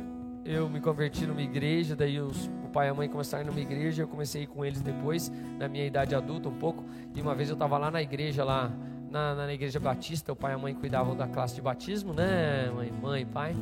eu 0.47 0.69
me 0.69 0.81
converti 0.81 1.27
numa 1.27 1.43
igreja, 1.43 1.97
daí 1.97 2.21
os, 2.21 2.49
pai 2.77 2.89
e 2.89 2.91
a 2.91 2.95
mãe 2.95 3.09
começaram 3.09 3.47
numa 3.47 3.59
igreja, 3.59 4.03
eu 4.03 4.07
comecei 4.07 4.43
a 4.43 4.45
ir 4.45 4.49
com 4.49 4.63
eles 4.63 4.83
depois, 4.83 5.33
na 5.59 5.67
minha 5.67 5.87
idade 5.87 6.15
adulta 6.15 6.51
um 6.51 6.59
pouco, 6.59 6.85
e 7.15 7.23
uma 7.23 7.35
vez 7.35 7.49
eu 7.49 7.55
estava 7.55 7.79
lá 7.79 7.91
na 7.91 8.03
igreja, 8.03 8.45
lá 8.45 8.71
na, 9.11 9.35
na, 9.35 9.55
igreja 9.55 9.81
batista, 9.81 10.31
o 10.31 10.37
pai 10.37 10.53
e 10.53 10.55
a 10.57 10.59
mãe 10.59 10.75
cuidavam 10.75 11.17
da 11.17 11.27
classe 11.27 11.55
de 11.55 11.63
batismo, 11.63 12.13
né, 12.13 12.71
mãe, 12.71 12.93
mãe, 12.93 13.25
pai, 13.25 13.57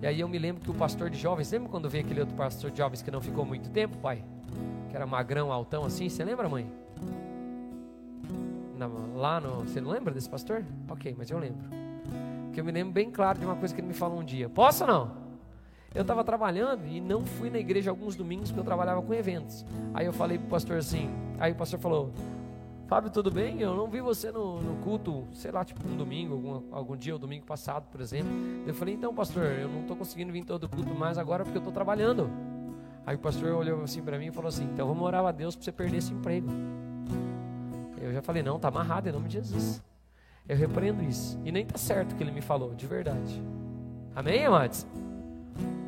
e 0.00 0.06
aí 0.06 0.18
eu 0.18 0.26
me 0.26 0.38
lembro 0.38 0.62
que 0.62 0.70
o 0.70 0.74
pastor 0.74 1.10
de 1.10 1.18
jovens, 1.18 1.52
lembra 1.52 1.68
quando 1.68 1.90
veio 1.90 2.06
aquele 2.06 2.20
outro 2.20 2.34
pastor 2.34 2.70
de 2.70 2.78
jovens 2.78 3.02
que 3.02 3.10
não 3.10 3.20
ficou 3.20 3.44
muito 3.44 3.68
tempo, 3.68 3.98
pai? 3.98 4.24
Que 4.88 4.96
era 4.96 5.04
magrão, 5.04 5.52
altão 5.52 5.84
assim, 5.84 6.08
você 6.08 6.24
lembra, 6.24 6.48
mãe? 6.48 6.66
Na, 8.78 8.86
lá 9.14 9.42
no, 9.42 9.60
você 9.60 9.78
não 9.78 9.90
lembra 9.90 10.14
desse 10.14 10.30
pastor? 10.30 10.64
Ok, 10.88 11.14
mas 11.18 11.30
eu 11.30 11.38
lembro. 11.38 11.68
Porque 12.46 12.60
eu 12.60 12.64
me 12.64 12.72
lembro 12.72 12.94
bem 12.94 13.10
claro 13.10 13.38
de 13.38 13.44
uma 13.44 13.56
coisa 13.56 13.74
que 13.74 13.82
ele 13.82 13.88
me 13.88 13.94
falou 13.94 14.20
um 14.20 14.24
dia. 14.24 14.48
Posso 14.48 14.84
ou 14.84 14.88
não? 14.88 15.23
Eu 15.94 16.02
estava 16.02 16.24
trabalhando 16.24 16.86
e 16.86 17.00
não 17.00 17.24
fui 17.24 17.48
na 17.48 17.58
igreja 17.58 17.90
alguns 17.90 18.16
domingos 18.16 18.50
porque 18.50 18.60
eu 18.60 18.64
trabalhava 18.64 19.00
com 19.00 19.14
eventos. 19.14 19.64
Aí 19.92 20.06
eu 20.06 20.12
falei 20.12 20.38
pro 20.38 20.48
pastor 20.48 20.78
assim, 20.78 21.08
aí 21.38 21.52
o 21.52 21.54
pastor 21.54 21.78
falou, 21.78 22.10
Fábio, 22.88 23.10
tudo 23.10 23.30
bem? 23.30 23.60
Eu 23.60 23.74
não 23.74 23.88
vi 23.88 24.00
você 24.00 24.30
no, 24.30 24.60
no 24.60 24.82
culto, 24.82 25.24
sei 25.32 25.50
lá, 25.50 25.64
tipo 25.64 25.86
um 25.86 25.96
domingo, 25.96 26.34
algum, 26.34 26.62
algum 26.74 26.96
dia, 26.96 27.14
o 27.14 27.18
domingo 27.18 27.46
passado, 27.46 27.86
por 27.90 28.00
exemplo. 28.00 28.30
Eu 28.66 28.74
falei, 28.74 28.94
então, 28.94 29.14
pastor, 29.14 29.44
eu 29.44 29.68
não 29.68 29.82
estou 29.82 29.96
conseguindo 29.96 30.32
vir 30.32 30.44
todo 30.44 30.68
culto 30.68 30.94
mais 30.94 31.16
agora 31.16 31.44
porque 31.44 31.56
eu 31.56 31.60
estou 31.60 31.72
trabalhando. 31.72 32.28
Aí 33.06 33.16
o 33.16 33.18
pastor 33.18 33.52
olhou 33.52 33.82
assim 33.82 34.02
para 34.02 34.18
mim 34.18 34.26
e 34.26 34.32
falou 34.32 34.48
assim: 34.48 34.64
então 34.64 34.86
vamos 34.86 35.02
orar 35.02 35.24
a 35.24 35.32
Deus 35.32 35.54
para 35.54 35.64
você 35.64 35.72
perder 35.72 35.98
esse 35.98 36.12
emprego. 36.12 36.48
Eu 38.00 38.12
já 38.12 38.22
falei: 38.22 38.42
não, 38.42 38.58
tá 38.58 38.68
amarrado 38.68 39.08
em 39.08 39.12
nome 39.12 39.28
de 39.28 39.34
Jesus. 39.34 39.82
Eu 40.48 40.56
repreendo 40.56 41.02
isso. 41.02 41.38
E 41.44 41.52
nem 41.52 41.66
tá 41.66 41.78
certo 41.78 42.12
o 42.12 42.16
que 42.16 42.22
ele 42.22 42.32
me 42.32 42.40
falou, 42.40 42.74
de 42.74 42.86
verdade. 42.86 43.42
Amém, 44.14 44.44
amados? 44.44 44.86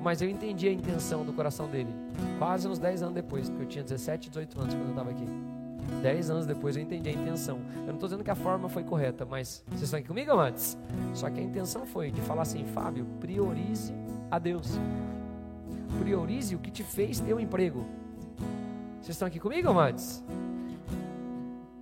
Mas 0.07 0.23
eu 0.23 0.31
entendi 0.31 0.69
a 0.69 0.73
intenção 0.73 1.25
do 1.25 1.33
coração 1.33 1.66
dele. 1.66 1.92
Quase 2.38 2.69
uns 2.69 2.79
10 2.79 3.03
anos 3.03 3.14
depois, 3.16 3.51
porque 3.51 3.64
eu 3.64 3.69
tinha 3.69 3.83
17, 3.83 4.29
18 4.29 4.61
anos 4.61 4.75
quando 4.75 4.85
eu 4.85 4.90
estava 4.90 5.11
aqui. 5.11 5.27
10 6.01 6.31
anos 6.31 6.47
depois 6.47 6.77
eu 6.77 6.83
entendi 6.85 7.09
a 7.09 7.12
intenção. 7.12 7.59
Eu 7.79 7.87
não 7.87 7.95
estou 7.95 8.09
dizendo 8.09 8.23
que 8.23 8.31
a 8.31 8.37
forma 8.37 8.69
foi 8.69 8.85
correta, 8.85 9.27
mas 9.27 9.64
vocês 9.66 9.83
estão 9.83 9.99
aqui 9.99 10.07
comigo, 10.07 10.31
amantes? 10.31 10.79
Só 11.12 11.29
que 11.29 11.40
a 11.40 11.42
intenção 11.42 11.85
foi 11.85 12.12
de 12.12 12.21
falar 12.21 12.42
assim: 12.42 12.64
Fábio, 12.66 13.05
priorize 13.19 13.92
a 14.31 14.38
Deus. 14.38 14.79
Priorize 15.99 16.55
o 16.55 16.61
que 16.61 16.71
te 16.71 16.85
fez 16.85 17.19
ter 17.19 17.35
um 17.35 17.40
emprego. 17.40 17.85
Vocês 19.01 19.16
estão 19.16 19.27
aqui 19.27 19.40
comigo, 19.40 19.69
amantes? 19.69 20.23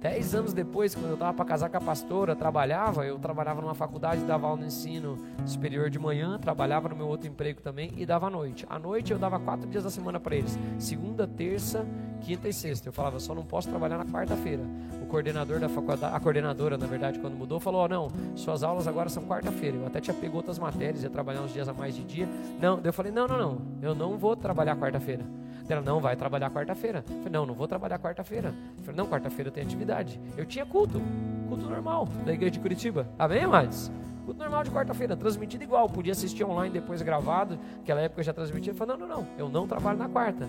Dez 0.05 0.35
anos 0.35 0.53
depois, 0.53 0.95
quando 0.95 1.07
eu 1.07 1.14
estava 1.14 1.33
para 1.33 1.47
casar 1.47 1.71
com 1.71 1.79
a 1.79 1.81
pastora, 1.81 2.37
trabalhava, 2.37 3.07
eu 3.07 3.19
trabalhava 3.19 3.62
numa 3.62 3.73
faculdade, 3.73 4.23
dava 4.27 4.47
aula 4.47 4.61
no 4.61 4.67
ensino 4.67 5.17
superior 5.47 5.88
de 5.88 5.99
manhã, 5.99 6.38
trabalhava 6.38 6.90
no 6.90 6.95
meu 6.95 7.09
outro 7.09 7.27
emprego 7.27 7.62
também 7.62 7.90
e 7.97 8.05
dava 8.05 8.27
à 8.27 8.31
noite. 8.31 8.67
À 8.69 8.79
noite 8.79 9.14
eu 9.14 9.19
dava 9.19 9.40
quatro 9.40 9.67
dias 9.67 9.83
da 9.83 9.88
semana 9.88 10.21
para 10.21 10.37
eles, 10.37 10.59
segunda, 10.79 11.27
terça, 11.27 11.87
quinta 12.21 12.47
e 12.47 12.53
sexta. 12.53 12.87
Eu 12.87 12.93
falava, 12.93 13.19
só 13.19 13.35
não 13.35 13.47
posso 13.47 13.71
trabalhar 13.71 13.97
na 13.97 14.05
quarta-feira. 14.05 14.62
O 15.03 15.07
coordenador 15.07 15.59
da 15.59 15.71
faculdade, 15.71 16.14
a 16.14 16.21
coordenadora, 16.21 16.77
na 16.77 16.87
verdade, 16.87 17.19
quando 17.19 17.35
mudou, 17.35 17.59
falou, 17.59 17.87
oh, 17.87 17.88
não, 17.88 18.09
suas 18.37 18.62
aulas 18.62 18.87
agora 18.87 19.09
são 19.09 19.25
quarta-feira. 19.25 19.79
Eu 19.79 19.87
até 19.87 20.03
tinha 20.03 20.14
pegou 20.14 20.37
outras 20.37 20.59
matérias, 20.59 21.03
ia 21.03 21.09
trabalhar 21.09 21.40
uns 21.40 21.55
dias 21.55 21.67
a 21.67 21.73
mais 21.73 21.95
de 21.95 22.05
dia. 22.05 22.29
Não, 22.61 22.79
eu 22.85 22.93
falei, 22.93 23.11
não, 23.11 23.27
não, 23.27 23.38
não, 23.38 23.62
eu 23.81 23.95
não 23.95 24.19
vou 24.19 24.37
trabalhar 24.37 24.77
quarta-feira. 24.77 25.25
Ela, 25.68 25.81
não, 25.81 26.00
vai 26.00 26.14
trabalhar 26.14 26.50
quarta-feira. 26.50 27.05
Eu 27.09 27.16
falei, 27.16 27.33
não, 27.33 27.46
não 27.46 27.55
vou 27.55 27.66
trabalhar 27.66 27.98
quarta-feira. 27.98 28.55
Eu 28.77 28.85
falei, 28.85 28.96
não, 28.96 29.07
quarta-feira 29.07 29.50
tem 29.50 29.62
atividade. 29.62 30.20
Eu 30.37 30.44
tinha 30.44 30.66
culto, 30.66 31.00
culto 31.48 31.64
normal, 31.64 32.07
da 32.24 32.33
igreja 32.33 32.53
de 32.53 32.61
Curitiba. 32.61 33.09
Amém, 33.18 33.44
amados? 33.44 33.90
Culto 34.24 34.38
normal 34.38 34.64
de 34.64 34.70
quarta-feira, 34.70 35.16
transmitido 35.16 35.64
igual. 35.64 35.88
Podia 35.88 36.12
assistir 36.12 36.44
online 36.44 36.72
depois 36.72 37.00
gravado. 37.03 37.59
Naquela 37.79 38.00
época 38.00 38.20
eu 38.20 38.24
já 38.24 38.33
transmitia. 38.33 38.72
Eu 38.72 38.77
falei, 38.77 38.96
não, 38.96 39.07
não, 39.07 39.16
não, 39.16 39.27
eu 39.38 39.48
não 39.48 39.66
trabalho 39.66 39.98
na 39.98 40.09
quarta. 40.09 40.48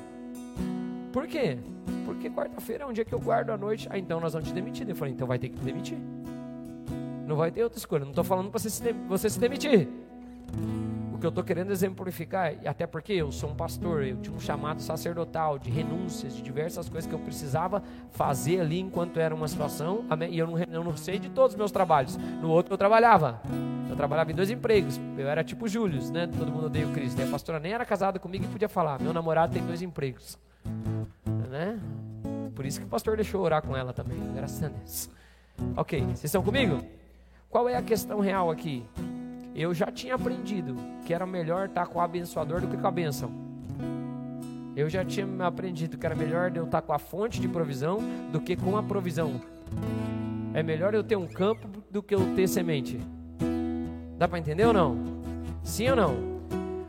Por 1.13 1.27
quê? 1.27 1.59
Porque 2.05 2.29
quarta-feira 2.29 2.83
é 2.83 2.87
um 2.87 2.91
dia 2.91 3.05
que 3.05 3.13
eu 3.13 3.19
guardo 3.19 3.51
a 3.51 3.57
noite. 3.57 3.87
Ah, 3.89 3.97
então 3.97 4.19
nós 4.19 4.33
vamos 4.33 4.49
te 4.49 4.53
demitir. 4.53 4.87
Eu 4.89 4.95
falei, 4.95 5.13
então 5.13 5.25
vai 5.25 5.39
ter 5.39 5.49
que 5.49 5.57
te 5.57 5.63
demitir. 5.63 5.97
Não 7.25 7.37
vai 7.37 7.51
ter 7.51 7.63
outra 7.63 7.79
escolha. 7.79 8.03
Não 8.03 8.11
estou 8.11 8.23
falando 8.23 8.51
para 8.51 8.59
você 8.59 8.93
você 9.07 9.29
se 9.29 9.39
demitir 9.39 9.87
que 11.17 11.25
eu 11.25 11.29
estou 11.29 11.43
querendo 11.43 11.71
exemplificar, 11.71 12.53
e 12.61 12.67
até 12.67 12.85
porque 12.85 13.13
eu 13.13 13.31
sou 13.31 13.49
um 13.49 13.55
pastor, 13.55 14.03
eu 14.03 14.17
tinha 14.17 14.35
um 14.35 14.39
chamado 14.39 14.81
sacerdotal 14.81 15.57
de 15.57 15.69
renúncias, 15.69 16.35
de 16.35 16.41
diversas 16.41 16.89
coisas 16.89 17.07
que 17.07 17.15
eu 17.15 17.19
precisava 17.19 17.83
fazer 18.11 18.61
ali 18.61 18.79
enquanto 18.79 19.19
era 19.19 19.33
uma 19.33 19.47
situação, 19.47 20.05
e 20.29 20.37
eu 20.37 20.47
não, 20.47 20.57
eu 20.59 20.83
não 20.83 20.97
sei 20.97 21.19
de 21.19 21.29
todos 21.29 21.53
os 21.53 21.57
meus 21.57 21.71
trabalhos. 21.71 22.17
No 22.17 22.49
outro 22.49 22.73
eu 22.73 22.77
trabalhava. 22.77 23.41
Eu 23.89 23.95
trabalhava 23.95 24.31
em 24.31 24.35
dois 24.35 24.49
empregos. 24.49 24.99
Eu 25.17 25.29
era 25.29 25.43
tipo 25.43 25.67
Júlio, 25.67 26.01
né? 26.11 26.27
Todo 26.27 26.51
mundo 26.51 26.65
odeia 26.65 26.87
o 26.87 26.91
Cristo. 26.91 27.21
A 27.21 27.27
pastora 27.27 27.59
nem 27.59 27.71
era 27.71 27.85
casada 27.85 28.19
comigo 28.19 28.43
e 28.43 28.47
podia 28.47 28.67
falar: 28.67 28.99
meu 28.99 29.13
namorado 29.13 29.53
tem 29.53 29.63
dois 29.63 29.81
empregos. 29.81 30.37
Né? 31.49 31.79
Por 32.55 32.65
isso 32.65 32.79
que 32.79 32.85
o 32.85 32.89
pastor 32.89 33.15
deixou 33.15 33.41
orar 33.41 33.61
com 33.61 33.75
ela 33.77 33.93
também. 33.93 34.17
Graças 34.33 34.63
a 34.63 34.67
Deus. 34.67 35.09
Ok, 35.77 36.01
vocês 36.01 36.25
estão 36.25 36.43
comigo? 36.43 36.83
Qual 37.49 37.69
é 37.69 37.75
a 37.75 37.81
questão 37.81 38.19
real 38.19 38.51
aqui? 38.51 38.83
Eu 39.55 39.73
já 39.73 39.89
tinha 39.89 40.15
aprendido 40.15 40.75
que 41.05 41.13
era 41.13 41.25
melhor 41.25 41.67
estar 41.67 41.87
com 41.87 41.99
o 41.99 42.01
abençoador 42.01 42.59
do 42.59 42.67
que 42.67 42.75
com 42.75 42.87
a 42.87 42.91
bênção. 42.91 43.31
Eu 44.75 44.89
já 44.89 45.05
tinha 45.05 45.25
aprendido 45.47 45.97
que 45.97 46.05
era 46.05 46.13
melhor 46.13 46.51
eu 46.53 46.65
estar 46.65 46.81
com 46.81 46.91
a 46.91 46.99
fonte 46.99 47.39
de 47.39 47.47
provisão 47.47 47.99
do 48.33 48.41
que 48.41 48.57
com 48.57 48.75
a 48.75 48.83
provisão. 48.83 49.39
É 50.53 50.61
melhor 50.61 50.93
eu 50.93 51.05
ter 51.05 51.15
um 51.15 51.25
campo 51.25 51.69
do 51.89 52.03
que 52.03 52.13
eu 52.13 52.35
ter 52.35 52.49
semente. 52.49 52.99
Dá 54.17 54.27
para 54.27 54.39
entender 54.39 54.65
ou 54.65 54.73
não? 54.73 54.97
Sim 55.63 55.89
ou 55.91 55.95
não? 55.95 56.34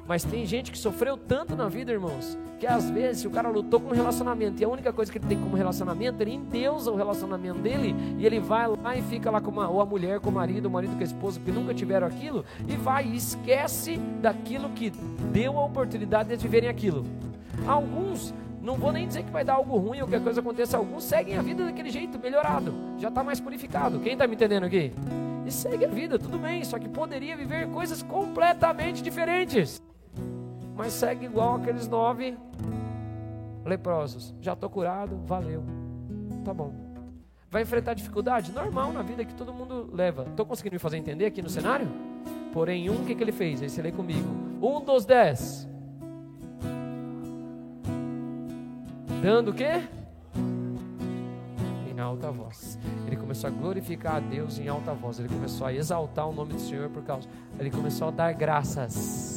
Mas 0.08 0.22
tem 0.22 0.46
gente 0.46 0.70
que 0.70 0.78
sofreu 0.78 1.16
tanto 1.16 1.56
na 1.56 1.68
vida, 1.68 1.90
irmãos, 1.90 2.38
que 2.60 2.66
às 2.66 2.88
vezes 2.88 3.24
o 3.24 3.30
cara 3.30 3.48
lutou 3.48 3.80
com 3.80 3.88
um 3.90 3.94
relacionamento 3.94 4.60
e 4.62 4.64
a 4.64 4.68
única 4.68 4.92
coisa 4.92 5.10
que 5.10 5.18
ele 5.18 5.26
tem 5.26 5.38
como 5.38 5.56
relacionamento, 5.56 6.22
ele 6.22 6.32
endeusa 6.32 6.92
o 6.92 6.96
relacionamento 6.96 7.58
dele 7.58 7.94
e 8.16 8.24
ele 8.24 8.38
vai 8.38 8.68
lá 8.68 8.96
e 8.96 9.02
fica 9.02 9.30
lá 9.30 9.40
com 9.40 9.50
uma, 9.50 9.68
ou 9.68 9.80
a 9.80 9.86
mulher 9.86 10.20
com 10.20 10.30
o 10.30 10.32
marido, 10.32 10.66
o 10.66 10.70
marido 10.70 10.94
com 10.94 11.00
a 11.00 11.04
esposa, 11.04 11.40
que 11.40 11.50
nunca 11.50 11.74
tiveram 11.74 12.06
aquilo, 12.06 12.44
e 12.68 12.76
vai 12.76 13.04
e 13.04 13.16
esquece 13.16 13.96
daquilo 14.22 14.70
que 14.70 14.90
deu 15.32 15.58
a 15.58 15.64
oportunidade 15.64 16.28
de 16.28 16.36
viverem 16.36 16.68
aquilo. 16.68 17.04
Alguns, 17.66 18.32
não 18.62 18.76
vou 18.76 18.92
nem 18.92 19.08
dizer 19.08 19.24
que 19.24 19.30
vai 19.30 19.44
dar 19.44 19.54
algo 19.54 19.76
ruim 19.76 20.02
ou 20.02 20.06
que 20.06 20.14
a 20.14 20.20
coisa 20.20 20.40
aconteça, 20.40 20.76
alguns 20.76 21.02
seguem 21.02 21.36
a 21.36 21.42
vida 21.42 21.64
daquele 21.64 21.90
jeito, 21.90 22.16
melhorado, 22.16 22.72
já 22.98 23.08
está 23.08 23.24
mais 23.24 23.40
purificado. 23.40 23.98
Quem 23.98 24.12
está 24.12 24.26
me 24.28 24.36
entendendo 24.36 24.64
aqui? 24.64 24.92
E 25.44 25.50
segue 25.50 25.84
a 25.84 25.88
vida, 25.88 26.16
tudo 26.16 26.38
bem, 26.38 26.64
só 26.64 26.78
que 26.78 26.88
poderia 26.88 27.36
viver 27.36 27.68
coisas 27.68 28.02
completamente 28.02 29.02
diferentes 29.02 29.82
mas 30.76 30.92
segue 30.92 31.24
igual 31.24 31.56
aqueles 31.56 31.88
nove 31.88 32.36
leprosos. 33.64 34.34
Já 34.40 34.52
estou 34.52 34.68
curado, 34.68 35.16
valeu. 35.26 35.64
Tá 36.44 36.52
bom. 36.52 36.72
Vai 37.50 37.62
enfrentar 37.62 37.94
dificuldade? 37.94 38.52
Normal 38.52 38.92
na 38.92 39.02
vida 39.02 39.24
que 39.24 39.34
todo 39.34 39.52
mundo 39.52 39.88
leva. 39.92 40.26
Estou 40.28 40.44
conseguindo 40.44 40.74
me 40.74 40.78
fazer 40.78 40.98
entender 40.98 41.24
aqui 41.24 41.40
no 41.40 41.48
cenário? 41.48 41.88
Porém, 42.52 42.90
um, 42.90 43.02
o 43.02 43.04
que, 43.06 43.14
que 43.14 43.22
ele 43.22 43.32
fez? 43.32 43.62
Aí 43.62 43.70
você 43.70 43.80
lê 43.80 43.90
comigo. 43.90 44.28
Um 44.60 44.84
dos 44.84 45.04
dez. 45.04 45.66
Dando 49.22 49.50
o 49.50 49.54
quê? 49.54 49.82
Em 51.90 51.98
alta 51.98 52.30
voz. 52.30 52.78
Ele 53.06 53.16
começou 53.16 53.48
a 53.48 53.50
glorificar 53.50 54.16
a 54.16 54.20
Deus 54.20 54.58
em 54.58 54.68
alta 54.68 54.92
voz. 54.92 55.18
Ele 55.18 55.28
começou 55.28 55.66
a 55.66 55.72
exaltar 55.72 56.28
o 56.28 56.32
nome 56.32 56.52
do 56.52 56.60
Senhor 56.60 56.90
por 56.90 57.02
causa. 57.02 57.28
Ele 57.58 57.70
começou 57.70 58.08
a 58.08 58.10
dar 58.10 58.32
graças 58.34 59.35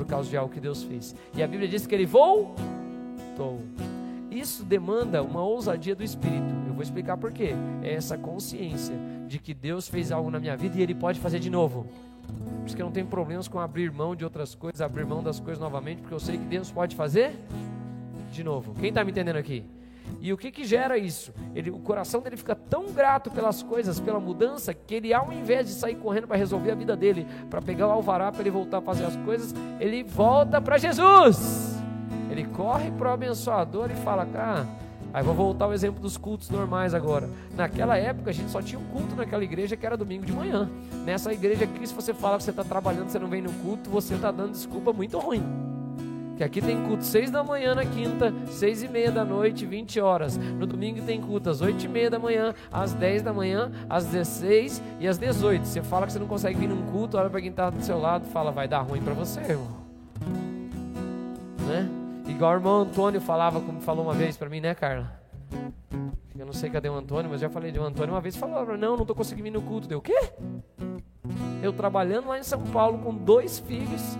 por 0.00 0.06
causa 0.06 0.30
de 0.30 0.34
algo 0.34 0.50
que 0.50 0.60
Deus 0.60 0.82
fez. 0.82 1.14
E 1.34 1.42
a 1.42 1.46
Bíblia 1.46 1.68
diz 1.68 1.86
que 1.86 1.94
ele 1.94 2.06
voltou. 2.06 3.60
Isso 4.30 4.64
demanda 4.64 5.22
uma 5.22 5.44
ousadia 5.44 5.94
do 5.94 6.02
espírito. 6.02 6.54
Eu 6.66 6.72
vou 6.72 6.82
explicar 6.82 7.18
por 7.18 7.30
quê. 7.30 7.50
É 7.82 7.92
essa 7.92 8.16
consciência 8.16 8.94
de 9.28 9.38
que 9.38 9.52
Deus 9.52 9.88
fez 9.88 10.10
algo 10.10 10.30
na 10.30 10.40
minha 10.40 10.56
vida 10.56 10.78
e 10.78 10.82
ele 10.82 10.94
pode 10.94 11.20
fazer 11.20 11.38
de 11.38 11.50
novo. 11.50 11.86
Por 12.60 12.66
isso 12.66 12.74
que 12.74 12.80
eu 12.80 12.86
não 12.86 12.92
tenho 12.92 13.08
problemas 13.08 13.46
com 13.46 13.60
abrir 13.60 13.92
mão 13.92 14.16
de 14.16 14.24
outras 14.24 14.54
coisas, 14.54 14.80
abrir 14.80 15.04
mão 15.04 15.22
das 15.22 15.38
coisas 15.38 15.60
novamente, 15.60 16.00
porque 16.00 16.14
eu 16.14 16.20
sei 16.20 16.38
que 16.38 16.44
Deus 16.44 16.70
pode 16.70 16.96
fazer 16.96 17.34
de 18.32 18.42
novo. 18.42 18.72
Quem 18.80 18.88
está 18.88 19.04
me 19.04 19.10
entendendo 19.10 19.36
aqui? 19.36 19.66
E 20.20 20.32
o 20.32 20.36
que 20.36 20.50
que 20.50 20.64
gera 20.64 20.98
isso? 20.98 21.32
Ele, 21.54 21.70
o 21.70 21.78
coração 21.78 22.20
dele 22.20 22.36
fica 22.36 22.54
tão 22.54 22.92
grato 22.92 23.30
pelas 23.30 23.62
coisas, 23.62 23.98
pela 23.98 24.20
mudança, 24.20 24.74
que 24.74 24.94
ele, 24.94 25.14
ao 25.14 25.32
invés 25.32 25.66
de 25.66 25.72
sair 25.72 25.94
correndo 25.94 26.26
para 26.26 26.36
resolver 26.36 26.72
a 26.72 26.74
vida 26.74 26.96
dele, 26.96 27.26
para 27.48 27.62
pegar 27.62 27.88
o 27.88 27.90
alvará 27.90 28.30
para 28.30 28.42
ele 28.42 28.50
voltar 28.50 28.78
a 28.78 28.82
fazer 28.82 29.04
as 29.04 29.16
coisas, 29.16 29.54
ele 29.78 30.02
volta 30.02 30.60
para 30.60 30.76
Jesus. 30.76 31.80
Ele 32.30 32.44
corre 32.44 32.90
para 32.90 33.10
o 33.10 33.12
abençoador 33.12 33.90
e 33.90 33.94
fala: 33.94 34.26
Cara, 34.26 34.66
aí 35.12 35.22
vou 35.22 35.34
voltar 35.34 35.64
ao 35.64 35.72
exemplo 35.72 36.00
dos 36.00 36.16
cultos 36.16 36.50
normais 36.50 36.92
agora. 36.92 37.28
Naquela 37.56 37.96
época 37.96 38.30
a 38.30 38.32
gente 38.32 38.50
só 38.50 38.60
tinha 38.60 38.78
um 38.78 38.84
culto 38.84 39.16
naquela 39.16 39.42
igreja 39.42 39.76
que 39.76 39.86
era 39.86 39.96
domingo 39.96 40.26
de 40.26 40.32
manhã. 40.32 40.70
Nessa 41.04 41.32
igreja 41.32 41.64
aqui, 41.64 41.86
se 41.86 41.94
você 41.94 42.12
fala 42.12 42.36
que 42.36 42.44
você 42.44 42.50
está 42.50 42.62
trabalhando, 42.62 43.08
você 43.08 43.18
não 43.18 43.28
vem 43.28 43.40
no 43.40 43.52
culto, 43.54 43.88
você 43.88 44.14
está 44.14 44.30
dando 44.30 44.52
desculpa 44.52 44.92
muito 44.92 45.18
ruim. 45.18 45.69
Que 46.40 46.44
aqui 46.44 46.62
tem 46.62 46.82
culto 46.84 47.04
seis 47.04 47.30
da 47.30 47.44
manhã 47.44 47.74
na 47.74 47.84
quinta, 47.84 48.32
seis 48.46 48.82
e 48.82 48.88
meia 48.88 49.12
da 49.12 49.26
noite, 49.26 49.66
20 49.66 50.00
horas. 50.00 50.38
No 50.38 50.66
domingo 50.66 51.02
tem 51.02 51.20
culto 51.20 51.50
às 51.50 51.60
oito 51.60 51.84
e 51.84 51.86
meia 51.86 52.08
da 52.08 52.18
manhã, 52.18 52.54
às 52.72 52.94
10 52.94 53.20
da 53.20 53.30
manhã, 53.30 53.70
às 53.90 54.06
16 54.06 54.82
e 54.98 55.06
às 55.06 55.18
18. 55.18 55.66
Você 55.66 55.82
fala 55.82 56.06
que 56.06 56.14
você 56.14 56.18
não 56.18 56.26
consegue 56.26 56.58
vir 56.58 56.66
num 56.66 56.90
culto, 56.90 57.18
olha 57.18 57.28
para 57.28 57.42
quem 57.42 57.50
está 57.50 57.68
do 57.68 57.82
seu 57.82 58.00
lado 58.00 58.24
fala, 58.24 58.50
vai 58.50 58.66
dar 58.66 58.80
ruim 58.80 59.02
para 59.02 59.12
você, 59.12 59.38
irmão. 59.40 59.68
Né? 61.68 61.86
Igual 62.26 62.52
o 62.52 62.54
irmão 62.54 62.80
Antônio 62.80 63.20
falava, 63.20 63.60
como 63.60 63.78
falou 63.82 64.06
uma 64.06 64.14
vez 64.14 64.38
para 64.38 64.48
mim, 64.48 64.60
né, 64.60 64.74
Carla? 64.74 65.20
Eu 66.38 66.46
não 66.46 66.54
sei 66.54 66.70
cadê 66.70 66.88
o 66.88 66.94
Antônio, 66.94 67.30
mas 67.30 67.42
já 67.42 67.50
falei 67.50 67.70
de 67.70 67.78
um 67.78 67.84
Antônio 67.84 68.14
uma 68.14 68.20
vez 68.22 68.34
falou, 68.34 68.78
não, 68.78 68.94
não 68.94 69.02
estou 69.02 69.14
conseguindo 69.14 69.44
vir 69.44 69.50
no 69.50 69.60
culto. 69.60 69.86
Deu 69.86 69.98
o 69.98 70.00
quê? 70.00 70.18
Eu 71.62 71.70
trabalhando 71.70 72.28
lá 72.28 72.38
em 72.38 72.42
São 72.42 72.62
Paulo 72.62 72.96
com 73.00 73.14
dois 73.14 73.58
filhos 73.58 74.16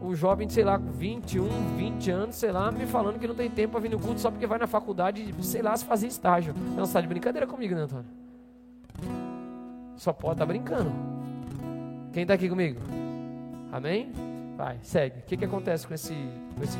o 0.00 0.14
jovem, 0.14 0.48
sei 0.48 0.64
lá, 0.64 0.78
com 0.78 0.90
21, 0.90 1.48
20 1.76 2.10
anos, 2.10 2.36
sei 2.36 2.52
lá, 2.52 2.70
me 2.70 2.86
falando 2.86 3.18
que 3.18 3.26
não 3.26 3.34
tem 3.34 3.50
tempo 3.50 3.72
para 3.72 3.80
vir 3.80 3.90
no 3.90 3.98
culto 3.98 4.20
só 4.20 4.30
porque 4.30 4.46
vai 4.46 4.58
na 4.58 4.66
faculdade, 4.66 5.34
sei 5.42 5.62
lá, 5.62 5.76
se 5.76 5.84
fazer 5.84 6.06
estágio. 6.06 6.54
Não, 6.76 6.86
você 6.86 6.92
tá 6.92 7.00
de 7.00 7.08
brincadeira 7.08 7.46
comigo, 7.46 7.74
né, 7.74 7.82
Antônio? 7.82 8.06
Só 9.96 10.12
pode 10.12 10.34
estar 10.34 10.46
tá 10.46 10.52
brincando. 10.52 10.92
Quem 12.12 12.22
está 12.22 12.34
aqui 12.34 12.48
comigo? 12.48 12.80
Amém? 13.72 14.12
Vai, 14.56 14.78
segue. 14.82 15.18
O 15.18 15.22
que, 15.22 15.36
que 15.36 15.44
acontece 15.44 15.86
com 15.86 15.94
esse, 15.94 16.14
com 16.56 16.62
esse 16.62 16.78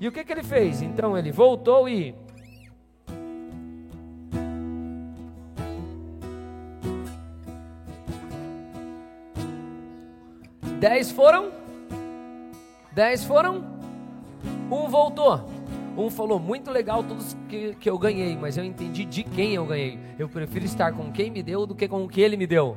E 0.00 0.06
o 0.06 0.12
que, 0.12 0.24
que 0.24 0.32
ele 0.32 0.42
fez? 0.42 0.82
Então 0.82 1.16
ele 1.16 1.32
voltou 1.32 1.88
e. 1.88 2.14
Dez 10.78 11.10
foram 11.10 11.57
Dez 12.98 13.22
foram, 13.22 13.64
um 14.68 14.88
voltou. 14.88 15.48
Um 15.96 16.10
falou, 16.10 16.40
muito 16.40 16.68
legal 16.68 17.04
todos 17.04 17.36
que, 17.48 17.76
que 17.76 17.88
eu 17.88 17.96
ganhei, 17.96 18.36
mas 18.36 18.56
eu 18.56 18.64
entendi 18.64 19.04
de 19.04 19.22
quem 19.22 19.54
eu 19.54 19.64
ganhei. 19.64 20.00
Eu 20.18 20.28
prefiro 20.28 20.64
estar 20.64 20.90
com 20.90 21.12
quem 21.12 21.30
me 21.30 21.40
deu 21.40 21.64
do 21.64 21.76
que 21.76 21.86
com 21.86 22.02
o 22.02 22.08
que 22.08 22.20
ele 22.20 22.36
me 22.36 22.44
deu. 22.44 22.76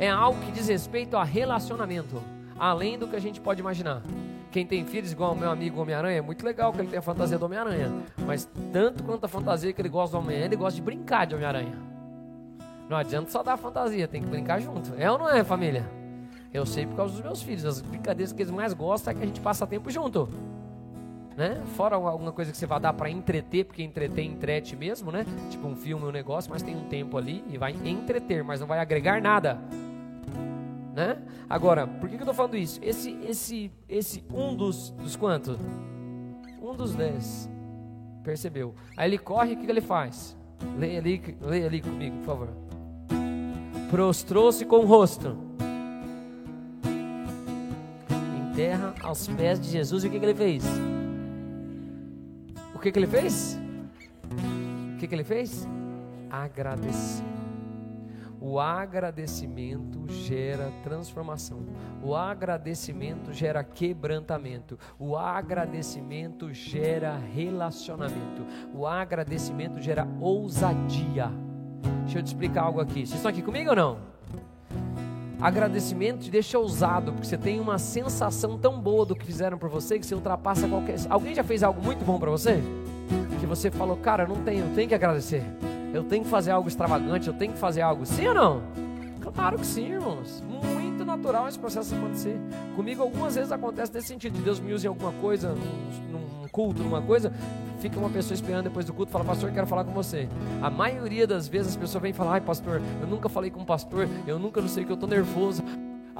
É 0.00 0.10
algo 0.10 0.44
que 0.44 0.50
diz 0.50 0.66
respeito 0.66 1.16
a 1.16 1.22
relacionamento, 1.22 2.20
além 2.58 2.98
do 2.98 3.06
que 3.06 3.14
a 3.14 3.20
gente 3.20 3.40
pode 3.40 3.60
imaginar. 3.60 4.02
Quem 4.50 4.66
tem 4.66 4.84
filhos 4.84 5.12
igual 5.12 5.32
o 5.32 5.36
meu 5.36 5.52
amigo 5.52 5.80
Homem-Aranha, 5.80 6.18
é 6.18 6.20
muito 6.20 6.44
legal 6.44 6.72
que 6.72 6.80
ele 6.80 6.88
tem 6.88 6.98
a 6.98 7.02
fantasia 7.02 7.38
do 7.38 7.44
Homem-Aranha. 7.44 7.92
Mas 8.26 8.50
tanto 8.72 9.04
quanto 9.04 9.26
a 9.26 9.28
fantasia 9.28 9.72
que 9.72 9.80
ele 9.80 9.88
gosta 9.88 10.16
do 10.16 10.24
Homem-Aranha, 10.24 10.46
ele 10.46 10.56
gosta 10.56 10.74
de 10.74 10.82
brincar 10.82 11.24
de 11.24 11.36
Homem-Aranha. 11.36 11.78
Não 12.88 12.96
adianta 12.96 13.30
só 13.30 13.44
dar 13.44 13.52
a 13.52 13.56
fantasia, 13.56 14.08
tem 14.08 14.20
que 14.20 14.28
brincar 14.28 14.60
junto. 14.60 14.92
É 14.98 15.08
ou 15.08 15.18
não 15.18 15.30
é, 15.30 15.44
família? 15.44 15.97
Eu 16.52 16.64
sei 16.64 16.86
por 16.86 16.96
causa 16.96 17.14
dos 17.14 17.22
meus 17.22 17.42
filhos. 17.42 17.64
As 17.64 17.80
brincadeiras 17.80 18.32
que 18.32 18.42
eles 18.42 18.50
mais 18.50 18.72
gostam 18.72 19.12
é 19.12 19.14
que 19.14 19.22
a 19.22 19.26
gente 19.26 19.40
passa 19.40 19.66
tempo 19.66 19.90
junto. 19.90 20.28
Né? 21.36 21.62
Fora 21.76 21.94
alguma 21.94 22.32
coisa 22.32 22.50
que 22.50 22.56
você 22.56 22.66
vai 22.66 22.80
dar 22.80 22.92
para 22.92 23.08
entreter, 23.10 23.64
porque 23.64 23.82
entreter 23.82 24.24
entrete 24.24 24.74
mesmo, 24.74 25.12
né? 25.12 25.24
Tipo 25.50 25.68
um 25.68 25.76
filme, 25.76 26.04
um 26.04 26.10
negócio, 26.10 26.50
mas 26.50 26.62
tem 26.62 26.74
um 26.74 26.88
tempo 26.88 27.16
ali 27.16 27.44
e 27.48 27.56
vai 27.56 27.72
entreter, 27.84 28.42
mas 28.42 28.60
não 28.60 28.66
vai 28.66 28.80
agregar 28.80 29.22
nada. 29.22 29.56
Né? 30.96 31.16
Agora, 31.48 31.86
por 31.86 32.08
que, 32.08 32.16
que 32.16 32.22
eu 32.22 32.24
estou 32.24 32.34
falando 32.34 32.56
isso? 32.56 32.80
Esse, 32.82 33.16
esse, 33.22 33.70
esse 33.88 34.24
um 34.34 34.56
dos, 34.56 34.90
dos 34.90 35.14
quantos? 35.14 35.56
Um 36.60 36.74
dos 36.74 36.96
dez. 36.96 37.48
Percebeu? 38.24 38.74
Aí 38.96 39.08
ele 39.08 39.18
corre, 39.18 39.52
o 39.52 39.56
que, 39.58 39.64
que 39.64 39.70
ele 39.70 39.80
faz? 39.80 40.36
Leia 40.76 40.98
ali, 40.98 41.36
leia 41.40 41.66
ali 41.66 41.80
comigo, 41.80 42.16
por 42.16 42.26
favor. 42.26 42.48
Prostrou-se 43.90 44.66
com 44.66 44.78
o 44.78 44.86
rosto 44.86 45.47
terra 48.58 48.92
aos 49.04 49.28
pés 49.28 49.60
de 49.60 49.70
Jesus. 49.70 50.02
E 50.02 50.08
o 50.08 50.10
que, 50.10 50.18
que 50.18 50.26
ele 50.26 50.34
fez? 50.34 50.64
O 52.74 52.78
que, 52.80 52.90
que 52.90 52.98
ele 52.98 53.06
fez? 53.06 53.56
O 54.94 54.98
que, 54.98 55.06
que 55.06 55.14
ele 55.14 55.22
fez? 55.22 55.64
Agradecer. 56.28 57.22
O 58.40 58.58
agradecimento 58.58 60.04
gera 60.12 60.72
transformação. 60.82 61.66
O 62.02 62.16
agradecimento 62.16 63.32
gera 63.32 63.62
quebrantamento. 63.62 64.76
O 64.98 65.16
agradecimento 65.16 66.52
gera 66.52 67.16
relacionamento. 67.16 68.44
O 68.74 68.88
agradecimento 68.88 69.80
gera 69.80 70.04
ousadia. 70.20 71.30
Deixa 72.02 72.18
eu 72.18 72.22
te 72.24 72.26
explicar 72.26 72.62
algo 72.62 72.80
aqui. 72.80 73.06
Vocês 73.06 73.14
estão 73.14 73.30
aqui 73.30 73.42
comigo 73.42 73.70
ou 73.70 73.76
não? 73.76 74.17
Agradecimento 75.40 76.24
te 76.24 76.30
deixa 76.30 76.58
ousado, 76.58 77.12
porque 77.12 77.26
você 77.26 77.38
tem 77.38 77.60
uma 77.60 77.78
sensação 77.78 78.58
tão 78.58 78.80
boa 78.80 79.06
do 79.06 79.14
que 79.14 79.24
fizeram 79.24 79.56
por 79.56 79.68
você 79.68 79.96
que 79.98 80.04
você 80.04 80.14
ultrapassa 80.14 80.66
qualquer. 80.66 80.96
Alguém 81.08 81.32
já 81.32 81.44
fez 81.44 81.62
algo 81.62 81.80
muito 81.80 82.04
bom 82.04 82.18
para 82.18 82.30
você? 82.30 82.60
Que 83.38 83.46
você 83.46 83.70
falou, 83.70 83.96
cara, 83.96 84.26
não 84.26 84.36
tenho, 84.42 84.64
eu 84.64 84.74
tenho 84.74 84.88
que 84.88 84.94
agradecer. 84.96 85.44
Eu 85.94 86.02
tenho 86.02 86.24
que 86.24 86.30
fazer 86.30 86.50
algo 86.50 86.68
extravagante, 86.68 87.28
eu 87.28 87.34
tenho 87.34 87.52
que 87.52 87.58
fazer 87.58 87.82
algo. 87.82 88.04
Sim 88.04 88.28
ou 88.28 88.34
não? 88.34 88.62
Claro 89.32 89.58
que 89.58 89.66
sim, 89.66 89.92
irmãos. 89.92 90.42
Muito 90.42 91.04
natural 91.04 91.46
esse 91.46 91.58
processo 91.58 91.94
acontecer. 91.94 92.36
Comigo 92.74 93.02
algumas 93.02 93.36
vezes 93.36 93.52
acontece 93.52 93.94
nesse 93.94 94.08
sentido, 94.08 94.34
de 94.34 94.42
Deus 94.42 94.58
me 94.58 94.72
usa 94.72 94.86
em 94.86 94.88
alguma 94.88 95.12
coisa, 95.12 95.50
num, 95.50 96.18
num 96.18 96.48
culto, 96.48 96.82
numa 96.82 97.00
coisa, 97.00 97.32
fica 97.78 97.98
uma 97.98 98.10
pessoa 98.10 98.34
esperando 98.34 98.64
depois 98.64 98.84
do 98.84 98.92
culto 98.92 99.10
e 99.10 99.12
fala, 99.12 99.24
pastor, 99.24 99.50
quero 99.52 99.66
falar 99.66 99.84
com 99.84 99.92
você. 99.92 100.28
A 100.62 100.70
maioria 100.70 101.26
das 101.26 101.48
vezes 101.48 101.72
as 101.72 101.76
pessoas 101.76 102.02
vêm 102.02 102.12
falar, 102.12 102.34
ai 102.34 102.40
pastor, 102.40 102.80
eu 103.00 103.06
nunca 103.06 103.28
falei 103.28 103.50
com 103.50 103.60
um 103.60 103.64
pastor, 103.64 104.08
eu 104.26 104.38
nunca 104.38 104.60
não 104.60 104.68
sei 104.68 104.84
que 104.84 104.90
eu 104.90 104.94
estou 104.94 105.08
nervoso, 105.08 105.62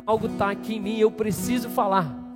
algo 0.07 0.27
está 0.27 0.51
aqui 0.51 0.77
em 0.77 0.81
mim, 0.81 0.99
eu 0.99 1.11
preciso 1.11 1.69
falar. 1.69 2.28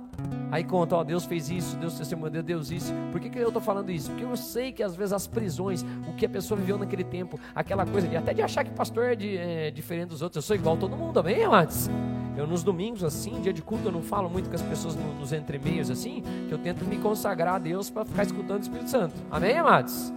Aí 0.53 0.63
conta, 0.63 0.97
ó, 0.97 1.03
Deus 1.03 1.25
fez 1.25 1.49
isso, 1.49 1.75
Deus 1.77 1.97
testemunhou, 1.97 2.43
Deus 2.43 2.69
isso. 2.69 2.93
Por 3.11 3.19
que, 3.19 3.27
que 3.27 3.39
eu 3.39 3.47
estou 3.47 3.59
falando 3.59 3.89
isso? 3.89 4.11
Porque 4.11 4.23
eu 4.23 4.37
sei 4.37 4.71
que 4.71 4.83
às 4.83 4.95
vezes 4.95 5.11
as 5.11 5.25
prisões, 5.25 5.83
o 6.07 6.13
que 6.13 6.27
a 6.27 6.29
pessoa 6.29 6.59
viveu 6.59 6.77
naquele 6.77 7.03
tempo, 7.03 7.39
aquela 7.55 7.87
coisa 7.87 8.07
de 8.07 8.15
até 8.15 8.35
de 8.35 8.41
achar 8.43 8.63
que 8.63 8.69
pastor 8.69 9.05
é, 9.05 9.15
de, 9.15 9.35
é 9.35 9.71
diferente 9.71 10.09
dos 10.09 10.21
outros, 10.21 10.35
eu 10.35 10.41
sou 10.43 10.55
igual 10.55 10.75
a 10.75 10.77
todo 10.77 10.95
mundo, 10.95 11.19
amém, 11.19 11.43
amados? 11.43 11.89
Eu 12.37 12.45
nos 12.45 12.61
domingos 12.61 13.03
assim, 13.03 13.41
dia 13.41 13.51
de 13.51 13.63
culto, 13.63 13.87
eu 13.87 13.91
não 13.91 14.03
falo 14.03 14.29
muito 14.29 14.47
com 14.47 14.53
as 14.53 14.61
pessoas 14.61 14.95
nos 14.95 15.33
entremeios 15.33 15.89
assim, 15.89 16.21
que 16.47 16.53
eu 16.53 16.59
tento 16.59 16.85
me 16.85 16.99
consagrar 16.99 17.55
a 17.55 17.57
Deus 17.57 17.89
para 17.89 18.05
ficar 18.05 18.21
escutando 18.21 18.59
o 18.59 18.61
Espírito 18.61 18.91
Santo. 18.91 19.15
Amém, 19.31 19.57
amados? 19.57 20.13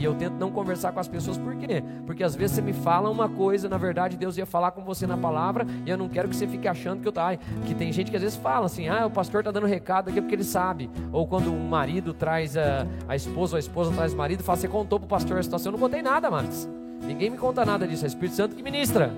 E 0.00 0.04
eu 0.04 0.14
tento 0.14 0.32
não 0.32 0.50
conversar 0.50 0.92
com 0.92 0.98
as 0.98 1.06
pessoas, 1.06 1.36
por 1.36 1.54
quê? 1.56 1.84
Porque 2.06 2.24
às 2.24 2.34
vezes 2.34 2.56
você 2.56 2.62
me 2.62 2.72
fala 2.72 3.10
uma 3.10 3.28
coisa, 3.28 3.68
na 3.68 3.76
verdade 3.76 4.16
Deus 4.16 4.38
ia 4.38 4.46
falar 4.46 4.70
com 4.70 4.82
você 4.82 5.06
na 5.06 5.16
palavra, 5.16 5.66
e 5.84 5.90
eu 5.90 5.98
não 5.98 6.08
quero 6.08 6.26
que 6.26 6.34
você 6.34 6.46
fique 6.46 6.66
achando 6.66 7.02
que 7.02 7.06
eu 7.06 7.12
tá. 7.12 7.36
Que 7.66 7.74
tem 7.74 7.92
gente 7.92 8.10
que 8.10 8.16
às 8.16 8.22
vezes 8.22 8.38
fala 8.38 8.64
assim, 8.64 8.88
ah, 8.88 9.04
o 9.04 9.10
pastor 9.10 9.42
está 9.42 9.50
dando 9.50 9.66
recado 9.66 10.08
aqui 10.08 10.18
porque 10.18 10.34
ele 10.34 10.44
sabe. 10.44 10.90
Ou 11.12 11.26
quando 11.26 11.52
um 11.52 11.68
marido 11.68 12.14
traz 12.14 12.56
a, 12.56 12.86
a 13.06 13.14
esposa, 13.14 13.54
ou 13.54 13.56
a 13.56 13.60
esposa 13.60 13.92
traz 13.92 14.14
o 14.14 14.16
marido, 14.16 14.42
fala, 14.42 14.56
você 14.56 14.68
contou 14.68 14.98
para 14.98 15.04
o 15.04 15.08
pastor 15.08 15.36
a 15.36 15.42
situação, 15.42 15.70
eu 15.70 15.72
não 15.72 15.78
contei 15.78 16.00
nada, 16.00 16.30
mas 16.30 16.66
ninguém 17.02 17.28
me 17.28 17.36
conta 17.36 17.62
nada 17.66 17.86
disso, 17.86 18.06
é 18.06 18.06
o 18.06 18.08
Espírito 18.08 18.36
Santo 18.36 18.56
que 18.56 18.62
ministra. 18.62 19.12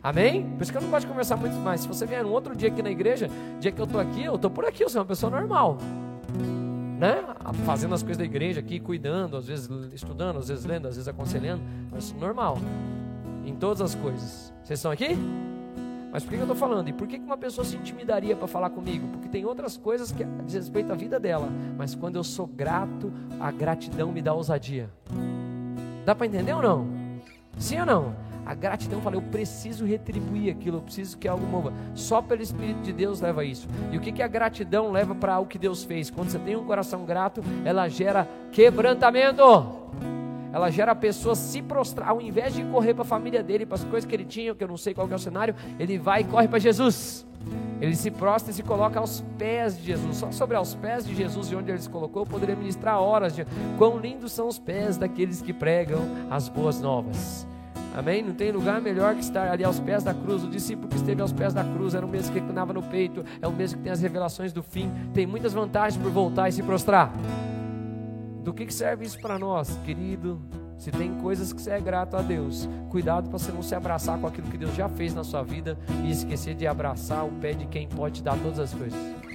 Amém? 0.00 0.48
Por 0.50 0.62
isso 0.62 0.70
que 0.70 0.78
eu 0.78 0.82
não 0.82 0.90
gosto 0.90 1.06
de 1.06 1.08
conversar 1.08 1.36
muito 1.36 1.56
mais. 1.56 1.80
Se 1.80 1.88
você 1.88 2.06
vier 2.06 2.24
um 2.24 2.30
outro 2.30 2.54
dia 2.54 2.68
aqui 2.68 2.82
na 2.82 2.90
igreja, 2.90 3.28
dia 3.58 3.72
que 3.72 3.80
eu 3.80 3.84
estou 3.84 4.00
aqui, 4.00 4.22
eu 4.22 4.36
estou 4.36 4.48
por 4.48 4.64
aqui, 4.64 4.84
eu 4.84 4.88
sou 4.88 5.00
uma 5.00 5.06
pessoa 5.06 5.28
normal 5.28 5.76
né? 6.98 7.24
Fazendo 7.64 7.94
as 7.94 8.02
coisas 8.02 8.18
da 8.18 8.24
igreja 8.24 8.60
aqui, 8.60 8.80
cuidando, 8.80 9.36
às 9.36 9.46
vezes 9.46 9.68
estudando, 9.92 10.38
às 10.38 10.48
vezes 10.48 10.64
lendo, 10.64 10.88
às 10.88 10.96
vezes 10.96 11.08
aconselhando, 11.08 11.62
mas 11.90 12.12
normal. 12.12 12.58
Em 13.46 13.54
todas 13.54 13.80
as 13.80 13.94
coisas. 13.94 14.52
Vocês 14.62 14.78
estão 14.78 14.90
aqui? 14.90 15.16
Mas 16.10 16.24
por 16.24 16.30
que 16.30 16.36
eu 16.36 16.42
estou 16.42 16.56
falando? 16.56 16.88
E 16.88 16.92
por 16.92 17.06
que 17.06 17.16
uma 17.18 17.36
pessoa 17.36 17.64
se 17.64 17.76
intimidaria 17.76 18.34
para 18.34 18.48
falar 18.48 18.70
comigo? 18.70 19.06
Porque 19.08 19.28
tem 19.28 19.44
outras 19.44 19.76
coisas 19.76 20.10
que 20.10 20.24
diz 20.44 20.54
respeito 20.54 20.92
à 20.92 20.96
vida 20.96 21.20
dela. 21.20 21.48
Mas 21.76 21.94
quando 21.94 22.16
eu 22.16 22.24
sou 22.24 22.46
grato, 22.46 23.12
a 23.38 23.50
gratidão 23.50 24.10
me 24.10 24.20
dá 24.20 24.32
ousadia. 24.32 24.90
Dá 26.04 26.14
para 26.14 26.26
entender 26.26 26.52
ou 26.54 26.62
não? 26.62 26.86
Sim 27.58 27.80
ou 27.80 27.86
não? 27.86 28.27
A 28.48 28.54
gratidão 28.54 29.02
fala, 29.02 29.16
eu 29.16 29.20
preciso 29.20 29.84
retribuir 29.84 30.50
aquilo, 30.50 30.78
eu 30.78 30.80
preciso 30.80 31.18
que 31.18 31.28
algo 31.28 31.46
mova. 31.46 31.70
Só 31.94 32.22
pelo 32.22 32.40
Espírito 32.40 32.80
de 32.80 32.94
Deus 32.94 33.20
leva 33.20 33.44
isso. 33.44 33.68
E 33.92 33.98
o 33.98 34.00
que, 34.00 34.10
que 34.10 34.22
a 34.22 34.26
gratidão 34.26 34.90
leva 34.90 35.14
para 35.14 35.38
o 35.38 35.44
que 35.44 35.58
Deus 35.58 35.84
fez? 35.84 36.10
Quando 36.10 36.30
você 36.30 36.38
tem 36.38 36.56
um 36.56 36.64
coração 36.64 37.04
grato, 37.04 37.42
ela 37.62 37.86
gera 37.88 38.26
quebrantamento. 38.50 39.42
Ela 40.50 40.70
gera 40.70 40.92
a 40.92 40.94
pessoa 40.94 41.34
se 41.34 41.60
prostrar, 41.60 42.08
ao 42.08 42.22
invés 42.22 42.54
de 42.54 42.64
correr 42.64 42.94
para 42.94 43.02
a 43.02 43.06
família 43.06 43.42
dele, 43.42 43.66
para 43.66 43.74
as 43.74 43.84
coisas 43.84 44.08
que 44.08 44.16
ele 44.16 44.24
tinha, 44.24 44.54
que 44.54 44.64
eu 44.64 44.68
não 44.68 44.78
sei 44.78 44.94
qual 44.94 45.06
é 45.10 45.14
o 45.14 45.18
cenário, 45.18 45.54
ele 45.78 45.98
vai 45.98 46.22
e 46.22 46.24
corre 46.24 46.48
para 46.48 46.58
Jesus. 46.58 47.26
Ele 47.82 47.94
se 47.94 48.10
prostra 48.10 48.50
e 48.50 48.54
se 48.54 48.62
coloca 48.62 48.98
aos 48.98 49.22
pés 49.36 49.76
de 49.76 49.84
Jesus. 49.84 50.16
Só 50.16 50.32
sobre 50.32 50.56
aos 50.56 50.74
pés 50.74 51.06
de 51.06 51.14
Jesus, 51.14 51.50
de 51.50 51.54
onde 51.54 51.70
ele 51.70 51.82
se 51.82 51.90
colocou, 51.90 52.22
eu 52.22 52.26
poderia 52.26 52.56
ministrar 52.56 52.98
horas 52.98 53.36
de 53.36 53.46
quão 53.76 53.98
lindos 53.98 54.32
são 54.32 54.48
os 54.48 54.58
pés 54.58 54.96
daqueles 54.96 55.42
que 55.42 55.52
pregam 55.52 56.00
as 56.30 56.48
boas 56.48 56.80
novas. 56.80 57.46
Amém? 57.98 58.22
Não 58.22 58.32
tem 58.32 58.52
lugar 58.52 58.80
melhor 58.80 59.12
que 59.16 59.22
estar 59.22 59.50
ali 59.50 59.64
aos 59.64 59.80
pés 59.80 60.04
da 60.04 60.14
cruz. 60.14 60.44
O 60.44 60.48
discípulo 60.48 60.86
que 60.86 60.94
esteve 60.94 61.20
aos 61.20 61.32
pés 61.32 61.52
da 61.52 61.64
cruz 61.64 61.96
era 61.96 62.06
o 62.06 62.08
mesmo 62.08 62.32
que 62.32 62.38
reclinava 62.38 62.72
no 62.72 62.80
peito, 62.80 63.24
é 63.42 63.48
o 63.48 63.52
mesmo 63.52 63.78
que 63.78 63.82
tem 63.82 63.92
as 63.92 64.00
revelações 64.00 64.52
do 64.52 64.62
fim. 64.62 64.88
Tem 65.12 65.26
muitas 65.26 65.52
vantagens 65.52 66.00
por 66.00 66.08
voltar 66.12 66.48
e 66.48 66.52
se 66.52 66.62
prostrar. 66.62 67.12
Do 68.44 68.54
que, 68.54 68.72
serve 68.72 69.04
isso 69.04 69.18
para 69.20 69.36
nós, 69.36 69.76
querido? 69.84 70.40
Se 70.76 70.92
tem 70.92 71.12
coisas 71.14 71.52
que 71.52 71.60
você 71.60 71.72
é 71.72 71.80
grato 71.80 72.16
a 72.16 72.22
Deus, 72.22 72.68
cuidado 72.88 73.30
para 73.30 73.36
você 73.36 73.50
não 73.50 73.64
se 73.64 73.74
abraçar 73.74 74.16
com 74.16 74.28
aquilo 74.28 74.46
que 74.46 74.56
Deus 74.56 74.76
já 74.76 74.88
fez 74.88 75.12
na 75.12 75.24
sua 75.24 75.42
vida 75.42 75.76
e 76.04 76.10
esquecer 76.12 76.54
de 76.54 76.68
abraçar 76.68 77.26
o 77.26 77.32
pé 77.40 77.52
de 77.52 77.66
quem 77.66 77.88
pode 77.88 78.20
te 78.20 78.22
dar 78.22 78.38
todas 78.38 78.60
as 78.60 78.72
coisas 78.72 79.27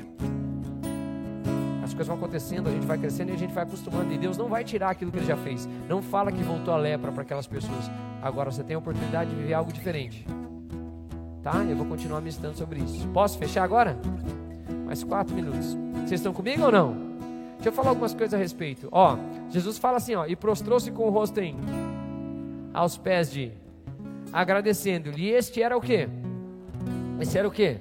as 1.93 1.95
coisas 1.95 2.07
vão 2.07 2.17
acontecendo, 2.17 2.67
a 2.67 2.71
gente 2.71 2.87
vai 2.87 2.97
crescendo 2.97 3.29
e 3.29 3.33
a 3.33 3.37
gente 3.37 3.53
vai 3.53 3.63
acostumando. 3.63 4.11
E 4.11 4.17
Deus 4.17 4.35
não 4.35 4.47
vai 4.47 4.63
tirar 4.63 4.89
aquilo 4.89 5.11
que 5.11 5.17
Ele 5.17 5.25
já 5.27 5.37
fez. 5.37 5.69
Não 5.87 6.01
fala 6.01 6.31
que 6.31 6.41
voltou 6.41 6.73
a 6.73 6.77
lepra 6.77 7.11
para 7.11 7.21
aquelas 7.21 7.45
pessoas. 7.45 7.89
Agora 8.21 8.51
você 8.51 8.63
tem 8.63 8.75
a 8.75 8.79
oportunidade 8.79 9.29
de 9.29 9.35
viver 9.35 9.53
algo 9.53 9.71
diferente. 9.71 10.25
Tá? 11.43 11.63
Eu 11.63 11.75
vou 11.75 11.85
continuar 11.85 12.19
ministrando 12.19 12.57
sobre 12.57 12.79
isso. 12.79 13.07
Posso 13.09 13.37
fechar 13.37 13.63
agora? 13.63 13.95
Mais 14.85 15.03
quatro 15.03 15.35
minutos. 15.35 15.77
Vocês 15.93 16.13
estão 16.13 16.33
comigo 16.33 16.63
ou 16.63 16.71
não? 16.71 16.93
Deixa 17.55 17.69
eu 17.69 17.73
falar 17.73 17.89
algumas 17.89 18.13
coisas 18.13 18.33
a 18.33 18.37
respeito. 18.37 18.89
Ó, 18.91 19.15
Jesus 19.49 19.77
fala 19.77 19.97
assim, 19.97 20.15
ó, 20.15 20.25
e 20.25 20.35
prostrou-se 20.35 20.89
com 20.91 21.03
o 21.03 21.09
rosto 21.11 21.39
em 21.39 21.55
aos 22.73 22.97
pés 22.97 23.31
de 23.31 23.51
agradecendo-lhe. 24.31 25.25
E 25.25 25.29
este 25.29 25.61
era 25.61 25.77
o 25.77 25.81
quê? 25.81 26.09
Esse 27.21 27.37
era 27.37 27.47
o 27.47 27.51
quê? 27.51 27.77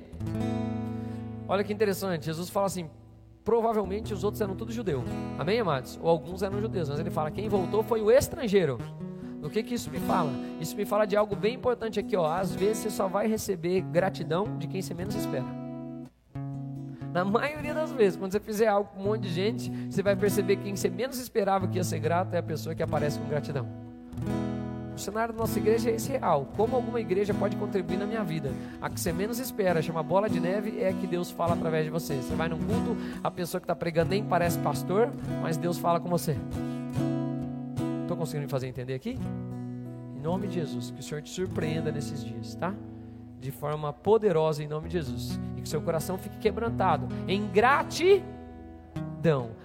Olha 1.48 1.64
que 1.64 1.72
interessante. 1.72 2.26
Jesus 2.26 2.50
fala 2.50 2.66
assim: 2.66 2.90
provavelmente 3.45 4.12
os 4.12 4.24
outros 4.24 4.40
eram 4.40 4.55
tudo 4.55 4.72
judeu. 4.72 5.03
Amém, 5.38 5.61
amados? 5.61 5.99
Ou 6.03 6.09
alguns 6.09 6.43
eram 6.43 6.61
judeus, 6.61 6.88
mas 6.88 6.99
ele 6.99 7.11
fala: 7.11 7.30
quem 7.30 7.49
voltou 7.49 7.82
foi 7.82 8.01
o 8.01 8.11
estrangeiro. 8.11 8.78
O 9.43 9.51
que 9.51 9.62
que 9.62 9.74
isso 9.74 9.90
me 9.90 9.99
fala? 9.99 10.30
Isso 10.61 10.76
me 10.76 10.84
fala 10.84 11.05
de 11.05 11.16
algo 11.16 11.34
bem 11.34 11.55
importante 11.55 11.99
aqui, 11.99 12.16
ó. 12.16 12.26
Às 12.26 12.55
vezes 12.55 12.78
você 12.78 12.90
só 12.90 13.09
vai 13.09 13.26
receber 13.26 13.80
gratidão 13.80 14.57
de 14.57 14.68
quem 14.68 14.80
você 14.80 14.95
menos 14.95 15.16
espera. 15.16 15.45
Na 17.12 17.24
maioria 17.24 17.74
das 17.74 17.93
vezes, 17.93 18.16
quando 18.16 18.32
você 18.32 18.40
fizer 18.40 18.68
algo 18.68 18.88
com 18.95 19.01
um 19.01 19.05
monte 19.05 19.22
de 19.22 19.28
gente, 19.28 19.70
você 19.90 20.03
vai 20.03 20.16
perceber 20.16 20.57
que 20.57 20.62
quem 20.62 20.76
você 20.76 20.88
menos 20.88 21.18
esperava 21.18 21.66
que 21.66 21.76
ia 21.76 21.84
ser 21.84 21.99
grato 21.99 22.32
é 22.34 22.38
a 22.38 22.43
pessoa 22.43 22.74
que 22.74 22.82
aparece 22.82 23.18
com 23.18 23.28
gratidão. 23.28 23.91
O 24.95 24.99
cenário 24.99 25.32
da 25.32 25.40
nossa 25.40 25.59
igreja 25.59 25.90
é 25.90 25.95
esse 25.95 26.11
real. 26.11 26.47
Como 26.57 26.76
alguma 26.76 27.01
igreja 27.01 27.32
pode 27.32 27.57
contribuir 27.57 27.97
na 27.97 28.07
minha 28.07 28.22
vida? 28.22 28.53
A 28.80 28.90
que 28.90 29.01
você 29.01 29.12
menos 29.12 29.38
espera, 29.38 29.80
chama 29.80 30.03
bola 30.03 30.28
de 30.28 30.38
neve, 30.38 30.80
é 30.82 30.93
que 30.93 31.07
Deus 31.07 31.30
fala 31.30 31.55
através 31.55 31.84
de 31.84 31.90
você. 31.90 32.16
Você 32.16 32.34
vai 32.34 32.49
num 32.49 32.59
culto, 32.59 32.97
a 33.24 33.30
pessoa 33.30 33.61
que 33.61 33.64
está 33.64 33.74
pregando 33.74 34.11
nem 34.11 34.22
parece 34.22 34.59
pastor, 34.59 35.11
mas 35.40 35.57
Deus 35.57 35.78
fala 35.78 35.99
com 35.99 36.09
você. 36.09 36.36
Estou 38.03 38.16
conseguindo 38.16 38.45
me 38.45 38.51
fazer 38.51 38.66
entender 38.68 38.95
aqui? 38.95 39.18
Em 40.14 40.20
nome 40.20 40.47
de 40.47 40.55
Jesus, 40.55 40.90
que 40.90 41.01
o 41.01 41.03
Senhor 41.03 41.22
te 41.22 41.30
surpreenda 41.30 41.90
nesses 41.90 42.22
dias, 42.22 42.55
tá? 42.55 42.74
De 43.40 43.51
forma 43.51 43.93
poderosa 43.93 44.62
em 44.62 44.68
nome 44.68 44.88
de 44.88 44.99
Jesus. 44.99 45.40
E 45.57 45.62
que 45.62 45.68
seu 45.68 45.80
coração 45.80 46.18
fique 46.18 46.36
quebrantado. 46.38 47.09
Em 47.26 47.49
gratidão. 47.49 48.22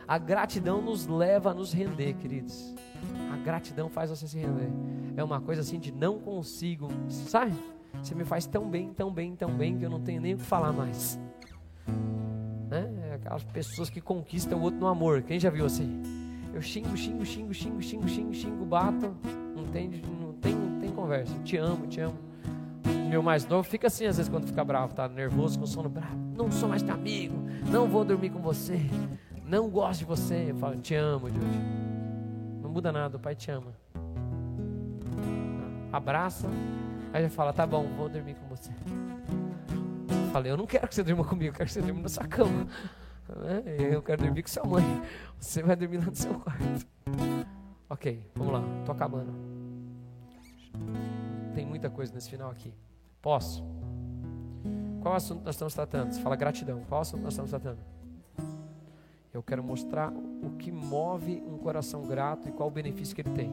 A 0.07 0.17
gratidão 0.17 0.81
nos 0.81 1.05
leva 1.05 1.51
a 1.51 1.53
nos 1.53 1.73
render, 1.73 2.13
queridos. 2.13 2.73
Gratidão 3.47 3.87
faz 3.87 4.09
você 4.09 4.27
se 4.27 4.37
render. 4.37 4.67
É 5.15 5.23
uma 5.23 5.39
coisa 5.39 5.61
assim 5.61 5.79
de 5.79 5.89
não 5.89 6.19
consigo, 6.19 6.89
sabe? 7.07 7.53
Você 8.03 8.13
me 8.13 8.25
faz 8.25 8.45
tão 8.45 8.69
bem, 8.69 8.91
tão 8.93 9.09
bem, 9.09 9.37
tão 9.37 9.49
bem 9.49 9.77
que 9.77 9.85
eu 9.85 9.89
não 9.89 10.01
tenho 10.01 10.19
nem 10.19 10.33
o 10.33 10.37
que 10.37 10.43
falar 10.43 10.73
mais. 10.73 11.17
Né? 12.69 12.93
É 13.09 13.13
aquelas 13.15 13.45
pessoas 13.45 13.89
que 13.89 14.01
conquistam 14.01 14.59
o 14.59 14.63
outro 14.63 14.77
no 14.77 14.87
amor. 14.87 15.21
Quem 15.21 15.39
já 15.39 15.49
viu 15.49 15.65
assim? 15.65 16.03
Eu 16.53 16.61
xingo, 16.61 16.97
xingo, 16.97 17.25
xingo, 17.25 17.53
xingo, 17.53 17.81
xingo, 17.81 18.09
xingo, 18.09 18.33
xingo, 18.33 18.65
bato. 18.65 19.15
Não 19.55 19.63
tem, 19.67 19.87
não 19.87 20.33
tem, 20.33 20.53
não 20.53 20.79
tem 20.81 20.91
conversa. 20.91 21.33
Te 21.39 21.55
amo, 21.55 21.87
te 21.87 22.01
amo. 22.01 22.19
Meu 23.09 23.23
mais 23.23 23.47
novo 23.47 23.63
fica 23.63 23.87
assim 23.87 24.07
às 24.07 24.17
vezes 24.17 24.29
quando 24.29 24.45
fica 24.45 24.61
bravo, 24.61 24.93
tá 24.93 25.07
nervoso, 25.07 25.57
com 25.57 25.65
sono 25.65 25.87
bravo. 25.87 26.17
Não 26.35 26.51
sou 26.51 26.67
mais 26.67 26.83
teu 26.83 26.93
amigo. 26.93 27.37
Não 27.71 27.87
vou 27.87 28.03
dormir 28.03 28.29
com 28.29 28.41
você. 28.41 28.77
Não 29.45 29.69
gosto 29.69 29.99
de 29.99 30.05
você. 30.05 30.47
Eu 30.49 30.55
falo, 30.57 30.75
te 30.75 30.95
amo, 30.95 31.29
Judy 32.67 32.73
muda 32.73 32.91
nada, 32.91 33.17
o 33.17 33.19
pai 33.19 33.35
te 33.35 33.49
ama. 33.49 33.73
Abraça, 35.91 36.47
aí 37.13 37.23
já 37.23 37.29
fala, 37.29 37.53
tá 37.53 37.65
bom, 37.65 37.87
vou 37.95 38.09
dormir 38.09 38.35
com 38.35 38.47
você. 38.47 38.71
falei, 40.31 40.51
eu 40.51 40.57
não 40.57 40.67
quero 40.67 40.87
que 40.87 40.93
você 40.93 41.03
durma 41.03 41.23
comigo, 41.23 41.53
eu 41.53 41.57
quero 41.57 41.67
que 41.67 41.73
você 41.73 41.81
durma 41.81 42.01
na 42.01 42.09
sua 42.09 42.27
cama. 42.27 42.67
Eu 43.91 44.01
quero 44.01 44.23
dormir 44.23 44.43
com 44.43 44.49
sua 44.49 44.65
mãe. 44.65 44.83
Você 45.39 45.63
vai 45.63 45.75
dormir 45.75 45.97
lá 45.97 46.05
no 46.05 46.15
seu 46.15 46.33
quarto. 46.39 46.87
Ok, 47.89 48.29
vamos 48.35 48.53
lá, 48.53 48.61
tô 48.85 48.91
acabando. 48.91 49.33
Tem 51.55 51.65
muita 51.65 51.89
coisa 51.89 52.13
nesse 52.13 52.29
final 52.29 52.51
aqui. 52.51 52.73
Posso? 53.21 53.65
Qual 55.01 55.15
assunto 55.15 55.43
nós 55.43 55.55
estamos 55.55 55.73
tratando? 55.73 56.11
Você 56.11 56.21
fala 56.21 56.35
gratidão. 56.35 56.83
Qual 56.87 57.01
assunto 57.01 57.23
nós 57.23 57.33
estamos 57.33 57.49
tratando? 57.49 57.79
Eu 59.33 59.43
quero 59.43 59.63
mostrar 59.63 60.11
o 60.11 60.51
que 60.57 60.71
move 60.71 61.43
um 61.47 61.57
coração 61.57 62.03
grato 62.03 62.47
e 62.47 62.51
qual 62.51 62.69
o 62.69 62.71
benefício 62.71 63.15
que 63.15 63.21
ele 63.21 63.31
tem. 63.31 63.51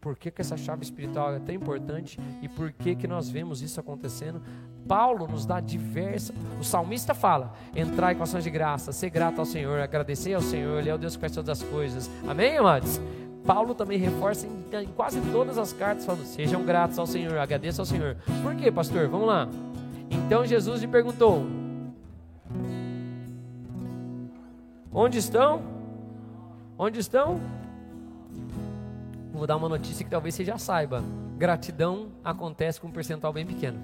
Por 0.00 0.16
que, 0.16 0.32
que 0.32 0.40
essa 0.40 0.56
chave 0.56 0.82
espiritual 0.82 1.32
é 1.32 1.38
tão 1.38 1.54
importante 1.54 2.18
e 2.42 2.48
por 2.48 2.72
que, 2.72 2.96
que 2.96 3.06
nós 3.06 3.30
vemos 3.30 3.62
isso 3.62 3.78
acontecendo? 3.78 4.42
Paulo 4.88 5.28
nos 5.28 5.46
dá 5.46 5.60
diversas. 5.60 6.34
O 6.60 6.64
salmista 6.64 7.14
fala: 7.14 7.54
entrai 7.74 8.16
com 8.16 8.24
ações 8.24 8.42
de 8.42 8.50
graça, 8.50 8.90
ser 8.90 9.10
grato 9.10 9.38
ao 9.38 9.44
Senhor, 9.44 9.78
agradecer 9.78 10.34
ao 10.34 10.42
Senhor, 10.42 10.80
Ele 10.80 10.90
é 10.90 10.94
o 10.94 10.98
Deus 10.98 11.14
que 11.14 11.20
faz 11.20 11.32
todas 11.32 11.62
as 11.62 11.68
coisas. 11.68 12.10
Amém, 12.26 12.56
amados? 12.56 13.00
Paulo 13.46 13.74
também 13.74 13.98
reforça 13.98 14.46
em, 14.46 14.82
em 14.82 14.88
quase 14.88 15.20
todas 15.30 15.56
as 15.56 15.72
cartas, 15.72 16.04
falando: 16.04 16.24
sejam 16.24 16.64
gratos 16.64 16.98
ao 16.98 17.06
Senhor, 17.06 17.38
agradeçam 17.38 17.84
ao 17.84 17.86
Senhor. 17.86 18.16
Por 18.42 18.56
quê, 18.56 18.72
pastor? 18.72 19.06
Vamos 19.06 19.28
lá. 19.28 19.48
Então 20.10 20.44
Jesus 20.44 20.80
lhe 20.80 20.88
perguntou: 20.88 21.46
Onde 24.94 25.18
estão 25.18 25.62
Onde 26.78 26.98
estão? 26.98 27.40
Vou 29.32 29.46
dar 29.46 29.56
uma 29.56 29.68
notícia 29.68 30.04
que 30.04 30.10
talvez 30.10 30.34
você 30.34 30.44
já 30.44 30.58
saiba. 30.58 31.02
Gratidão 31.36 32.08
acontece 32.24 32.80
com 32.80 32.88
um 32.88 32.90
percentual 32.90 33.32
bem 33.32 33.46
pequeno. 33.46 33.78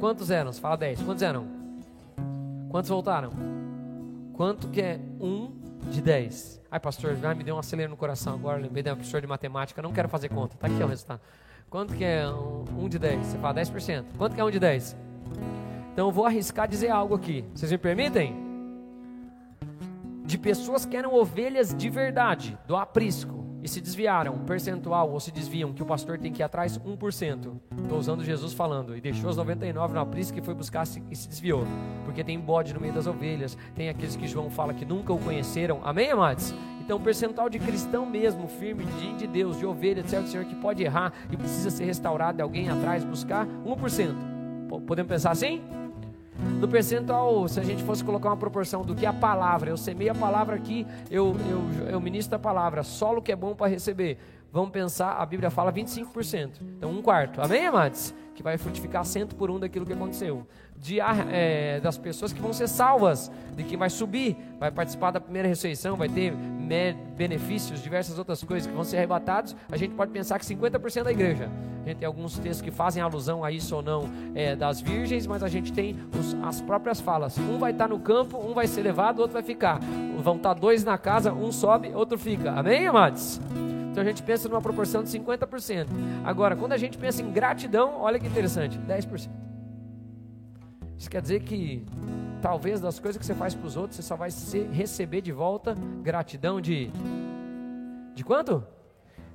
Quantos 0.00 0.30
eram? 0.30 0.52
Fala 0.54 0.76
10. 0.76 1.02
Quantos 1.02 1.22
eram? 1.22 1.46
Quantos 2.70 2.88
voltaram? 2.88 3.30
Quanto 4.32 4.68
que 4.68 4.80
é 4.80 4.98
um 5.20 5.52
de 5.90 6.00
10? 6.00 6.62
Ai, 6.70 6.80
pastor, 6.80 7.14
já 7.16 7.34
me 7.34 7.44
deu 7.44 7.56
um 7.56 7.58
acelero 7.58 7.90
no 7.90 7.96
coração 7.96 8.34
agora. 8.34 8.58
Lembrei 8.58 8.82
da 8.82 8.94
professora 8.94 9.20
de 9.20 9.26
matemática. 9.26 9.82
Não 9.82 9.92
quero 9.92 10.08
fazer 10.08 10.28
conta. 10.30 10.56
Tá 10.56 10.68
aqui 10.68 10.82
o 10.82 10.86
resultado. 10.86 11.20
Quanto 11.68 11.94
que 11.94 12.04
é 12.04 12.26
um, 12.26 12.64
um 12.78 12.88
de 12.88 12.98
10? 12.98 13.26
Você 13.26 13.38
fala 13.38 13.60
10%. 13.60 14.04
Quanto 14.16 14.34
que 14.34 14.40
é 14.40 14.44
um 14.44 14.50
de 14.50 14.58
10? 14.58 14.96
Então 15.92 16.08
eu 16.08 16.12
vou 16.12 16.24
arriscar 16.24 16.66
dizer 16.66 16.88
algo 16.88 17.14
aqui. 17.14 17.44
Vocês 17.54 17.70
me 17.70 17.76
permitem? 17.76 18.41
De 20.32 20.38
pessoas 20.38 20.86
que 20.86 20.96
eram 20.96 21.14
ovelhas 21.14 21.74
de 21.74 21.90
verdade, 21.90 22.58
do 22.66 22.74
aprisco 22.74 23.44
e 23.62 23.68
se 23.68 23.82
desviaram, 23.82 24.32
um 24.32 24.46
percentual, 24.46 25.10
ou 25.10 25.20
se 25.20 25.30
desviam, 25.30 25.74
que 25.74 25.82
o 25.82 25.86
pastor 25.86 26.18
tem 26.18 26.32
que 26.32 26.40
ir 26.40 26.42
atrás, 26.42 26.78
1%. 26.78 27.60
Estou 27.82 27.98
usando 27.98 28.24
Jesus 28.24 28.54
falando, 28.54 28.96
e 28.96 29.00
deixou 29.02 29.28
os 29.28 29.36
99 29.36 29.92
na 29.92 30.06
prisca 30.06 30.38
e 30.38 30.42
foi 30.42 30.54
buscar 30.54 30.84
e 31.10 31.14
se 31.14 31.28
desviou. 31.28 31.66
Porque 32.06 32.24
tem 32.24 32.40
bode 32.40 32.72
no 32.72 32.80
meio 32.80 32.94
das 32.94 33.06
ovelhas, 33.06 33.58
tem 33.74 33.90
aqueles 33.90 34.16
que 34.16 34.26
João 34.26 34.48
fala 34.48 34.72
que 34.72 34.86
nunca 34.86 35.12
o 35.12 35.18
conheceram. 35.18 35.82
Amém, 35.84 36.10
amados? 36.10 36.54
Então, 36.80 36.98
percentual 36.98 37.50
de 37.50 37.58
cristão 37.58 38.06
mesmo, 38.06 38.48
firme, 38.48 38.86
de, 38.86 39.12
de 39.12 39.26
Deus, 39.26 39.58
de 39.58 39.66
ovelha, 39.66 40.02
de 40.02 40.08
servo 40.08 40.28
Senhor, 40.28 40.46
que 40.46 40.54
pode 40.54 40.82
errar 40.82 41.12
e 41.30 41.36
precisa 41.36 41.68
ser 41.68 41.84
restaurado, 41.84 42.42
alguém 42.42 42.70
atrás 42.70 43.04
buscar, 43.04 43.46
1%. 43.46 44.80
Podemos 44.86 45.10
pensar 45.10 45.32
assim? 45.32 45.62
Do 46.60 46.66
percentual, 46.66 47.46
se 47.46 47.60
a 47.60 47.62
gente 47.62 47.82
fosse 47.82 48.02
colocar 48.02 48.28
uma 48.28 48.36
proporção 48.36 48.84
do 48.84 48.94
que 48.94 49.04
a 49.04 49.12
palavra, 49.12 49.70
eu 49.70 49.76
semei 49.76 50.08
a 50.08 50.14
palavra 50.14 50.56
aqui, 50.56 50.86
eu, 51.10 51.36
eu, 51.48 51.88
eu 51.88 52.00
ministro 52.00 52.36
a 52.36 52.38
palavra, 52.38 52.82
solo 52.82 53.20
que 53.20 53.30
é 53.30 53.36
bom 53.36 53.54
para 53.54 53.68
receber. 53.68 54.18
Vamos 54.52 54.70
pensar, 54.70 55.12
a 55.12 55.24
Bíblia 55.24 55.50
fala 55.50 55.72
25%. 55.72 56.60
Então, 56.76 56.90
um 56.90 57.00
quarto. 57.00 57.40
Amém, 57.40 57.66
amados? 57.66 58.14
Que 58.34 58.42
vai 58.42 58.58
frutificar 58.58 59.04
cento 59.04 59.34
por 59.34 59.50
um 59.50 59.58
daquilo 59.58 59.86
que 59.86 59.92
aconteceu 59.92 60.46
de, 60.82 60.98
é, 61.00 61.78
das 61.80 61.96
pessoas 61.96 62.32
que 62.32 62.42
vão 62.42 62.52
ser 62.52 62.68
salvas, 62.68 63.30
de 63.56 63.62
que 63.62 63.76
vai 63.76 63.88
subir, 63.88 64.36
vai 64.58 64.70
participar 64.70 65.12
da 65.12 65.20
primeira 65.20 65.46
ressurreição, 65.46 65.96
vai 65.96 66.08
ter 66.08 66.34
benefícios, 67.16 67.80
diversas 67.80 68.18
outras 68.18 68.42
coisas 68.42 68.66
que 68.66 68.74
vão 68.74 68.82
ser 68.82 68.96
arrebatados, 68.96 69.54
a 69.70 69.76
gente 69.76 69.94
pode 69.94 70.10
pensar 70.10 70.40
que 70.40 70.44
50% 70.44 71.04
da 71.04 71.12
igreja. 71.12 71.48
A 71.84 71.88
gente 71.88 71.98
tem 71.98 72.06
alguns 72.06 72.36
textos 72.38 72.62
que 72.62 72.70
fazem 72.70 73.00
alusão 73.00 73.44
a 73.44 73.52
isso 73.52 73.76
ou 73.76 73.82
não 73.82 74.10
é, 74.34 74.56
das 74.56 74.80
virgens, 74.80 75.26
mas 75.26 75.42
a 75.42 75.48
gente 75.48 75.72
tem 75.72 75.96
os, 76.18 76.34
as 76.42 76.60
próprias 76.60 77.00
falas. 77.00 77.38
Um 77.38 77.58
vai 77.58 77.70
estar 77.70 77.88
no 77.88 78.00
campo, 78.00 78.38
um 78.38 78.52
vai 78.52 78.66
ser 78.66 78.82
levado, 78.82 79.20
outro 79.20 79.34
vai 79.34 79.42
ficar. 79.42 79.78
Vão 80.18 80.36
estar 80.36 80.54
dois 80.54 80.82
na 80.82 80.98
casa, 80.98 81.32
um 81.32 81.52
sobe, 81.52 81.92
outro 81.94 82.18
fica. 82.18 82.52
Amém, 82.52 82.88
amados? 82.88 83.40
Então 83.90 84.02
a 84.02 84.06
gente 84.06 84.22
pensa 84.22 84.48
numa 84.48 84.60
proporção 84.60 85.02
de 85.02 85.10
50%. 85.10 85.86
Agora, 86.24 86.56
quando 86.56 86.72
a 86.72 86.78
gente 86.78 86.98
pensa 86.98 87.22
em 87.22 87.30
gratidão, 87.30 88.00
olha 88.00 88.18
que 88.18 88.26
interessante, 88.26 88.78
10%. 88.78 89.51
Isso 91.02 91.10
quer 91.10 91.20
dizer 91.20 91.42
que 91.42 91.84
talvez 92.40 92.80
das 92.80 93.00
coisas 93.00 93.18
que 93.18 93.26
você 93.26 93.34
faz 93.34 93.56
para 93.56 93.66
os 93.66 93.76
outros, 93.76 93.96
você 93.96 94.02
só 94.02 94.14
vai 94.14 94.30
receber 94.70 95.20
de 95.20 95.32
volta 95.32 95.74
gratidão 96.00 96.60
de 96.60 96.92
de 98.14 98.22
quanto? 98.22 98.64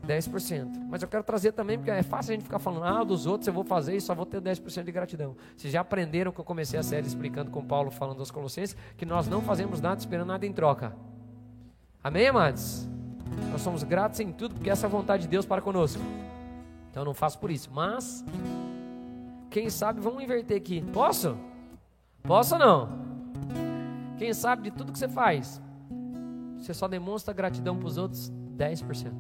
10%. 0.08 0.88
Mas 0.90 1.02
eu 1.02 1.10
quero 1.10 1.26
trazer 1.26 1.52
também, 1.52 1.78
porque 1.78 1.92
é 1.92 2.02
fácil 2.04 2.32
a 2.32 2.36
gente 2.36 2.46
ficar 2.46 2.60
falando, 2.60 2.86
ah, 2.86 3.04
dos 3.04 3.26
outros 3.26 3.50
eu 3.50 3.54
vou 3.54 3.66
fazer 3.66 3.98
e 3.98 4.00
só 4.00 4.16
vou 4.16 4.26
ter 4.26 4.40
10% 4.40 4.86
de 4.86 4.92
gratidão. 4.94 5.36
Vocês 5.58 5.74
já 5.74 5.82
aprenderam 5.82 6.32
que 6.32 6.40
eu 6.40 6.46
comecei 6.46 6.80
a 6.80 6.84
série 6.84 7.06
explicando 7.06 7.52
com 7.52 7.62
Paulo, 7.62 7.92
falando 7.92 8.20
aos 8.20 8.32
Colossenses, 8.32 8.74
que 8.96 9.06
nós 9.06 9.28
não 9.28 9.42
fazemos 9.42 9.82
nada 9.82 10.00
esperando 10.00 10.30
nada 10.30 10.46
em 10.46 10.54
troca. 10.54 10.96
Amém, 12.02 12.30
amados? 12.30 12.88
Nós 13.52 13.60
somos 13.60 13.84
gratos 13.84 14.22
em 14.22 14.32
tudo, 14.32 14.56
porque 14.56 14.70
essa 14.70 14.86
é 14.86 14.88
a 14.88 14.90
vontade 14.90 15.24
de 15.24 15.28
Deus 15.28 15.46
para 15.46 15.62
conosco. 15.62 16.02
Então 16.90 17.02
eu 17.02 17.06
não 17.06 17.14
faço 17.14 17.38
por 17.38 17.52
isso. 17.52 17.70
Mas, 17.74 18.24
quem 19.50 19.70
sabe, 19.70 20.00
vamos 20.00 20.24
inverter 20.24 20.56
aqui. 20.56 20.82
Posso? 20.94 21.38
Posso 22.28 22.56
ou 22.56 22.60
não? 22.60 22.90
Quem 24.18 24.34
sabe 24.34 24.64
de 24.64 24.72
tudo 24.72 24.92
que 24.92 25.00
você 25.00 25.08
faz, 25.08 25.62
você 26.58 26.74
só 26.74 26.86
demonstra 26.86 27.34
gratidão 27.34 27.78
para 27.78 27.88
os 27.88 27.98
outros 27.98 28.30
10%. 28.58 29.14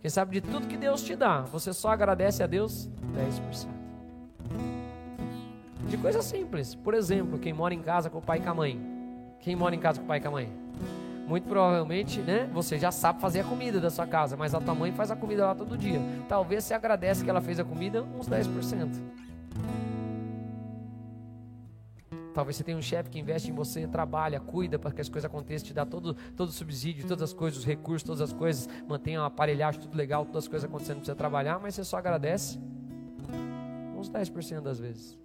Quem 0.00 0.08
sabe 0.08 0.40
de 0.40 0.48
tudo 0.48 0.68
que 0.68 0.76
Deus 0.76 1.02
te 1.02 1.16
dá, 1.16 1.40
você 1.40 1.72
só 1.72 1.90
agradece 1.90 2.40
a 2.40 2.46
Deus 2.46 2.88
10%. 3.16 3.68
De 5.88 5.96
coisa 5.96 6.22
simples. 6.22 6.76
Por 6.76 6.94
exemplo, 6.94 7.36
quem 7.36 7.52
mora 7.52 7.74
em 7.74 7.82
casa 7.82 8.08
com 8.08 8.18
o 8.18 8.22
pai 8.22 8.38
e 8.38 8.42
com 8.42 8.50
a 8.50 8.54
mãe. 8.54 8.80
Quem 9.40 9.56
mora 9.56 9.74
em 9.74 9.80
casa 9.80 9.98
com 9.98 10.04
o 10.04 10.08
pai 10.08 10.18
e 10.18 10.20
com 10.20 10.28
a 10.28 10.32
mãe? 10.32 10.52
Muito 11.26 11.48
provavelmente, 11.48 12.20
né, 12.20 12.48
você 12.52 12.78
já 12.78 12.92
sabe 12.92 13.20
fazer 13.20 13.40
a 13.40 13.44
comida 13.44 13.80
da 13.80 13.90
sua 13.90 14.06
casa, 14.06 14.36
mas 14.36 14.54
a 14.54 14.60
tua 14.60 14.74
mãe 14.74 14.92
faz 14.92 15.10
a 15.10 15.16
comida 15.16 15.46
lá 15.46 15.54
todo 15.54 15.76
dia. 15.76 16.00
Talvez 16.28 16.64
você 16.64 16.74
agradece 16.74 17.24
que 17.24 17.28
ela 17.28 17.40
fez 17.40 17.58
a 17.58 17.64
comida 17.64 18.02
uns 18.02 18.28
10%. 18.28 19.27
Talvez 22.38 22.54
você 22.54 22.62
tenha 22.62 22.78
um 22.78 22.82
chefe 22.82 23.10
que 23.10 23.18
investe 23.18 23.50
em 23.50 23.52
você, 23.52 23.84
trabalha, 23.88 24.38
cuida 24.38 24.78
para 24.78 24.92
que 24.92 25.00
as 25.00 25.08
coisas 25.08 25.28
aconteçam, 25.28 25.66
te 25.66 25.74
dá 25.74 25.84
todo, 25.84 26.14
todo 26.36 26.50
o 26.50 26.52
subsídio, 26.52 27.04
todas 27.04 27.24
as 27.24 27.32
coisas, 27.32 27.58
os 27.58 27.66
recursos, 27.66 28.04
todas 28.04 28.20
as 28.20 28.32
coisas, 28.32 28.68
mantenha 28.86 29.18
uma 29.18 29.26
aparelhagem, 29.26 29.80
tudo 29.80 29.96
legal, 29.96 30.24
todas 30.24 30.44
as 30.44 30.48
coisas 30.48 30.70
acontecendo 30.70 30.98
para 30.98 31.06
você 31.06 31.14
trabalhar, 31.16 31.58
mas 31.58 31.74
você 31.74 31.82
só 31.82 31.96
agradece 31.96 32.56
uns 33.96 34.08
10% 34.08 34.60
das 34.60 34.78
vezes. 34.78 35.18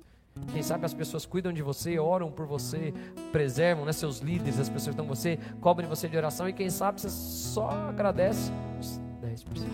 Quem 0.51 0.63
sabe 0.63 0.85
as 0.87 0.93
pessoas 0.95 1.23
cuidam 1.23 1.53
de 1.53 1.61
você, 1.61 1.99
oram 1.99 2.31
por 2.31 2.47
você, 2.47 2.91
preservam 3.31 3.85
né, 3.85 3.93
seus 3.93 4.17
líderes, 4.17 4.59
as 4.59 4.67
pessoas 4.67 4.95
que 4.95 5.01
estão 5.01 5.05
com 5.05 5.13
você, 5.13 5.37
cobrem 5.61 5.87
você 5.87 6.09
de 6.09 6.17
oração, 6.17 6.49
e 6.49 6.53
quem 6.53 6.71
sabe 6.71 6.99
você 6.99 7.11
só 7.11 7.69
agradece 7.69 8.51
uns 8.79 8.99
10%. 9.21 9.67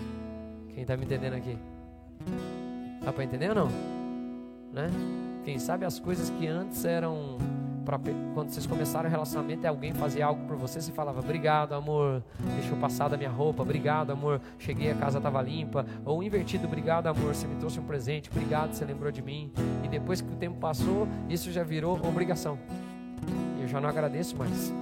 Quem 0.74 0.82
está 0.82 0.94
me 0.94 1.06
entendendo 1.06 1.36
aqui? 1.36 1.56
Dá 3.02 3.10
para 3.10 3.24
entender 3.24 3.48
ou 3.48 3.54
não? 3.54 3.68
Né? 4.74 5.29
Quem 5.44 5.58
sabe 5.58 5.84
as 5.84 5.98
coisas 5.98 6.30
que 6.30 6.46
antes 6.46 6.84
eram 6.84 7.38
quando 8.34 8.50
vocês 8.50 8.66
começaram 8.66 9.08
o 9.08 9.10
relacionamento, 9.10 9.66
alguém 9.66 9.92
fazia 9.92 10.24
algo 10.24 10.46
por 10.46 10.56
você, 10.56 10.80
você 10.80 10.92
falava: 10.92 11.18
"Obrigado, 11.18 11.72
amor. 11.72 12.22
Deixou 12.54 12.76
passar 12.78 13.08
da 13.08 13.16
minha 13.16 13.30
roupa. 13.30 13.62
Obrigado, 13.62 14.12
amor. 14.12 14.40
Cheguei 14.58 14.92
a 14.92 14.94
casa 14.94 15.18
estava 15.18 15.42
limpa." 15.42 15.84
Ou 16.04 16.22
invertido: 16.22 16.66
"Obrigado, 16.66 17.08
amor. 17.08 17.34
Você 17.34 17.48
me 17.48 17.56
trouxe 17.56 17.80
um 17.80 17.84
presente. 17.84 18.30
Obrigado, 18.30 18.74
você 18.74 18.84
lembrou 18.84 19.10
de 19.10 19.22
mim." 19.22 19.50
E 19.82 19.88
depois 19.88 20.20
que 20.20 20.32
o 20.32 20.36
tempo 20.36 20.58
passou, 20.58 21.08
isso 21.28 21.50
já 21.50 21.64
virou 21.64 21.98
obrigação. 22.06 22.58
Eu 23.60 23.66
já 23.66 23.80
não 23.80 23.88
agradeço 23.88 24.36
mais. 24.36 24.72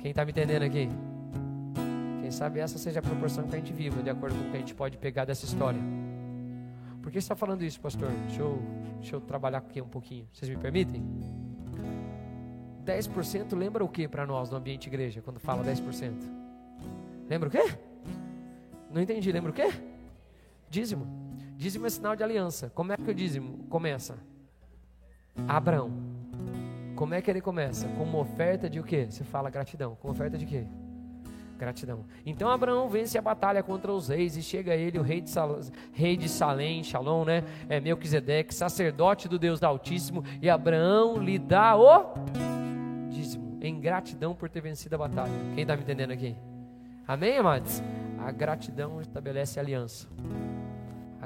Quem 0.00 0.10
está 0.10 0.24
me 0.24 0.32
entendendo 0.32 0.64
aqui? 0.64 0.88
Quem 2.20 2.30
sabe 2.30 2.60
essa 2.60 2.76
seja 2.76 2.98
a 2.98 3.02
proporção 3.02 3.44
que 3.44 3.54
a 3.54 3.58
gente 3.58 3.72
viva, 3.72 4.02
de 4.02 4.10
acordo 4.10 4.36
com 4.36 4.48
o 4.48 4.50
que 4.50 4.56
a 4.56 4.60
gente 4.60 4.74
pode 4.74 4.98
pegar 4.98 5.24
dessa 5.24 5.44
história. 5.44 5.80
Por 7.12 7.16
que 7.16 7.20
você 7.20 7.26
está 7.26 7.36
falando 7.36 7.62
isso, 7.62 7.78
pastor? 7.78 8.08
Deixa 8.26 8.40
eu, 8.40 8.58
deixa 8.98 9.16
eu 9.16 9.20
trabalhar 9.20 9.58
aqui 9.58 9.82
um 9.82 9.86
pouquinho. 9.86 10.26
Vocês 10.32 10.48
me 10.48 10.56
permitem? 10.56 11.04
10% 12.86 13.54
lembra 13.54 13.84
o 13.84 13.88
que 13.90 14.08
para 14.08 14.24
nós 14.24 14.48
no 14.48 14.56
ambiente 14.56 14.86
igreja, 14.86 15.20
quando 15.20 15.38
fala 15.38 15.62
10%? 15.62 16.14
Lembra 17.28 17.50
o 17.50 17.52
quê? 17.52 17.76
Não 18.90 19.02
entendi, 19.02 19.30
lembra 19.30 19.50
o 19.50 19.52
quê? 19.52 19.70
Dízimo. 20.70 21.06
Dízimo 21.54 21.86
é 21.86 21.90
sinal 21.90 22.16
de 22.16 22.22
aliança. 22.22 22.70
Como 22.70 22.92
é 22.92 22.96
que 22.96 23.10
o 23.10 23.14
dízimo 23.14 23.62
começa? 23.68 24.16
Abraão. 25.46 25.92
Como 26.96 27.12
é 27.12 27.20
que 27.20 27.30
ele 27.30 27.42
começa? 27.42 27.86
Com 27.88 28.04
uma 28.04 28.20
oferta 28.20 28.70
de 28.70 28.80
o 28.80 28.82
quê? 28.82 29.04
Você 29.10 29.22
fala 29.22 29.50
gratidão. 29.50 29.96
Com 29.96 30.08
oferta 30.08 30.38
de 30.38 30.46
quê? 30.46 30.66
Gratidão. 31.62 32.04
Então 32.26 32.50
Abraão 32.50 32.88
vence 32.88 33.16
a 33.16 33.22
batalha 33.22 33.62
contra 33.62 33.92
os 33.92 34.08
reis 34.08 34.36
e 34.36 34.42
chega 34.42 34.74
ele, 34.74 34.98
o 34.98 35.02
rei 35.02 35.20
de, 35.20 35.30
Sal, 35.30 35.60
rei 35.92 36.16
de 36.16 36.28
Salém, 36.28 36.82
Shalom, 36.82 37.24
né? 37.24 37.44
É 37.68 37.78
Melquisedeque, 37.78 38.52
sacerdote 38.52 39.28
do 39.28 39.38
Deus 39.38 39.62
Altíssimo, 39.62 40.24
e 40.40 40.50
Abraão 40.50 41.18
lhe 41.18 41.38
dá 41.38 41.76
o 41.76 42.14
dízimo, 43.10 43.58
em 43.60 43.78
gratidão 43.78 44.34
por 44.34 44.48
ter 44.48 44.60
vencido 44.60 44.96
a 44.96 44.98
batalha. 44.98 45.30
Quem 45.54 45.62
está 45.62 45.76
me 45.76 45.82
entendendo 45.82 46.10
aqui? 46.10 46.34
Amém, 47.06 47.38
amados? 47.38 47.80
A 48.18 48.32
gratidão 48.32 49.00
estabelece 49.00 49.60
aliança 49.60 50.08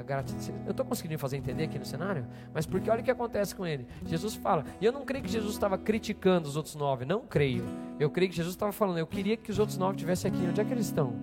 gratidão. 0.07 0.55
Eu 0.65 0.71
estou 0.71 0.85
conseguindo 0.85 1.19
fazer 1.19 1.37
entender 1.37 1.65
aqui 1.65 1.77
no 1.77 1.85
cenário? 1.85 2.25
Mas 2.53 2.65
porque 2.65 2.89
olha 2.89 3.01
o 3.01 3.03
que 3.03 3.11
acontece 3.11 3.53
com 3.53 3.65
ele. 3.65 3.85
Jesus 4.05 4.33
fala, 4.35 4.65
e 4.81 4.85
eu 4.85 4.91
não 4.91 5.05
creio 5.05 5.23
que 5.23 5.29
Jesus 5.29 5.53
estava 5.53 5.77
criticando 5.77 6.47
os 6.47 6.55
outros 6.55 6.75
nove, 6.75 7.05
não 7.05 7.21
creio. 7.21 7.63
Eu 7.99 8.09
creio 8.09 8.29
que 8.29 8.35
Jesus 8.35 8.55
estava 8.55 8.71
falando, 8.71 8.97
eu 8.97 9.07
queria 9.07 9.37
que 9.37 9.51
os 9.51 9.59
outros 9.59 9.77
nove 9.77 9.95
estivessem 9.95 10.31
aqui. 10.31 10.47
Onde 10.47 10.61
é 10.61 10.65
que 10.65 10.73
eles 10.73 10.85
estão? 10.85 11.13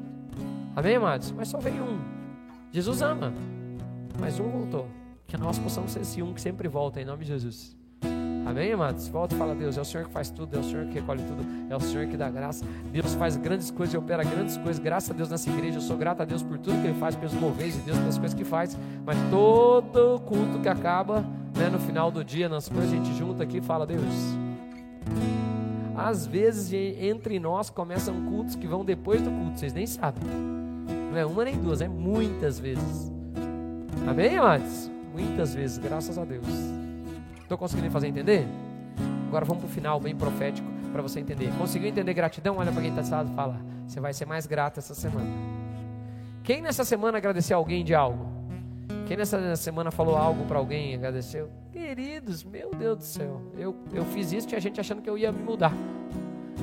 Amém, 0.76 0.97
amados? 0.97 1.32
Mas 1.32 1.49
só 1.49 1.59
veio 1.59 1.82
um. 1.82 1.99
Jesus 2.70 3.03
ama, 3.03 3.32
mas 4.20 4.39
um 4.39 4.49
voltou. 4.49 4.87
Que 5.26 5.37
nós 5.37 5.59
possamos 5.59 5.93
ser 5.93 6.03
esse 6.03 6.22
um 6.22 6.35
que 6.35 6.41
sempre 6.41 6.68
volta, 6.68 7.01
em 7.01 7.05
nome 7.05 7.24
de 7.24 7.30
Jesus. 7.30 7.84
Amém, 8.47 8.72
amados? 8.72 9.09
Volta 9.09 9.34
e 9.34 9.38
fala, 9.38 9.55
Deus, 9.55 9.78
é 9.78 9.80
o 9.80 9.84
Senhor 9.84 10.07
que 10.07 10.12
faz 10.12 10.28
tudo, 10.28 10.55
é 10.57 10.61
o 10.61 10.62
Senhor 10.62 10.86
que 10.86 10.95
recolhe 10.95 11.22
tudo, 11.22 11.45
é 11.70 11.74
o 11.74 11.80
Senhor 11.80 12.07
que 12.07 12.16
dá 12.16 12.28
graça. 12.30 12.64
Deus 12.92 13.14
faz 13.14 13.36
grandes 13.36 13.70
coisas 13.70 13.95
e 13.95 13.97
opera 13.97 14.22
grandes 14.22 14.59
coisas. 14.59 14.78
Graças 14.78 15.11
a 15.11 15.14
Deus 15.14 15.30
nessa 15.30 15.49
igreja, 15.49 15.78
eu 15.78 15.80
sou 15.80 15.97
grato 15.97 16.20
a 16.20 16.24
Deus 16.24 16.42
por 16.42 16.59
tudo 16.59 16.80
que 16.80 16.88
Ele 16.88 16.99
faz, 16.99 17.16
pelos 17.16 17.32
moveres 17.34 17.74
de 17.74 17.80
Deus, 17.80 17.99
pelas 17.99 18.18
coisas 18.18 18.34
que 18.34 18.45
faz. 18.45 18.76
Mas 19.05 19.16
todo 19.30 20.20
culto 20.26 20.59
que 20.61 20.68
acaba, 20.68 21.24
né, 21.57 21.70
no 21.72 21.78
final 21.78 22.11
do 22.11 22.22
dia, 22.22 22.49
nas 22.49 22.68
coisas, 22.68 22.92
a 22.92 22.97
gente 22.97 23.14
junta 23.14 23.45
aqui 23.45 23.59
e 23.59 23.62
fala, 23.62 23.86
Deus, 23.86 24.05
às 25.97 26.26
vezes 26.26 26.72
entre 27.01 27.38
nós 27.38 27.70
começam 27.70 28.26
cultos 28.26 28.57
que 28.57 28.66
vão 28.66 28.84
depois 28.84 29.22
do 29.22 29.30
culto, 29.30 29.59
vocês 29.59 29.72
nem 29.72 29.86
sabem. 29.86 30.22
Não 31.11 31.18
é 31.18 31.24
uma 31.24 31.45
nem 31.45 31.57
duas, 31.57 31.80
é 31.80 31.88
muitas 31.88 32.59
vezes. 32.59 33.11
Amém, 34.07 34.36
amados? 34.36 34.90
Muitas 35.14 35.55
vezes, 35.55 35.78
graças 35.78 36.18
a 36.18 36.24
Deus. 36.24 36.74
Estou 37.55 37.69
conseguindo 37.69 37.93
fazer 37.93 38.09
entender? 38.09 38.49
Agora 39.29 39.45
vamos 39.45 39.63
para 39.63 39.71
o 39.71 39.73
final, 39.73 40.01
bem 40.01 40.17
profético, 40.17 40.67
para 40.91 41.01
você 41.01 41.21
entender. 41.21 41.53
Conseguiu 41.57 41.89
entender 41.89 42.13
gratidão? 42.13 42.57
Olha 42.57 42.73
para 42.73 42.83
quem 42.83 42.91
está 42.91 43.01
do 43.01 43.11
lado 43.13 43.31
e 43.31 43.35
fala: 43.37 43.61
Você 43.87 44.01
vai 44.01 44.13
ser 44.13 44.27
mais 44.27 44.45
grato 44.45 44.79
essa 44.79 44.93
semana. 44.93 45.31
Quem 46.43 46.61
nessa 46.61 46.85
semana 46.85 47.19
agradeceu 47.19 47.57
alguém 47.57 47.85
de 47.85 47.95
algo? 47.95 48.27
Quem 49.07 49.17
nessa 49.17 49.55
semana 49.55 49.93
falou 49.93 50.17
algo 50.17 50.45
para 50.47 50.59
alguém 50.59 50.91
e 50.91 50.95
agradeceu? 50.97 51.49
Queridos, 51.71 52.43
meu 52.43 52.75
Deus 52.75 52.99
do 52.99 53.05
céu, 53.05 53.41
eu, 53.57 53.77
eu 53.93 54.05
fiz 54.07 54.33
isso, 54.33 54.49
tinha 54.49 54.61
gente 54.61 54.81
achando 54.81 55.01
que 55.01 55.09
eu 55.09 55.17
ia 55.17 55.31
me 55.31 55.41
mudar. 55.41 55.73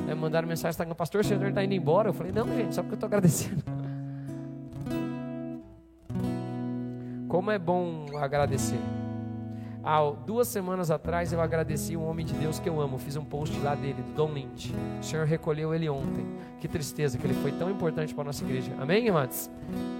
Aí 0.09 0.13
mandaram 0.13 0.45
mensagem, 0.45 0.77
tá, 0.77 0.93
pastor, 0.93 1.21
o 1.21 1.23
senhor 1.23 1.47
está 1.47 1.63
indo 1.63 1.73
embora. 1.73 2.09
Eu 2.09 2.13
falei, 2.13 2.33
não, 2.33 2.45
gente, 2.47 2.75
só 2.75 2.81
porque 2.81 2.95
eu 2.95 2.97
estou 2.97 3.07
agradecendo. 3.07 3.63
Como 7.29 7.49
é 7.49 7.57
bom 7.57 8.07
agradecer. 8.17 9.00
Há 9.83 9.99
duas 10.25 10.47
semanas 10.47 10.91
atrás 10.91 11.33
eu 11.33 11.41
agradeci 11.41 11.97
um 11.97 12.07
homem 12.07 12.23
de 12.23 12.33
Deus 12.33 12.59
que 12.59 12.69
eu 12.69 12.79
amo. 12.79 12.99
Fiz 12.99 13.15
um 13.15 13.25
post 13.25 13.57
lá 13.59 13.73
dele, 13.73 14.01
do 14.03 14.13
Dom 14.13 14.31
Lynch. 14.31 14.73
O 14.99 15.03
Senhor 15.03 15.25
recolheu 15.25 15.73
ele 15.73 15.89
ontem. 15.89 16.25
Que 16.59 16.67
tristeza 16.67 17.17
que 17.17 17.25
ele 17.25 17.33
foi 17.33 17.51
tão 17.51 17.69
importante 17.69 18.13
para 18.13 18.23
a 18.23 18.25
nossa 18.25 18.43
igreja. 18.43 18.71
Amém, 18.79 19.07
irmãos? 19.07 19.49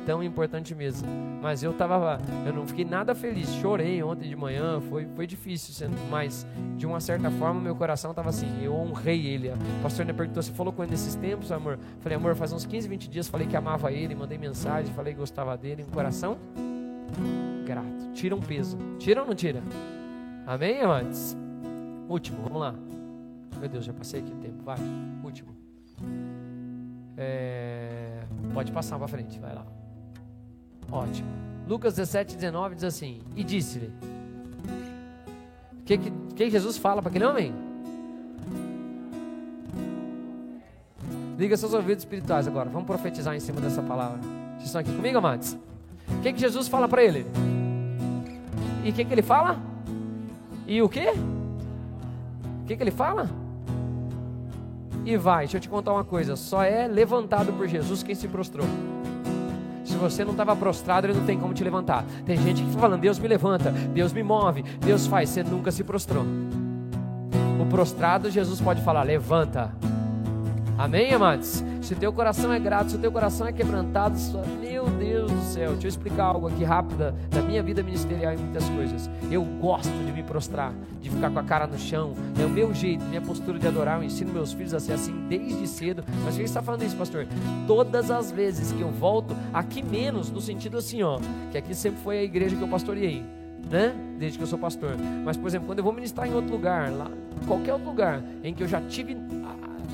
Tão 0.05 0.23
importante 0.23 0.75
mesmo. 0.75 1.07
Mas 1.41 1.63
eu 1.63 1.73
tava, 1.73 2.19
eu 2.45 2.53
não 2.53 2.67
fiquei 2.67 2.85
nada 2.85 3.15
feliz. 3.15 3.49
Chorei 3.55 4.03
ontem 4.03 4.29
de 4.29 4.35
manhã, 4.35 4.79
foi, 4.81 5.07
foi 5.15 5.25
difícil, 5.25 5.89
mas 6.11 6.45
de 6.77 6.85
uma 6.85 6.99
certa 6.99 7.31
forma 7.31 7.59
meu 7.59 7.75
coração 7.75 8.11
estava 8.11 8.29
assim. 8.29 8.63
Eu 8.63 8.75
honrei 8.75 9.25
ele. 9.25 9.49
O 9.49 9.81
pastor 9.81 10.05
me 10.05 10.13
perguntou: 10.13 10.43
Você 10.43 10.51
falou 10.51 10.71
com 10.71 10.83
ele 10.83 10.91
nesses 10.91 11.15
tempos, 11.15 11.51
amor? 11.51 11.79
Falei, 12.01 12.15
amor, 12.15 12.35
faz 12.35 12.53
uns 12.53 12.65
15, 12.65 12.87
20 12.87 13.09
dias 13.09 13.27
falei 13.27 13.47
que 13.47 13.55
amava 13.55 13.91
ele, 13.91 14.13
mandei 14.13 14.37
mensagem, 14.37 14.93
falei 14.93 15.13
que 15.13 15.19
gostava 15.19 15.57
dele. 15.57 15.83
Um 15.87 15.91
coração 15.91 16.37
grato. 17.71 18.11
Tira 18.13 18.35
um 18.35 18.41
peso. 18.41 18.77
Tira 18.99 19.21
ou 19.21 19.27
não 19.27 19.33
tira? 19.33 19.61
Amém, 20.45 20.81
amantes? 20.81 21.37
Último, 22.09 22.39
vamos 22.43 22.59
lá. 22.59 22.75
Meu 23.59 23.69
Deus, 23.69 23.85
já 23.85 23.93
passei 23.93 24.19
aqui 24.19 24.31
o 24.31 24.35
tempo. 24.37 24.63
Vai, 24.63 24.77
último. 25.23 25.55
É... 27.15 28.23
Pode 28.53 28.71
passar 28.71 28.97
para 28.97 29.07
frente, 29.07 29.39
vai 29.39 29.55
lá. 29.55 29.65
Ótimo. 30.91 31.29
Lucas 31.67 31.93
17, 31.93 32.35
19 32.35 32.75
diz 32.75 32.83
assim: 32.83 33.21
E 33.35 33.43
disse-lhe: 33.43 33.93
O 35.79 35.83
que, 35.85 35.97
que, 35.97 36.11
que 36.35 36.49
Jesus 36.49 36.77
fala 36.77 37.01
para 37.01 37.09
aquele 37.09 37.25
homem? 37.25 37.53
Liga 41.37 41.55
seus 41.55 41.73
ouvidos 41.73 42.03
espirituais 42.03 42.47
agora. 42.47 42.69
Vamos 42.69 42.85
profetizar 42.85 43.35
em 43.35 43.39
cima 43.39 43.61
dessa 43.61 43.81
palavra. 43.81 44.19
Vocês 44.55 44.65
estão 44.65 44.81
aqui 44.81 44.93
comigo, 44.93 45.17
amados? 45.17 45.57
O 46.09 46.21
que, 46.21 46.33
que 46.33 46.39
Jesus 46.39 46.67
fala 46.67 46.87
para 46.87 47.03
ele? 47.03 47.25
E 48.83 48.89
o 48.89 48.93
que, 48.93 49.05
que 49.05 49.13
ele 49.13 49.21
fala? 49.21 49.57
E 50.67 50.81
o 50.81 50.89
que? 50.89 51.07
O 51.09 52.65
que, 52.65 52.75
que 52.75 52.83
ele 52.83 52.91
fala? 52.91 53.29
E 55.05 55.17
vai, 55.17 55.45
deixa 55.45 55.57
eu 55.57 55.61
te 55.61 55.69
contar 55.69 55.93
uma 55.93 56.03
coisa: 56.03 56.35
só 56.35 56.63
é 56.63 56.87
levantado 56.87 57.51
por 57.53 57.67
Jesus 57.67 58.03
quem 58.03 58.15
se 58.15 58.27
prostrou. 58.27 58.65
Se 59.83 59.95
você 59.95 60.23
não 60.23 60.31
estava 60.31 60.55
prostrado, 60.55 61.07
ele 61.07 61.13
não 61.13 61.25
tem 61.25 61.39
como 61.39 61.53
te 61.53 61.63
levantar. 61.63 62.05
Tem 62.25 62.37
gente 62.37 62.61
que 62.61 62.69
fica 62.69 62.81
falando: 62.81 63.01
Deus 63.01 63.19
me 63.19 63.27
levanta, 63.27 63.71
Deus 63.71 64.13
me 64.13 64.23
move, 64.23 64.63
Deus 64.79 65.07
faz. 65.07 65.29
Você 65.29 65.43
nunca 65.43 65.71
se 65.71 65.83
prostrou. 65.83 66.23
O 67.59 67.65
prostrado, 67.65 68.29
Jesus 68.29 68.61
pode 68.61 68.81
falar: 68.81 69.03
levanta. 69.03 69.71
Amém, 70.77 71.13
amados? 71.13 71.63
Se 71.81 71.95
teu 71.95 72.11
coração 72.11 72.51
é 72.51 72.59
grato, 72.59 72.91
se 72.91 72.97
teu 72.97 73.11
coração 73.11 73.45
é 73.45 73.51
quebrantado, 73.51 74.17
meu 74.59 74.85
Deus 74.85 75.31
do 75.31 75.41
céu, 75.41 75.71
deixa 75.73 75.87
eu 75.87 75.89
explicar 75.89 76.23
algo 76.23 76.47
aqui 76.47 76.63
rápido 76.63 77.13
da 77.29 77.41
minha 77.41 77.61
vida 77.61 77.83
ministerial 77.83 78.33
e 78.33 78.37
muitas 78.37 78.67
coisas. 78.69 79.09
Eu 79.29 79.43
gosto 79.43 79.91
de 79.91 80.11
me 80.11 80.23
prostrar, 80.23 80.73
de 80.99 81.09
ficar 81.09 81.29
com 81.29 81.39
a 81.39 81.43
cara 81.43 81.67
no 81.67 81.77
chão, 81.77 82.13
é 82.41 82.45
o 82.45 82.49
meu 82.49 82.73
jeito, 82.73 83.03
minha 83.05 83.21
postura 83.21 83.59
de 83.59 83.67
adorar. 83.67 83.99
Eu 83.99 84.03
ensino 84.03 84.33
meus 84.33 84.53
filhos 84.53 84.73
a 84.73 84.79
ser 84.79 84.93
assim 84.93 85.13
desde 85.27 85.67
cedo. 85.67 86.03
Mas 86.23 86.35
quem 86.35 86.45
está 86.45 86.61
falando 86.61 86.83
isso, 86.83 86.95
pastor? 86.95 87.27
Todas 87.67 88.09
as 88.09 88.31
vezes 88.31 88.71
que 88.71 88.81
eu 88.81 88.89
volto, 88.89 89.35
aqui 89.53 89.83
menos, 89.83 90.31
no 90.31 90.41
sentido 90.41 90.77
assim, 90.77 91.03
ó, 91.03 91.19
que 91.51 91.57
aqui 91.57 91.75
sempre 91.75 91.99
foi 92.01 92.19
a 92.19 92.23
igreja 92.23 92.55
que 92.55 92.61
eu 92.61 92.67
pastoreei. 92.67 93.23
Né? 93.69 93.93
Desde 94.17 94.37
que 94.37 94.43
eu 94.43 94.47
sou 94.47 94.57
pastor. 94.57 94.95
Mas, 95.23 95.37
por 95.37 95.47
exemplo, 95.47 95.67
quando 95.67 95.77
eu 95.77 95.83
vou 95.83 95.93
ministrar 95.93 96.27
em 96.27 96.33
outro 96.33 96.51
lugar, 96.51 96.91
lá, 96.91 97.09
qualquer 97.47 97.73
outro 97.73 97.87
lugar, 97.87 98.21
em 98.43 98.53
que 98.53 98.63
eu 98.63 98.67
já 98.67 98.81
tive 98.81 99.15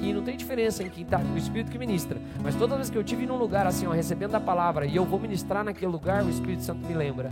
e 0.02 0.14
não 0.14 0.24
tem 0.24 0.38
diferença 0.38 0.84
em 0.84 0.90
quem 0.90 1.04
está, 1.04 1.20
o 1.20 1.38
Espírito 1.38 1.72
que 1.72 1.78
ministra. 1.78 2.20
Mas 2.42 2.56
toda 2.56 2.76
vez 2.76 2.90
que 2.90 2.98
eu 2.98 3.04
tive 3.04 3.26
num 3.26 3.38
lugar 3.38 3.66
assim, 3.68 3.88
ó, 3.88 3.92
recebendo 3.92 4.36
a 4.36 4.40
palavra, 4.40 4.86
e 4.86 4.96
eu 4.96 5.06
vou 5.06 5.20
ministrar 5.20 5.64
naquele 5.64 5.92
lugar, 5.92 6.24
o 6.24 6.30
Espírito 6.30 6.64
Santo 6.64 6.86
me 6.88 6.94
lembra. 6.94 7.32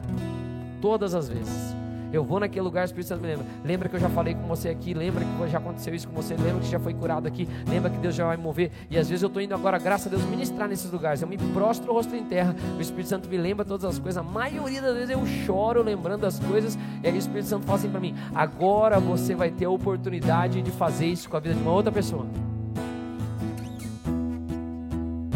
Todas 0.81 1.13
as 1.13 1.27
vezes. 1.27 1.75
Eu 2.15 2.23
vou 2.23 2.39
naquele 2.39 2.61
lugar, 2.61 2.83
o 2.83 2.85
Espírito 2.85 3.07
Santo 3.07 3.21
me 3.21 3.27
lembra. 3.27 3.45
Lembra 3.63 3.89
que 3.89 3.95
eu 3.95 3.99
já 3.99 4.09
falei 4.09 4.33
com 4.35 4.47
você 4.47 4.69
aqui, 4.69 4.93
lembra 4.93 5.25
que 5.25 5.51
já 5.51 5.57
aconteceu 5.57 5.93
isso 5.93 6.07
com 6.07 6.15
você, 6.15 6.33
lembra 6.35 6.61
que 6.61 6.69
já 6.69 6.79
foi 6.79 6.93
curado 6.93 7.27
aqui, 7.27 7.45
lembra 7.67 7.89
que 7.89 7.97
Deus 7.97 8.15
já 8.15 8.25
vai 8.25 8.37
mover. 8.37 8.71
E 8.89 8.97
às 8.97 9.09
vezes 9.09 9.21
eu 9.21 9.27
estou 9.27 9.41
indo 9.41 9.53
agora, 9.53 9.77
graças 9.77 10.07
a 10.07 10.09
Deus, 10.09 10.23
ministrar 10.23 10.69
nesses 10.69 10.89
lugares. 10.89 11.21
Eu 11.21 11.27
me 11.27 11.37
prostro 11.37 11.91
o 11.91 11.93
rosto 11.93 12.15
em 12.15 12.23
terra, 12.23 12.55
o 12.77 12.81
Espírito 12.81 13.09
Santo 13.09 13.27
me 13.27 13.37
lembra 13.37 13.65
todas 13.65 13.83
as 13.83 13.99
coisas. 13.99 14.17
A 14.17 14.23
maioria 14.23 14.81
das 14.81 14.93
vezes 14.93 15.09
eu 15.09 15.25
choro 15.45 15.83
lembrando 15.83 16.25
as 16.25 16.39
coisas, 16.39 16.77
e 17.03 17.07
aí 17.07 17.13
o 17.13 17.17
Espírito 17.17 17.47
Santo 17.47 17.65
fala 17.65 17.79
assim 17.79 17.89
para 17.89 17.99
mim: 17.99 18.15
agora 18.33 18.97
você 18.97 19.35
vai 19.35 19.51
ter 19.51 19.65
a 19.65 19.69
oportunidade 19.69 20.61
de 20.61 20.71
fazer 20.71 21.07
isso 21.07 21.29
com 21.29 21.35
a 21.35 21.39
vida 21.41 21.55
de 21.55 21.61
uma 21.61 21.71
outra 21.73 21.91
pessoa. 21.91 22.25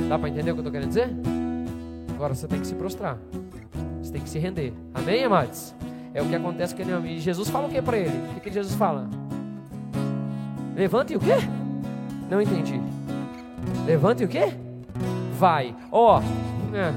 Dá 0.10 0.18
para 0.18 0.28
entender 0.28 0.50
o 0.50 0.56
que 0.56 0.62
eu 0.62 0.64
estou 0.64 0.72
querendo 0.72 0.90
dizer? 0.90 1.08
Agora 2.16 2.34
você 2.34 2.48
tem 2.48 2.60
que 2.60 2.66
se 2.66 2.74
prostrar. 2.74 3.20
Você 4.02 4.12
tem 4.12 4.20
que 4.20 4.28
se 4.28 4.40
render. 4.40 4.74
Amém, 4.92 5.24
amados? 5.24 5.76
É 6.16 6.22
o 6.22 6.26
que 6.26 6.34
acontece 6.34 6.74
com 6.74 6.82
ele. 6.82 7.14
E 7.14 7.20
Jesus 7.20 7.48
fala 7.48 7.68
o 7.68 7.70
que 7.70 7.80
para 7.80 7.96
ele? 7.96 8.18
O 8.32 8.34
que, 8.34 8.40
que 8.40 8.52
Jesus 8.52 8.74
fala? 8.74 9.08
Levante 10.76 11.16
o 11.16 11.20
quê? 11.20 11.36
Não 12.28 12.42
entendi. 12.42 12.82
Levante 13.86 14.24
o 14.24 14.28
quê? 14.28 14.52
Vai. 15.38 15.76
Ó, 15.92 16.20
oh, 16.20 16.76
é. 16.76 16.92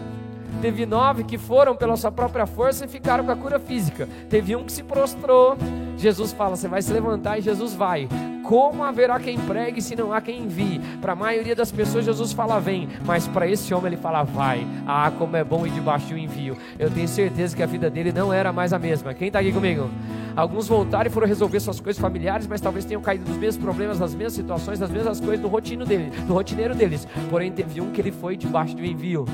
teve 0.63 0.87
nove 0.87 1.25
que 1.25 1.37
foram 1.37 1.77
pela 1.77 1.99
sua 1.99 2.11
própria 2.11 2.47
força 2.47 2.87
e 2.87 2.89
ficaram 2.89 3.27
com 3.27 3.31
a 3.31 3.37
cura 3.37 3.59
física. 3.59 4.09
Teve 4.31 4.57
um 4.57 4.65
que 4.65 4.73
se 4.73 4.83
prostrou. 4.83 5.55
Jesus 5.99 6.33
fala: 6.33 6.57
Você 6.57 6.67
vai 6.67 6.81
se 6.81 6.91
levantar 6.91 7.39
e 7.39 7.43
Jesus 7.43 7.75
vai. 7.75 8.09
Como 8.43 8.83
haverá 8.83 9.21
quem 9.21 9.39
pregue 9.39 9.81
se 9.81 9.95
não 9.95 10.13
há 10.13 10.21
quem 10.21 10.41
envie? 10.41 10.81
Para 11.01 11.13
a 11.13 11.17
maioria 11.17 11.55
das 11.55 11.71
pessoas, 11.71 12.05
Jesus 12.05 12.33
fala 12.33 12.59
vem, 12.59 12.89
mas 13.05 13.27
para 13.29 13.47
esse 13.47 13.73
homem 13.73 13.93
ele 13.93 13.97
fala 13.97 14.25
vai. 14.25 14.67
Ah, 14.87 15.13
como 15.17 15.37
é 15.37 15.45
bom 15.45 15.67
ir 15.67 15.71
debaixo 15.71 16.09
do 16.09 16.19
envio. 16.19 16.57
Eu 16.79 16.91
tenho 16.91 17.09
certeza 17.09 17.57
que 17.57 17.63
a 17.63 17.67
vida 17.67 17.89
dele 17.89 18.13
não 18.13 18.33
era 18.33 18.53
mais 18.53 18.73
a 18.73 18.79
mesma. 18.79 19.15
Quem 19.15 19.29
está 19.29 19.39
aqui 19.39 19.53
comigo? 19.53 19.89
Alguns 20.35 20.67
voltaram 20.67 21.07
e 21.09 21.11
foram 21.11 21.27
resolver 21.27 21.61
suas 21.61 21.79
coisas 21.79 22.01
familiares, 22.01 22.47
mas 22.47 22.61
talvez 22.61 22.85
tenham 22.85 23.03
caído 23.03 23.29
nos 23.29 23.37
mesmos 23.37 23.63
problemas, 23.63 23.99
nas 23.99 24.15
mesmas 24.15 24.33
situações, 24.33 24.81
nas 24.81 24.91
mesmas 24.91 25.21
coisas 25.21 25.41
do 25.41 25.49
rotino 25.49 25.85
dele, 25.85 26.11
do 26.27 26.33
rotineiro 26.33 26.75
deles. 26.75 27.07
Porém, 27.31 27.53
teve 27.53 27.81
um 27.81 27.91
que 27.91 28.01
ele 28.01 28.13
foi 28.13 28.37
debaixo 28.37 28.75
do 28.75 28.85
envio. 28.85 29.27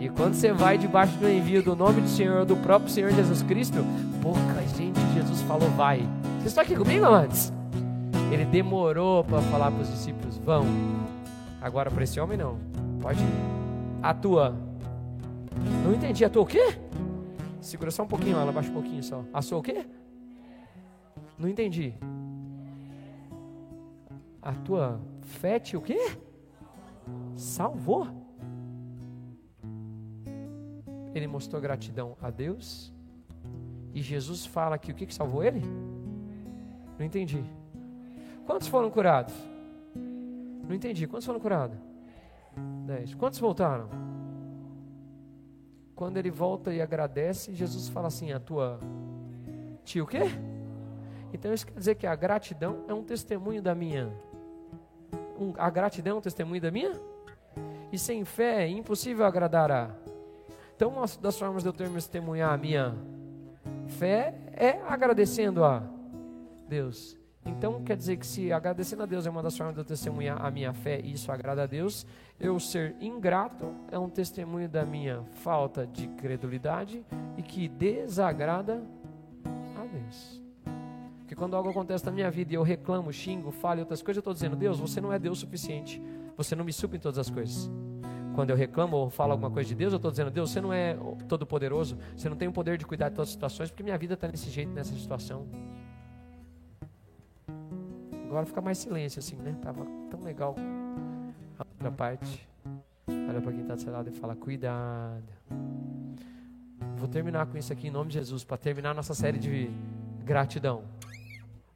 E 0.00 0.08
quando 0.08 0.34
você 0.34 0.52
vai 0.52 0.78
debaixo 0.78 1.16
do 1.18 1.28
envio 1.28 1.62
do 1.62 1.74
nome 1.74 2.00
do 2.00 2.08
Senhor, 2.08 2.44
do 2.44 2.56
próprio 2.56 2.90
Senhor 2.90 3.10
Jesus 3.10 3.42
Cristo, 3.42 3.84
pouca 4.22 4.62
gente 4.76 5.00
Jesus 5.14 5.42
falou 5.42 5.68
vai. 5.70 5.98
Vocês 6.36 6.46
estão 6.46 6.62
aqui 6.62 6.76
comigo, 6.76 7.04
amantes? 7.04 7.57
Ele 8.32 8.44
demorou 8.44 9.24
para 9.24 9.40
falar 9.42 9.70
para 9.70 9.82
os 9.82 9.90
discípulos: 9.90 10.36
vão. 10.38 10.64
Agora 11.60 11.90
para 11.90 12.04
esse 12.04 12.20
homem 12.20 12.36
não. 12.36 12.58
Pode 13.00 13.20
ir. 13.20 13.58
Atua. 14.02 14.54
Não 15.84 15.94
entendi. 15.94 16.24
Atua 16.24 16.42
o 16.42 16.46
quê? 16.46 16.78
Segura 17.60 17.90
só 17.90 18.04
um 18.04 18.06
pouquinho, 18.06 18.38
ela 18.38 18.52
baixa 18.52 18.70
um 18.70 18.74
pouquinho 18.74 19.02
só. 19.02 19.24
A 19.32 19.42
sua 19.42 19.58
o 19.58 19.62
quê? 19.62 19.86
Não 21.38 21.48
entendi. 21.48 21.94
A 24.40 24.52
tua 24.52 25.00
fé 25.22 25.58
te 25.58 25.76
o 25.76 25.80
quê? 25.80 26.16
Salvou. 27.36 28.06
Ele 31.14 31.26
mostrou 31.26 31.60
gratidão 31.60 32.16
a 32.22 32.30
Deus. 32.30 32.92
E 33.94 34.02
Jesus 34.02 34.46
fala 34.46 34.78
que 34.78 34.92
o 34.92 34.94
que, 34.94 35.06
que 35.06 35.14
salvou 35.14 35.42
ele? 35.42 35.62
Não 36.98 37.04
entendi. 37.04 37.44
Quantos 38.48 38.66
foram 38.66 38.90
curados? 38.90 39.34
Não 39.94 40.74
entendi. 40.74 41.06
Quantos 41.06 41.26
foram 41.26 41.38
curados? 41.38 41.76
Dez. 42.86 43.12
Quantos 43.12 43.38
voltaram? 43.38 43.90
Quando 45.94 46.16
ele 46.16 46.30
volta 46.30 46.72
e 46.72 46.80
agradece, 46.80 47.52
Jesus 47.52 47.90
fala 47.90 48.08
assim: 48.08 48.32
a 48.32 48.40
tua 48.40 48.80
tia 49.84 50.02
o 50.02 50.06
quê? 50.06 50.22
Então 51.30 51.52
isso 51.52 51.66
quer 51.66 51.74
dizer 51.74 51.94
que 51.96 52.06
a 52.06 52.16
gratidão 52.16 52.86
é 52.88 52.94
um 52.94 53.04
testemunho 53.04 53.60
da 53.60 53.74
minha. 53.74 54.10
Um, 55.38 55.52
a 55.58 55.68
gratidão 55.68 56.14
é 56.14 56.18
um 56.18 56.22
testemunho 56.22 56.62
da 56.62 56.70
minha? 56.70 56.92
E 57.92 57.98
sem 57.98 58.24
fé 58.24 58.64
é 58.64 58.68
impossível 58.68 59.26
agradar 59.26 59.70
a. 59.70 59.90
Então, 60.74 60.88
uma 60.88 61.04
das 61.20 61.38
formas 61.38 61.62
de 61.62 61.68
eu 61.68 61.72
ter 61.74 61.90
testemunhar 61.90 62.54
a 62.54 62.56
minha 62.56 62.96
fé 63.88 64.34
é 64.54 64.80
agradecendo 64.88 65.62
a 65.62 65.82
Deus. 66.66 67.18
Então 67.48 67.82
quer 67.82 67.96
dizer 67.96 68.16
que 68.18 68.26
se 68.26 68.52
agradecendo 68.52 69.02
a 69.02 69.06
Deus 69.06 69.26
é 69.26 69.30
uma 69.30 69.42
das 69.42 69.56
formas 69.56 69.74
de 69.74 69.80
eu 69.80 69.84
testemunhar 69.84 70.44
a 70.44 70.50
minha 70.50 70.72
fé 70.72 71.00
e 71.02 71.12
isso 71.12 71.32
agrada 71.32 71.62
a 71.62 71.66
Deus, 71.66 72.06
eu 72.38 72.60
ser 72.60 72.94
ingrato 73.00 73.74
é 73.90 73.98
um 73.98 74.08
testemunho 74.08 74.68
da 74.68 74.84
minha 74.84 75.22
falta 75.32 75.86
de 75.86 76.06
credulidade 76.08 77.04
e 77.36 77.42
que 77.42 77.66
desagrada 77.66 78.82
a 79.76 79.86
Deus. 79.86 80.42
Porque 81.20 81.34
quando 81.34 81.56
algo 81.56 81.70
acontece 81.70 82.06
na 82.06 82.12
minha 82.12 82.30
vida 82.30 82.52
e 82.52 82.56
eu 82.56 82.62
reclamo, 82.62 83.12
xingo, 83.12 83.50
falo 83.50 83.80
outras 83.80 84.02
coisas, 84.02 84.18
eu 84.18 84.20
estou 84.20 84.34
dizendo, 84.34 84.54
Deus, 84.54 84.78
você 84.78 85.00
não 85.00 85.12
é 85.12 85.18
Deus 85.18 85.38
suficiente. 85.38 86.00
Você 86.36 86.54
não 86.54 86.64
me 86.64 86.72
supre 86.72 86.96
em 86.96 87.00
todas 87.00 87.18
as 87.18 87.28
coisas. 87.28 87.70
Quando 88.34 88.50
eu 88.50 88.56
reclamo 88.56 88.96
ou 88.96 89.10
falo 89.10 89.32
alguma 89.32 89.50
coisa 89.50 89.68
de 89.68 89.74
Deus, 89.74 89.92
eu 89.92 89.96
estou 89.96 90.10
dizendo, 90.10 90.30
Deus, 90.30 90.50
você 90.50 90.60
não 90.60 90.72
é 90.72 90.96
todo 91.28 91.44
poderoso, 91.44 91.98
você 92.16 92.28
não 92.28 92.36
tem 92.36 92.46
o 92.46 92.52
poder 92.52 92.78
de 92.78 92.86
cuidar 92.86 93.08
de 93.08 93.16
todas 93.16 93.28
as 93.28 93.32
situações, 93.32 93.70
porque 93.70 93.82
minha 93.82 93.98
vida 93.98 94.14
está 94.14 94.28
nesse 94.28 94.48
jeito, 94.48 94.70
nessa 94.70 94.94
situação. 94.94 95.46
Agora 98.28 98.44
fica 98.44 98.60
mais 98.60 98.76
silêncio 98.76 99.20
assim, 99.20 99.36
né? 99.36 99.56
Tava 99.62 99.86
tão 100.10 100.20
legal 100.20 100.54
a 101.58 101.64
outra 101.64 101.90
parte. 101.90 102.46
Olha 103.08 103.40
para 103.40 103.52
quem 103.52 103.62
está 103.62 103.74
do 103.74 103.80
seu 103.80 103.90
lado 103.90 104.10
e 104.10 104.12
fala: 104.12 104.36
Cuidado. 104.36 105.24
Vou 106.98 107.08
terminar 107.08 107.46
com 107.46 107.56
isso 107.56 107.72
aqui 107.72 107.88
em 107.88 107.90
nome 107.90 108.10
de 108.10 108.18
Jesus, 108.18 108.44
para 108.44 108.58
terminar 108.58 108.94
nossa 108.94 109.14
série 109.14 109.38
de 109.38 109.70
gratidão. 110.26 110.84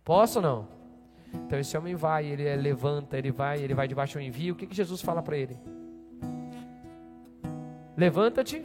Posso 0.05 0.41
ou 0.41 0.43
não? 0.43 0.69
Então 1.33 1.59
esse 1.59 1.75
homem 1.75 1.95
vai, 1.95 2.27
ele 2.27 2.45
é, 2.45 2.55
levanta, 2.55 3.17
ele 3.17 3.31
vai, 3.31 3.59
ele 3.59 3.73
vai 3.73 3.89
debaixo 3.89 4.19
do 4.19 4.21
envio. 4.21 4.53
O 4.53 4.57
que, 4.57 4.67
que 4.67 4.77
Jesus 4.77 5.01
fala 5.01 5.23
para 5.23 5.39
ele? 5.39 5.59
Levanta-te. 7.97 8.63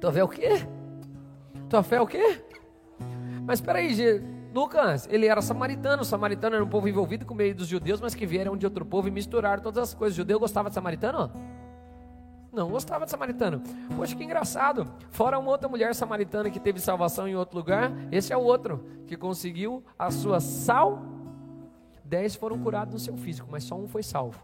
Tua 0.00 0.12
fé 0.12 0.20
é 0.20 0.24
o 0.24 0.28
quê? 0.28 0.48
Tua 1.68 1.82
fé 1.82 1.96
é 1.96 2.00
o 2.00 2.06
quê? 2.06 2.44
Mas 3.44 3.58
espera 3.58 3.80
aí, 3.80 3.92
Lucas, 4.52 5.08
ele 5.10 5.26
era 5.26 5.40
samaritano. 5.40 6.02
O 6.02 6.04
samaritano 6.04 6.56
era 6.56 6.64
um 6.64 6.68
povo 6.68 6.88
envolvido 6.88 7.24
com 7.24 7.34
o 7.34 7.36
meio 7.36 7.54
dos 7.54 7.66
judeus, 7.66 8.00
mas 8.00 8.14
que 8.14 8.26
vieram 8.26 8.56
de 8.56 8.66
outro 8.66 8.84
povo 8.84 9.08
e 9.08 9.10
misturaram 9.10 9.62
todas 9.62 9.82
as 9.82 9.94
coisas. 9.94 10.14
O 10.14 10.20
judeu 10.20 10.38
gostava 10.38 10.68
de 10.68 10.74
samaritano? 10.74 11.32
Não 12.52 12.68
gostava 12.68 13.06
de 13.06 13.10
samaritano. 13.10 13.62
Poxa, 13.96 14.14
que 14.14 14.22
engraçado. 14.22 14.86
Fora 15.10 15.38
uma 15.38 15.50
outra 15.50 15.68
mulher 15.70 15.94
samaritana 15.94 16.50
que 16.50 16.60
teve 16.60 16.78
salvação 16.80 17.26
em 17.26 17.34
outro 17.34 17.56
lugar, 17.56 17.90
esse 18.12 18.30
é 18.30 18.36
o 18.36 18.42
outro 18.42 18.84
que 19.06 19.16
conseguiu 19.16 19.82
a 19.98 20.10
sua 20.10 20.38
sal. 20.38 21.02
Dez 22.04 22.34
foram 22.34 22.58
curados 22.58 22.92
no 22.92 23.00
seu 23.00 23.16
físico, 23.16 23.48
mas 23.50 23.64
só 23.64 23.74
um 23.74 23.88
foi 23.88 24.02
salvo. 24.02 24.38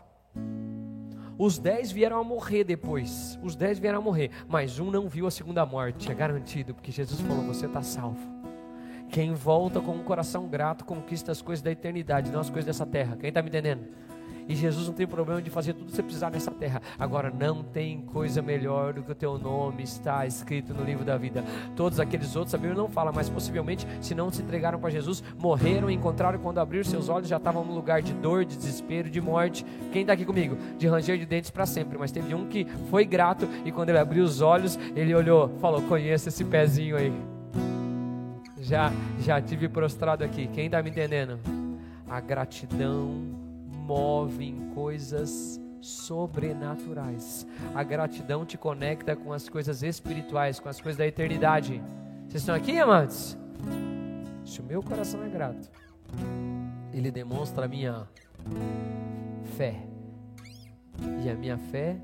Os 1.37 1.59
dez 1.59 1.93
vieram 1.93 2.19
a 2.19 2.25
morrer 2.25 2.65
depois. 2.65 3.39
Os 3.43 3.55
dez 3.55 3.79
vieram 3.79 3.99
a 3.99 4.03
morrer, 4.03 4.31
mas 4.49 4.79
um 4.79 4.91
não 4.91 5.07
viu 5.07 5.27
a 5.27 5.31
segunda 5.31 5.67
morte. 5.67 6.11
É 6.11 6.15
garantido, 6.15 6.75
porque 6.75 6.91
Jesus 6.91 7.21
falou: 7.21 7.45
Você 7.45 7.67
está 7.67 7.83
salvo. 7.83 8.38
Quem 9.11 9.33
volta 9.33 9.81
com 9.81 9.93
um 9.93 10.03
coração 10.03 10.47
grato 10.47 10.85
conquista 10.85 11.33
as 11.33 11.41
coisas 11.41 11.63
da 11.63 11.71
eternidade, 11.71 12.31
não 12.31 12.41
as 12.41 12.51
coisas 12.51 12.67
dessa 12.67 12.87
terra. 12.87 13.17
Quem 13.17 13.29
está 13.29 13.43
me 13.43 13.49
entendendo? 13.49 13.87
E 14.49 14.57
Jesus 14.57 14.87
não 14.87 14.95
tem 14.95 15.07
problema 15.07 15.43
de 15.43 15.51
fazer 15.51 15.75
tudo 15.75 15.91
que 15.91 15.93
você 15.97 16.03
precisar 16.03 16.31
nessa 16.31 16.51
terra. 16.51 16.81
Agora, 16.99 17.31
não 17.31 17.63
tem 17.63 18.01
coisa 18.01 18.41
melhor 18.41 18.95
do 18.95 19.03
que 19.03 19.13
o 19.13 19.15
teu 19.15 19.39
nome 19.39 19.83
está 19.83 20.27
escrito 20.27 20.73
no 20.73 20.83
livro 20.83 21.05
da 21.05 21.19
vida. 21.19 21.45
Todos 21.77 22.01
aqueles 22.01 22.35
outros, 22.35 22.55
a 22.55 22.59
Bíblia 22.59 22.75
não 22.75 22.89
fala, 22.89 23.13
mas 23.13 23.29
possivelmente, 23.29 23.87
se 24.01 24.15
não 24.15 24.33
se 24.33 24.41
entregaram 24.41 24.81
para 24.81 24.89
Jesus, 24.89 25.23
morreram 25.39 25.91
e 25.91 25.95
encontraram 25.95 26.39
quando 26.39 26.59
abriram 26.59 26.85
seus 26.85 27.11
olhos, 27.11 27.29
já 27.29 27.37
estavam 27.37 27.63
num 27.63 27.75
lugar 27.75 28.01
de 28.01 28.15
dor, 28.15 28.47
de 28.47 28.57
desespero, 28.57 29.11
de 29.11 29.21
morte. 29.21 29.67
Quem 29.93 30.01
está 30.01 30.15
aqui 30.15 30.25
comigo? 30.25 30.57
De 30.79 30.89
ranger 30.89 31.19
de 31.19 31.27
dentes 31.27 31.51
para 31.51 31.67
sempre. 31.67 31.99
Mas 31.99 32.11
teve 32.11 32.35
um 32.35 32.47
que 32.47 32.65
foi 32.89 33.05
grato 33.05 33.47
e 33.67 33.71
quando 33.71 33.91
ele 33.91 33.99
abriu 33.99 34.25
os 34.25 34.41
olhos, 34.41 34.79
ele 34.97 35.15
olhou, 35.15 35.51
falou: 35.61 35.83
Conheça 35.83 36.31
esse 36.31 36.43
pezinho 36.43 36.97
aí. 36.97 37.38
Já, 38.69 38.93
já 39.21 39.41
tive 39.41 39.67
prostrado 39.67 40.23
aqui. 40.23 40.47
Quem 40.49 40.67
está 40.67 40.83
me 40.83 40.91
entendendo? 40.91 41.41
A 42.07 42.21
gratidão 42.21 43.09
move 43.79 44.45
em 44.45 44.69
coisas 44.75 45.59
sobrenaturais. 45.81 47.47
A 47.75 47.83
gratidão 47.83 48.45
te 48.45 48.59
conecta 48.59 49.17
com 49.17 49.33
as 49.33 49.49
coisas 49.49 49.83
espirituais, 49.83 50.61
com 50.61 50.69
as 50.69 50.83
coisas 50.83 50.99
da 50.99 51.07
eternidade. 51.07 51.83
Vocês 52.29 52.43
estão 52.43 52.55
aqui, 52.55 52.79
amados? 52.79 53.39
Se 54.45 54.61
o 54.61 54.65
meu 54.65 54.83
coração 54.83 55.25
é 55.25 55.31
grato, 55.31 55.71
ele 56.93 57.11
demonstra 57.11 57.65
a 57.65 57.69
minha 57.69 58.07
fé. 59.57 59.77
E 61.25 61.31
a 61.31 61.35
minha 61.35 61.57
fé 61.57 61.97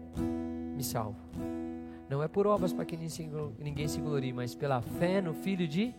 me 0.75 0.83
salva. 0.83 1.19
Não 2.09 2.23
é 2.23 2.29
por 2.29 2.47
obras 2.47 2.73
para 2.73 2.87
que 2.87 2.97
ninguém 2.97 3.87
se 3.87 4.01
glorie, 4.01 4.33
mas 4.33 4.55
pela 4.55 4.81
fé 4.81 5.21
no 5.21 5.35
Filho 5.35 5.69
de 5.69 5.95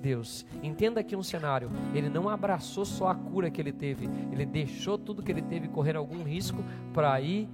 Deus. 0.00 0.44
Entenda 0.62 1.00
aqui 1.00 1.16
um 1.16 1.22
cenário: 1.22 1.70
ele 1.94 2.08
não 2.08 2.28
abraçou 2.28 2.84
só 2.84 3.08
a 3.08 3.14
cura 3.14 3.50
que 3.50 3.60
ele 3.60 3.72
teve, 3.72 4.08
ele 4.32 4.46
deixou 4.46 4.98
tudo 4.98 5.22
que 5.22 5.32
ele 5.32 5.42
teve 5.42 5.68
correr 5.68 5.96
algum 5.96 6.22
risco 6.22 6.62
para 6.92 7.20
ir 7.20 7.48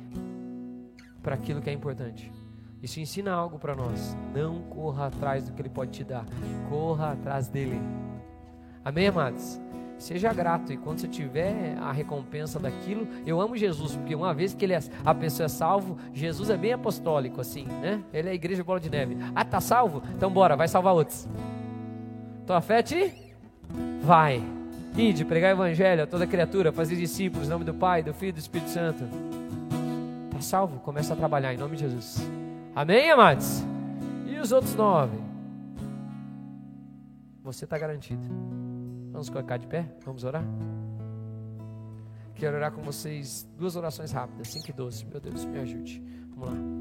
para 1.23 1.35
aquilo 1.35 1.61
que 1.61 1.71
é 1.71 1.73
importante. 1.73 2.33
Isso 2.83 2.99
ensina 2.99 3.33
algo 3.33 3.59
para 3.59 3.75
nós. 3.75 4.17
Não 4.35 4.63
corra 4.63 5.07
atrás 5.07 5.47
do 5.47 5.53
que 5.53 5.61
ele 5.61 5.69
pode 5.69 5.91
te 5.91 6.05
dar, 6.05 6.25
corra 6.69 7.13
atrás 7.13 7.49
dele. 7.49 7.81
Amém, 8.85 9.09
amados? 9.09 9.61
Seja 9.99 10.33
grato 10.33 10.73
e 10.73 10.79
quando 10.79 10.99
você 10.99 11.07
tiver 11.07 11.77
a 11.79 11.93
recompensa 11.93 12.59
daquilo, 12.59 13.07
eu 13.27 13.39
amo 13.39 13.55
Jesus, 13.55 13.95
porque 13.95 14.15
uma 14.15 14.33
vez 14.33 14.55
que 14.55 14.65
ele 14.65 14.73
é, 14.73 14.81
a 15.05 15.15
pessoa 15.15 15.45
é 15.45 15.49
salvo, 15.49 15.99
Jesus 16.15 16.49
é 16.49 16.57
bem 16.57 16.73
apostólico 16.73 17.39
assim, 17.39 17.65
né? 17.65 18.03
Ele 18.11 18.29
é 18.29 18.31
a 18.33 18.35
igreja 18.35 18.65
bola 18.65 18.81
de 18.81 18.89
neve. 18.89 19.19
Ah, 19.35 19.45
tá 19.45 19.61
salvo? 19.61 20.03
Então 20.17 20.31
bora, 20.31 20.57
vai 20.57 20.69
salvar 20.69 20.95
outros. 20.95 21.29
Tua 22.51 22.61
fé 22.61 22.83
te 22.83 23.15
vai. 24.03 24.43
Ide, 24.97 25.25
pregar 25.25 25.55
o 25.55 25.59
evangelho 25.59 26.03
a 26.03 26.07
toda 26.09 26.27
criatura, 26.27 26.73
fazer 26.73 26.97
discípulos, 26.97 27.47
em 27.47 27.51
nome 27.51 27.65
do 27.65 27.73
Pai, 27.73 28.03
do 28.03 28.13
Filho 28.13 28.31
e 28.31 28.33
do 28.33 28.39
Espírito 28.41 28.71
Santo. 28.71 29.05
Está 30.27 30.41
salvo? 30.41 30.81
Começa 30.81 31.15
a 31.15 31.17
trabalhar 31.17 31.55
em 31.55 31.57
nome 31.57 31.77
de 31.77 31.85
Jesus. 31.85 32.17
Amém, 32.75 33.09
amados? 33.09 33.63
E 34.27 34.37
os 34.41 34.51
outros 34.51 34.75
nove? 34.75 35.17
Você 37.45 37.67
está 37.67 37.79
garantido. 37.79 38.27
Vamos 39.13 39.31
colocar 39.31 39.57
de 39.57 39.69
pé? 39.69 39.87
Vamos 40.05 40.25
orar? 40.25 40.43
Quero 42.35 42.57
orar 42.57 42.73
com 42.73 42.83
vocês 42.83 43.49
duas 43.57 43.77
orações 43.77 44.11
rápidas, 44.11 44.49
5 44.49 44.71
e 44.71 44.73
12. 44.73 45.07
Meu 45.07 45.21
Deus, 45.21 45.45
me 45.45 45.61
ajude. 45.61 46.03
Vamos 46.35 46.49
lá. 46.49 46.80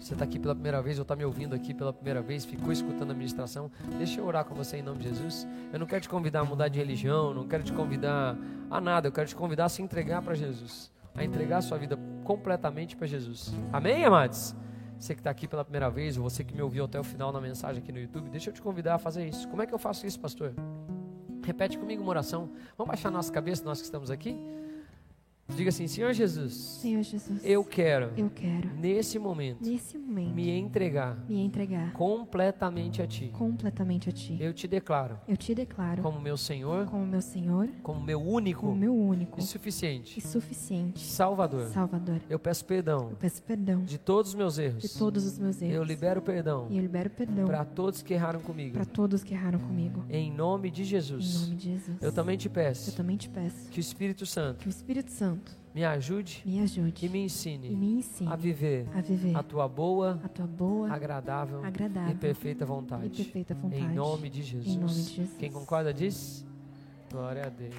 Você 0.00 0.14
está 0.14 0.24
aqui 0.24 0.38
pela 0.38 0.54
primeira 0.54 0.80
vez 0.80 0.98
ou 0.98 1.02
está 1.02 1.14
me 1.14 1.24
ouvindo 1.24 1.54
aqui 1.54 1.74
pela 1.74 1.92
primeira 1.92 2.22
vez, 2.22 2.44
ficou 2.46 2.72
escutando 2.72 3.10
a 3.10 3.14
ministração, 3.14 3.70
deixa 3.98 4.18
eu 4.18 4.26
orar 4.26 4.46
com 4.46 4.54
você 4.54 4.78
em 4.78 4.82
nome 4.82 4.98
de 4.98 5.08
Jesus. 5.10 5.46
Eu 5.70 5.78
não 5.78 5.86
quero 5.86 6.00
te 6.00 6.08
convidar 6.08 6.40
a 6.40 6.44
mudar 6.44 6.68
de 6.68 6.78
religião, 6.78 7.34
não 7.34 7.46
quero 7.46 7.62
te 7.62 7.72
convidar 7.72 8.34
a 8.70 8.80
nada, 8.80 9.08
eu 9.08 9.12
quero 9.12 9.28
te 9.28 9.36
convidar 9.36 9.66
a 9.66 9.68
se 9.68 9.82
entregar 9.82 10.22
para 10.22 10.34
Jesus, 10.34 10.90
a 11.14 11.22
entregar 11.22 11.58
a 11.58 11.62
sua 11.62 11.76
vida 11.76 11.98
completamente 12.24 12.96
para 12.96 13.06
Jesus. 13.06 13.52
Amém, 13.70 14.02
amados? 14.02 14.56
Você 14.98 15.14
que 15.14 15.20
está 15.20 15.30
aqui 15.30 15.46
pela 15.46 15.64
primeira 15.64 15.90
vez, 15.90 16.16
ou 16.16 16.22
você 16.22 16.42
que 16.42 16.54
me 16.54 16.62
ouviu 16.62 16.86
até 16.86 16.98
o 16.98 17.04
final 17.04 17.30
na 17.30 17.40
mensagem 17.40 17.82
aqui 17.82 17.92
no 17.92 17.98
YouTube, 17.98 18.30
deixa 18.30 18.48
eu 18.48 18.54
te 18.54 18.62
convidar 18.62 18.94
a 18.94 18.98
fazer 18.98 19.26
isso. 19.28 19.46
Como 19.48 19.60
é 19.60 19.66
que 19.66 19.74
eu 19.74 19.78
faço 19.78 20.06
isso, 20.06 20.18
pastor? 20.18 20.54
Repete 21.44 21.78
comigo 21.78 22.02
uma 22.02 22.10
oração. 22.10 22.50
Vamos 22.76 22.88
baixar 22.88 23.10
nossa 23.10 23.32
cabeça, 23.32 23.64
nós 23.64 23.78
que 23.78 23.84
estamos 23.84 24.10
aqui? 24.10 24.38
Diga 25.56 25.68
assim, 25.68 25.86
Senhor 25.86 26.12
Jesus. 26.12 26.54
Senhor 26.54 27.02
Jesus. 27.02 27.44
Eu 27.44 27.62
quero. 27.62 28.12
Eu 28.16 28.30
quero. 28.30 28.70
Nesse 28.76 29.18
momento. 29.18 29.62
Nesse 29.62 29.98
momento. 29.98 30.34
Me 30.34 30.50
entregar. 30.50 31.22
Me 31.28 31.38
entregar. 31.38 31.92
Completamente 31.92 33.02
a 33.02 33.06
ti. 33.06 33.28
Completamente 33.28 34.08
a 34.08 34.12
ti. 34.12 34.38
Eu 34.40 34.54
te 34.54 34.66
declaro. 34.66 35.18
Eu 35.28 35.36
te 35.36 35.54
declaro. 35.54 36.02
Como 36.02 36.18
meu 36.20 36.36
Senhor. 36.36 36.86
Como 36.86 37.06
meu 37.06 37.20
Senhor. 37.20 37.68
Como 37.82 38.00
meu 38.00 38.22
único. 38.22 38.66
Como 38.66 38.76
meu 38.76 38.94
único. 38.94 39.38
E 39.38 39.42
suficiente. 39.42 40.18
E 40.18 40.22
suficiente. 40.22 41.00
Salvador. 41.00 41.66
Salvador. 41.68 42.20
Eu 42.30 42.38
peço 42.38 42.64
perdão. 42.64 43.10
Eu 43.10 43.16
peço 43.16 43.42
perdão. 43.42 43.84
De 43.84 43.98
todos 43.98 44.30
os 44.30 44.34
meus 44.34 44.58
erros. 44.58 44.82
De 44.82 44.88
todos 44.88 45.26
os 45.26 45.38
meus 45.38 45.60
erros. 45.60 45.74
Eu 45.74 45.84
libero 45.84 46.22
perdão. 46.22 46.68
E 46.70 46.76
eu 46.76 46.82
libero 46.82 47.10
perdão. 47.10 47.46
Para 47.46 47.64
todos 47.64 48.02
que 48.02 48.14
erraram 48.14 48.40
comigo. 48.40 48.72
Para 48.72 48.86
todos 48.86 49.22
que 49.22 49.34
erraram 49.34 49.58
comigo. 49.58 50.04
Em 50.08 50.32
nome 50.32 50.70
de 50.70 50.84
Jesus. 50.84 51.34
Em 51.34 51.40
nome 51.40 51.56
de 51.56 51.70
Jesus. 51.70 51.98
Eu 52.00 52.12
também 52.12 52.38
te 52.38 52.48
peço. 52.48 52.90
Eu 52.90 52.94
também 52.94 53.16
te 53.16 53.28
peço. 53.28 53.68
Que 53.68 53.78
o 53.78 53.82
Espírito 53.82 54.24
Santo. 54.24 54.60
Que 54.60 54.68
o 54.68 54.70
Espírito 54.70 55.10
Santo 55.10 55.39
me 55.74 55.84
ajude, 55.84 56.42
me 56.44 56.60
ajude 56.60 57.06
e 57.06 57.08
me 57.08 57.24
ensine, 57.24 57.68
e 57.68 57.76
me 57.76 57.92
ensine 57.98 58.32
a, 58.32 58.36
viver 58.36 58.88
a 58.92 59.00
viver 59.00 59.36
a 59.36 59.42
tua 59.42 59.68
boa, 59.68 60.20
a 60.24 60.28
tua 60.28 60.46
boa, 60.46 60.90
agradável, 60.90 61.64
agradável 61.64 62.12
e 62.12 62.14
perfeita 62.16 62.66
vontade. 62.66 63.06
E 63.06 63.10
perfeita 63.10 63.54
vontade. 63.54 63.82
Em 63.82 63.88
nome 63.88 64.28
de 64.28 64.42
Jesus. 64.42 64.74
Em 64.74 64.78
nome 64.78 64.94
de 64.94 65.02
Jesus. 65.02 65.36
Quem 65.38 65.50
concorda 65.50 65.94
diz? 65.94 66.44
Glória 67.10 67.44
a 67.46 67.48
Deus. 67.48 67.74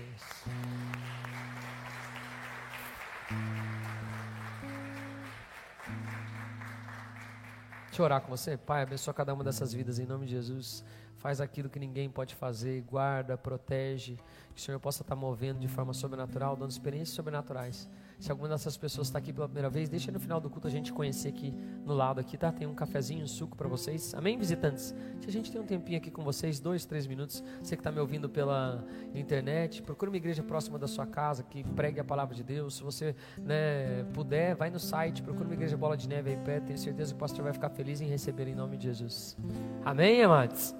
Deixa 7.92 8.04
eu 8.04 8.06
orar 8.06 8.22
com 8.22 8.30
você. 8.30 8.56
Pai, 8.56 8.84
abençoa 8.84 9.14
cada 9.14 9.34
uma 9.34 9.44
dessas 9.44 9.74
vidas 9.74 10.00
em 10.00 10.06
nome 10.06 10.26
de 10.26 10.32
Jesus. 10.32 10.82
faz 11.18 11.40
aquilo 11.40 11.70
que 11.70 11.78
ninguém 11.78 12.10
pode 12.10 12.34
fazer, 12.34 12.82
guarda, 12.82 13.38
protege, 13.38 14.18
que 14.56 14.60
o 14.60 14.64
Senhor 14.64 14.80
possa 14.80 15.04
estar 15.04 15.16
movendo 15.16 15.60
de 15.60 15.68
forma 15.68 15.94
sobrenatural, 15.94 16.56
dando 16.56 16.72
experiências 16.72 17.16
sobrenaturais. 17.16 17.88
Se 18.20 18.30
alguma 18.30 18.50
dessas 18.50 18.78
pessoas 18.78 19.08
está 19.08 19.18
aqui 19.18 19.34
pela 19.34 19.48
primeira 19.48 19.70
vez, 19.70 19.90
deixa 19.90 20.12
no 20.12 20.20
final 20.20 20.40
do 20.40 20.48
culto 20.50 20.68
a 20.68 20.70
gente 20.72 20.94
conhecer 20.94 21.30
aqui 21.30 21.52
no 21.84 21.94
lado 21.94 22.20
aqui, 22.20 22.38
tá? 22.38 22.52
Tem 22.52 22.68
um 22.68 22.76
cafezinho, 22.76 23.24
um 23.24 23.28
suco 23.28 23.58
para 23.58 23.68
vocês. 23.68 24.14
Amém, 24.14 24.38
visitantes? 24.38 24.94
Se 25.20 25.28
a 25.28 25.32
gente 25.32 25.52
tem 25.52 25.60
um 25.60 25.66
tempinho 25.66 25.98
aqui 25.98 26.12
com 26.12 26.24
vocês, 26.24 26.60
dois, 26.60 26.86
três 26.86 27.08
minutos. 27.08 27.44
Você 27.62 27.76
que 27.76 27.80
está 27.80 27.92
me 27.92 28.00
ouvindo 28.00 28.30
pela 28.30 28.86
internet, 29.16 29.82
procure 29.82 30.10
uma 30.10 30.18
igreja 30.18 30.44
próxima 30.44 30.78
da 30.78 30.88
sua 30.88 31.08
casa 31.08 31.42
que 31.42 31.64
pregue 31.64 32.00
a 32.00 32.04
palavra 32.04 32.36
de 32.36 32.44
Deus. 32.44 32.76
Se 32.76 32.84
você 32.84 33.16
né, 33.40 34.04
puder, 34.14 34.56
vai 34.56 34.70
no 34.70 34.80
site, 34.80 35.24
procure 35.24 35.46
uma 35.46 35.56
igreja 35.56 35.76
bola 35.76 35.98
de 35.98 36.08
neve 36.08 36.30
aí 36.32 36.38
perto. 36.38 36.66
Tenho 36.66 36.78
certeza 36.78 37.12
que 37.12 37.16
o 37.16 37.20
pastor 37.20 37.44
vai 37.44 37.54
ficar 37.54 37.70
feliz 37.70 37.81
em 37.88 38.08
receber 38.08 38.48
em 38.48 38.56
nome 38.56 38.78
de 38.78 38.86
Jesus. 38.86 39.38
Amém, 39.84 40.24
amados? 40.24 40.76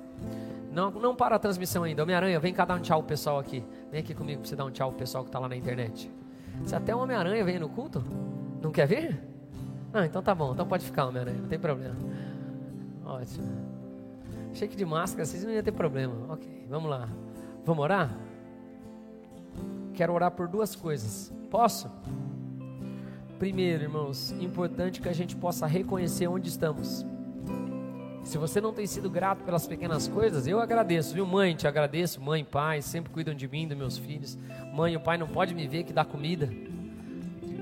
Não, 0.72 0.92
não 0.92 1.16
para 1.16 1.36
a 1.36 1.40
transmissão 1.40 1.84
ainda. 1.84 2.04
Homem-Aranha, 2.04 2.40
vem 2.40 2.54
cá 2.54 2.64
dar 2.64 2.76
um 2.76 2.80
tchau 2.80 3.00
pro 3.00 3.10
pessoal 3.10 3.40
aqui. 3.40 3.64
Vem 3.92 4.02
aqui 4.02 4.14
comigo 4.14 4.42
para 4.42 4.50
você 4.50 4.56
dar 4.56 4.66
um 4.66 4.72
tchau 4.72 4.90
pro 4.90 5.00
pessoal 5.00 5.24
que 5.24 5.30
está 5.30 5.40
lá 5.40 5.50
na 5.50 5.56
internet. 5.56 6.12
Se 6.66 6.76
até 6.76 6.96
o 6.96 7.00
Homem-Aranha 7.00 7.44
vem 7.44 7.60
no 7.60 7.70
culto, 7.70 8.04
não 8.62 8.72
quer 8.72 8.88
vir? 8.88 9.20
Ah, 9.94 10.06
então 10.06 10.22
tá 10.22 10.34
bom, 10.34 10.54
então 10.54 10.66
pode 10.66 10.86
ficar, 10.86 11.08
Homem-Aranha, 11.08 11.42
não 11.42 11.48
tem 11.50 11.60
problema. 11.60 11.96
Ótimo. 13.04 13.48
Achei 14.52 14.68
que 14.68 14.76
de 14.76 14.86
máscara 14.86 15.26
vocês 15.26 15.44
não 15.44 15.52
iam 15.52 15.64
ter 15.64 15.72
problema. 15.72 16.14
Ok, 16.30 16.66
vamos 16.70 16.90
lá. 16.90 17.10
Vamos 17.66 17.84
orar? 17.84 18.16
Quero 19.94 20.14
orar 20.14 20.32
por 20.32 20.48
duas 20.48 20.76
coisas. 20.76 21.32
Posso? 21.50 21.90
Primeiro, 23.42 23.86
irmãos, 23.86 24.32
importante 24.40 25.02
que 25.02 25.10
a 25.10 25.14
gente 25.14 25.36
possa 25.36 25.66
reconhecer 25.66 26.28
onde 26.28 26.48
estamos. 26.48 27.04
Se 28.24 28.38
você 28.38 28.62
não 28.62 28.72
tem 28.72 28.86
sido 28.86 29.10
grato 29.10 29.44
pelas 29.44 29.66
pequenas 29.66 30.08
coisas, 30.08 30.46
eu 30.46 30.60
agradeço, 30.60 31.12
viu, 31.12 31.26
mãe? 31.26 31.56
Te 31.56 31.68
agradeço, 31.68 32.22
mãe, 32.22 32.46
pai, 32.46 32.84
sempre 32.84 33.12
cuidam 33.12 33.34
de 33.34 33.48
mim, 33.48 33.68
dos 33.68 33.76
meus 33.76 33.98
filhos. 33.98 34.38
Mãe, 34.76 34.96
o 34.96 35.00
pai 35.00 35.18
não 35.18 35.28
pode 35.28 35.56
me 35.56 35.68
ver 35.68 35.86
que 35.86 35.92
dá 35.92 36.06
comida, 36.06 36.52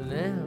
né? 0.05 0.38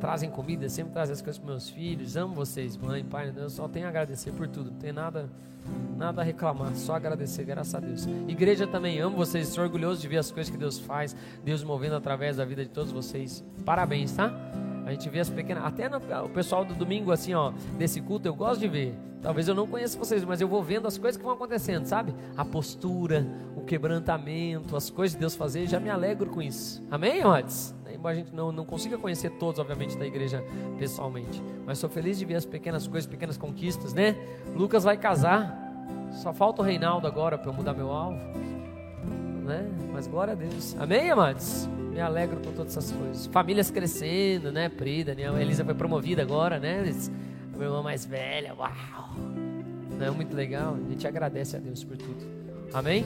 Trazem 0.00 0.28
comida, 0.28 0.68
sempre 0.68 0.92
trazem 0.92 1.12
as 1.12 1.22
coisas 1.22 1.38
para 1.38 1.50
meus 1.52 1.70
filhos. 1.70 2.16
Amo 2.16 2.34
vocês, 2.34 2.76
mãe, 2.76 3.04
pai. 3.04 3.32
Eu 3.36 3.50
só 3.50 3.68
tenho 3.68 3.86
a 3.86 3.90
agradecer 3.90 4.32
por 4.32 4.48
tudo, 4.48 4.72
não 4.72 4.78
tem 4.80 4.92
nada, 4.92 5.30
nada 5.96 6.20
a 6.20 6.24
reclamar, 6.24 6.74
só 6.74 6.96
agradecer, 6.96 7.44
graças 7.44 7.76
a 7.76 7.78
Deus. 7.78 8.08
Igreja 8.26 8.66
também, 8.66 8.98
amo 8.98 9.16
vocês, 9.16 9.46
sou 9.46 9.62
orgulhoso 9.62 10.00
de 10.00 10.08
ver 10.08 10.18
as 10.18 10.32
coisas 10.32 10.50
que 10.50 10.58
Deus 10.58 10.80
faz, 10.80 11.14
Deus 11.44 11.62
movendo 11.62 11.94
através 11.94 12.38
da 12.38 12.44
vida 12.44 12.64
de 12.64 12.70
todos 12.70 12.90
vocês. 12.90 13.44
Parabéns, 13.64 14.10
tá? 14.10 14.63
A 14.84 14.90
gente 14.90 15.08
vê 15.08 15.20
as 15.20 15.30
pequenas. 15.30 15.64
Até 15.64 15.88
no, 15.88 15.98
o 15.98 16.28
pessoal 16.28 16.64
do 16.64 16.74
domingo, 16.74 17.10
assim, 17.10 17.34
ó, 17.34 17.52
desse 17.78 18.00
culto, 18.00 18.28
eu 18.28 18.34
gosto 18.34 18.60
de 18.60 18.68
ver. 18.68 18.94
Talvez 19.22 19.48
eu 19.48 19.54
não 19.54 19.66
conheça 19.66 19.98
vocês, 19.98 20.22
mas 20.22 20.40
eu 20.42 20.46
vou 20.46 20.62
vendo 20.62 20.86
as 20.86 20.98
coisas 20.98 21.16
que 21.16 21.24
vão 21.24 21.32
acontecendo, 21.32 21.86
sabe? 21.86 22.14
A 22.36 22.44
postura, 22.44 23.26
o 23.56 23.62
quebrantamento, 23.62 24.76
as 24.76 24.90
coisas 24.90 25.14
de 25.14 25.20
Deus 25.20 25.34
fazer, 25.34 25.66
já 25.66 25.80
me 25.80 25.88
alegro 25.88 26.28
com 26.28 26.42
isso. 26.42 26.84
Amém, 26.90 27.22
amados? 27.22 27.74
Embora 27.90 28.16
a 28.16 28.18
gente 28.18 28.34
não, 28.34 28.52
não 28.52 28.66
consiga 28.66 28.98
conhecer 28.98 29.30
todos, 29.30 29.58
obviamente, 29.58 29.96
da 29.96 30.06
igreja 30.06 30.44
pessoalmente. 30.78 31.42
Mas 31.64 31.78
sou 31.78 31.88
feliz 31.88 32.18
de 32.18 32.26
ver 32.26 32.34
as 32.34 32.44
pequenas 32.44 32.86
coisas, 32.86 33.08
pequenas 33.08 33.38
conquistas, 33.38 33.94
né? 33.94 34.14
Lucas 34.54 34.84
vai 34.84 34.98
casar. 34.98 35.58
Só 36.12 36.34
falta 36.34 36.60
o 36.60 36.64
Reinaldo 36.64 37.06
agora 37.06 37.38
para 37.38 37.48
eu 37.48 37.54
mudar 37.54 37.72
meu 37.72 37.90
alvo. 37.90 38.20
Né? 39.44 39.70
Mas 39.92 40.06
glória 40.06 40.32
a 40.32 40.36
Deus. 40.36 40.74
Amém, 40.78 41.10
amados? 41.10 41.68
me 41.94 42.00
alegro 42.00 42.40
com 42.40 42.52
todas 42.52 42.76
essas 42.76 42.90
coisas. 42.90 43.26
Famílias 43.26 43.70
crescendo, 43.70 44.50
né? 44.50 44.68
Pri, 44.68 45.04
Daniel, 45.04 45.38
Elisa 45.38 45.64
foi 45.64 45.74
promovida 45.74 46.22
agora, 46.22 46.58
né? 46.58 46.80
A 46.80 47.56
minha 47.56 47.68
irmã 47.68 47.82
mais 47.82 48.04
velha, 48.04 48.52
uau! 48.52 49.14
Não 49.96 50.06
é 50.06 50.10
muito 50.10 50.34
legal? 50.34 50.74
A 50.74 50.90
gente 50.90 51.06
agradece 51.06 51.56
a 51.56 51.60
Deus 51.60 51.84
por 51.84 51.96
tudo. 51.96 52.26
Amém? 52.72 53.04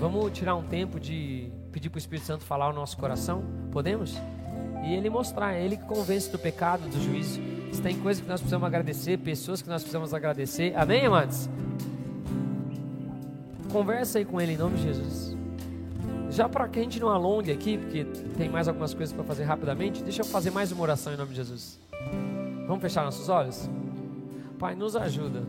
Vamos 0.00 0.32
tirar 0.32 0.56
um 0.56 0.64
tempo 0.64 0.98
de 0.98 1.48
pedir 1.70 1.90
para 1.90 1.96
o 1.96 2.00
Espírito 2.00 2.26
Santo 2.26 2.44
falar 2.44 2.68
o 2.68 2.72
nosso 2.72 2.96
coração? 2.96 3.44
Podemos? 3.70 4.20
E 4.84 4.94
ele 4.94 5.08
mostrar, 5.08 5.56
ele 5.56 5.76
que 5.76 5.84
convence 5.84 6.28
do 6.28 6.38
pecado, 6.40 6.88
do 6.88 7.00
juízo. 7.00 7.40
Se 7.72 7.80
tem 7.80 7.96
coisas 8.00 8.20
que 8.20 8.28
nós 8.28 8.40
precisamos 8.40 8.66
agradecer, 8.66 9.16
pessoas 9.18 9.62
que 9.62 9.68
nós 9.68 9.82
precisamos 9.82 10.12
agradecer. 10.12 10.74
Amém, 10.76 11.06
amados? 11.06 11.48
Conversa 13.70 14.18
aí 14.18 14.24
com 14.24 14.40
ele 14.40 14.54
em 14.54 14.56
nome 14.56 14.76
de 14.76 14.82
Jesus. 14.82 15.37
Já 16.38 16.48
para 16.48 16.68
que 16.68 16.78
a 16.78 16.82
gente 16.84 17.00
não 17.00 17.08
alongue 17.08 17.50
aqui, 17.50 17.76
porque 17.76 18.04
tem 18.36 18.48
mais 18.48 18.68
algumas 18.68 18.94
coisas 18.94 19.12
para 19.12 19.24
fazer 19.24 19.42
rapidamente, 19.42 20.04
deixa 20.04 20.22
eu 20.22 20.24
fazer 20.24 20.52
mais 20.52 20.70
uma 20.70 20.82
oração 20.82 21.12
em 21.12 21.16
nome 21.16 21.30
de 21.30 21.34
Jesus. 21.34 21.80
Vamos 22.64 22.80
fechar 22.80 23.04
nossos 23.04 23.28
olhos? 23.28 23.68
Pai, 24.56 24.76
nos 24.76 24.94
ajuda 24.94 25.42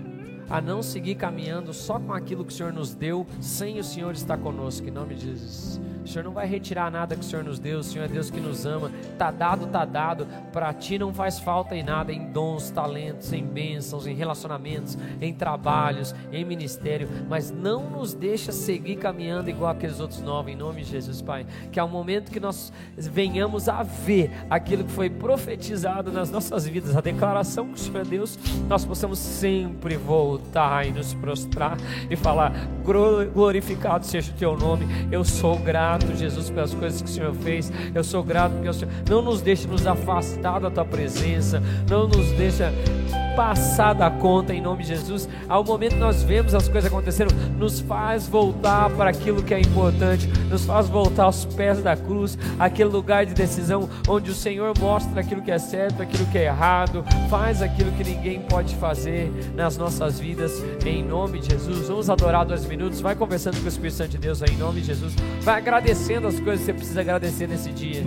a 0.49 0.59
não 0.59 0.81
seguir 0.81 1.13
caminhando 1.13 1.75
só 1.75 1.99
com 1.99 2.11
aquilo 2.11 2.43
que 2.43 2.51
o 2.51 2.55
Senhor 2.55 2.73
nos 2.73 2.95
deu, 2.95 3.27
sem 3.39 3.77
o 3.77 3.83
Senhor 3.83 4.13
estar 4.13 4.39
conosco, 4.39 4.87
em 4.87 4.89
nome 4.89 5.13
de 5.13 5.27
Jesus. 5.27 5.79
O 6.03 6.07
Senhor 6.07 6.23
não 6.23 6.31
vai 6.31 6.47
retirar 6.47 6.89
nada 6.89 7.15
que 7.15 7.21
o 7.21 7.23
Senhor 7.23 7.43
nos 7.43 7.59
deu, 7.59 7.79
o 7.79 7.83
Senhor 7.83 8.05
é 8.05 8.07
Deus 8.07 8.29
que 8.29 8.39
nos 8.39 8.65
ama. 8.65 8.91
Tá 9.17 9.31
dado, 9.31 9.67
tá 9.67 9.85
dado. 9.85 10.27
Para 10.51 10.73
ti 10.73 10.97
não 10.97 11.13
faz 11.13 11.39
falta 11.39 11.75
em 11.75 11.83
nada, 11.83 12.11
em 12.11 12.31
dons, 12.31 12.69
talentos, 12.69 13.33
em 13.33 13.43
bênçãos, 13.43 14.07
em 14.07 14.15
relacionamentos, 14.15 14.97
em 15.21 15.33
trabalhos, 15.33 16.15
em 16.31 16.43
ministério, 16.45 17.07
mas 17.27 17.51
não 17.51 17.89
nos 17.89 18.13
deixa 18.13 18.51
seguir 18.51 18.95
caminhando 18.95 19.49
igual 19.49 19.71
aqueles 19.71 19.99
outros 19.99 20.21
novos, 20.21 20.51
em 20.51 20.55
nome 20.55 20.83
de 20.83 20.89
Jesus, 20.89 21.21
Pai. 21.21 21.45
Que 21.71 21.79
ao 21.79 21.87
momento 21.87 22.31
que 22.31 22.39
nós 22.39 22.71
venhamos 22.97 23.67
a 23.67 23.83
ver 23.83 24.31
aquilo 24.49 24.83
que 24.83 24.91
foi 24.91 25.09
profetizado 25.09 26.11
nas 26.11 26.31
nossas 26.31 26.65
vidas, 26.65 26.95
a 26.95 27.01
declaração 27.01 27.67
que 27.67 27.73
o 27.73 27.77
Senhor 27.77 28.01
é 28.01 28.05
Deus, 28.05 28.39
nós 28.67 28.85
possamos 28.85 29.19
sempre 29.19 29.97
voltar 29.97 30.87
e 30.87 30.91
nos 30.91 31.13
prostrar 31.13 31.77
e 32.09 32.15
falar: 32.15 32.53
glorificado 33.33 34.05
seja 34.05 34.31
o 34.31 34.35
teu 34.35 34.57
nome, 34.57 34.85
eu 35.11 35.23
sou 35.23 35.57
grato 35.57 35.88
grato, 35.89 36.15
Jesus, 36.15 36.49
pelas 36.51 36.73
coisas 36.73 37.01
que 37.01 37.09
o 37.09 37.11
Senhor 37.11 37.33
fez. 37.33 37.71
Eu 37.95 38.03
sou 38.03 38.21
grato 38.21 38.53
porque 38.53 38.69
o 38.69 38.73
Senhor 38.73 38.91
não 39.09 39.21
nos 39.21 39.41
deixa 39.41 39.67
nos 39.67 39.87
afastar 39.87 40.59
da 40.59 40.69
tua 40.69 40.85
presença, 40.85 41.63
não 41.89 42.07
nos 42.07 42.29
deixa 42.31 42.71
passar 43.39 43.93
da 43.93 44.11
conta 44.11 44.53
em 44.53 44.61
nome 44.61 44.83
de 44.83 44.89
Jesus. 44.89 45.29
Ao 45.47 45.63
momento 45.63 45.93
que 45.93 45.99
nós 45.99 46.23
vemos 46.23 46.53
as 46.53 46.67
coisas 46.67 46.91
acontecendo, 46.91 47.33
nos 47.57 47.79
faz 47.79 48.27
voltar 48.27 48.89
para 48.89 49.09
aquilo 49.09 49.41
que 49.41 49.53
é 49.53 49.59
importante, 49.61 50.27
nos 50.49 50.65
faz 50.65 50.89
voltar 50.89 51.23
aos 51.23 51.45
pés 51.45 51.81
da 51.81 51.95
cruz, 51.95 52.37
aquele 52.59 52.89
lugar 52.89 53.25
de 53.25 53.33
decisão 53.33 53.89
onde 54.09 54.29
o 54.29 54.33
Senhor 54.33 54.77
mostra 54.77 55.21
aquilo 55.21 55.41
que 55.41 55.51
é 55.51 55.57
certo, 55.57 56.03
aquilo 56.03 56.25
que 56.25 56.37
é 56.37 56.47
errado, 56.47 57.05
faz 57.29 57.61
aquilo 57.61 57.93
que 57.93 58.03
ninguém 58.03 58.41
pode 58.41 58.75
fazer 58.75 59.31
nas 59.55 59.77
nossas 59.77 60.19
vidas, 60.19 60.61
em 60.85 61.01
nome 61.01 61.39
de 61.39 61.51
Jesus. 61.51 61.87
Vamos 61.87 62.09
adorar 62.09 62.45
dois 62.45 62.65
minutos, 62.65 62.99
vai 62.99 63.15
conversando 63.15 63.57
com 63.57 63.65
o 63.65 63.69
Espírito 63.69 63.95
Santo 63.95 64.11
de 64.11 64.17
Deus 64.17 64.43
aí, 64.43 64.51
em 64.51 64.57
nome 64.57 64.81
de 64.81 64.87
Jesus, 64.87 65.15
vai 65.43 65.61
agradecendo 65.79 66.27
as 66.27 66.39
coisas 66.41 66.59
que 66.59 66.65
você 66.65 66.73
precisa 66.73 66.99
agradecer 66.99 67.47
nesse 67.47 67.71
dia. 67.71 68.03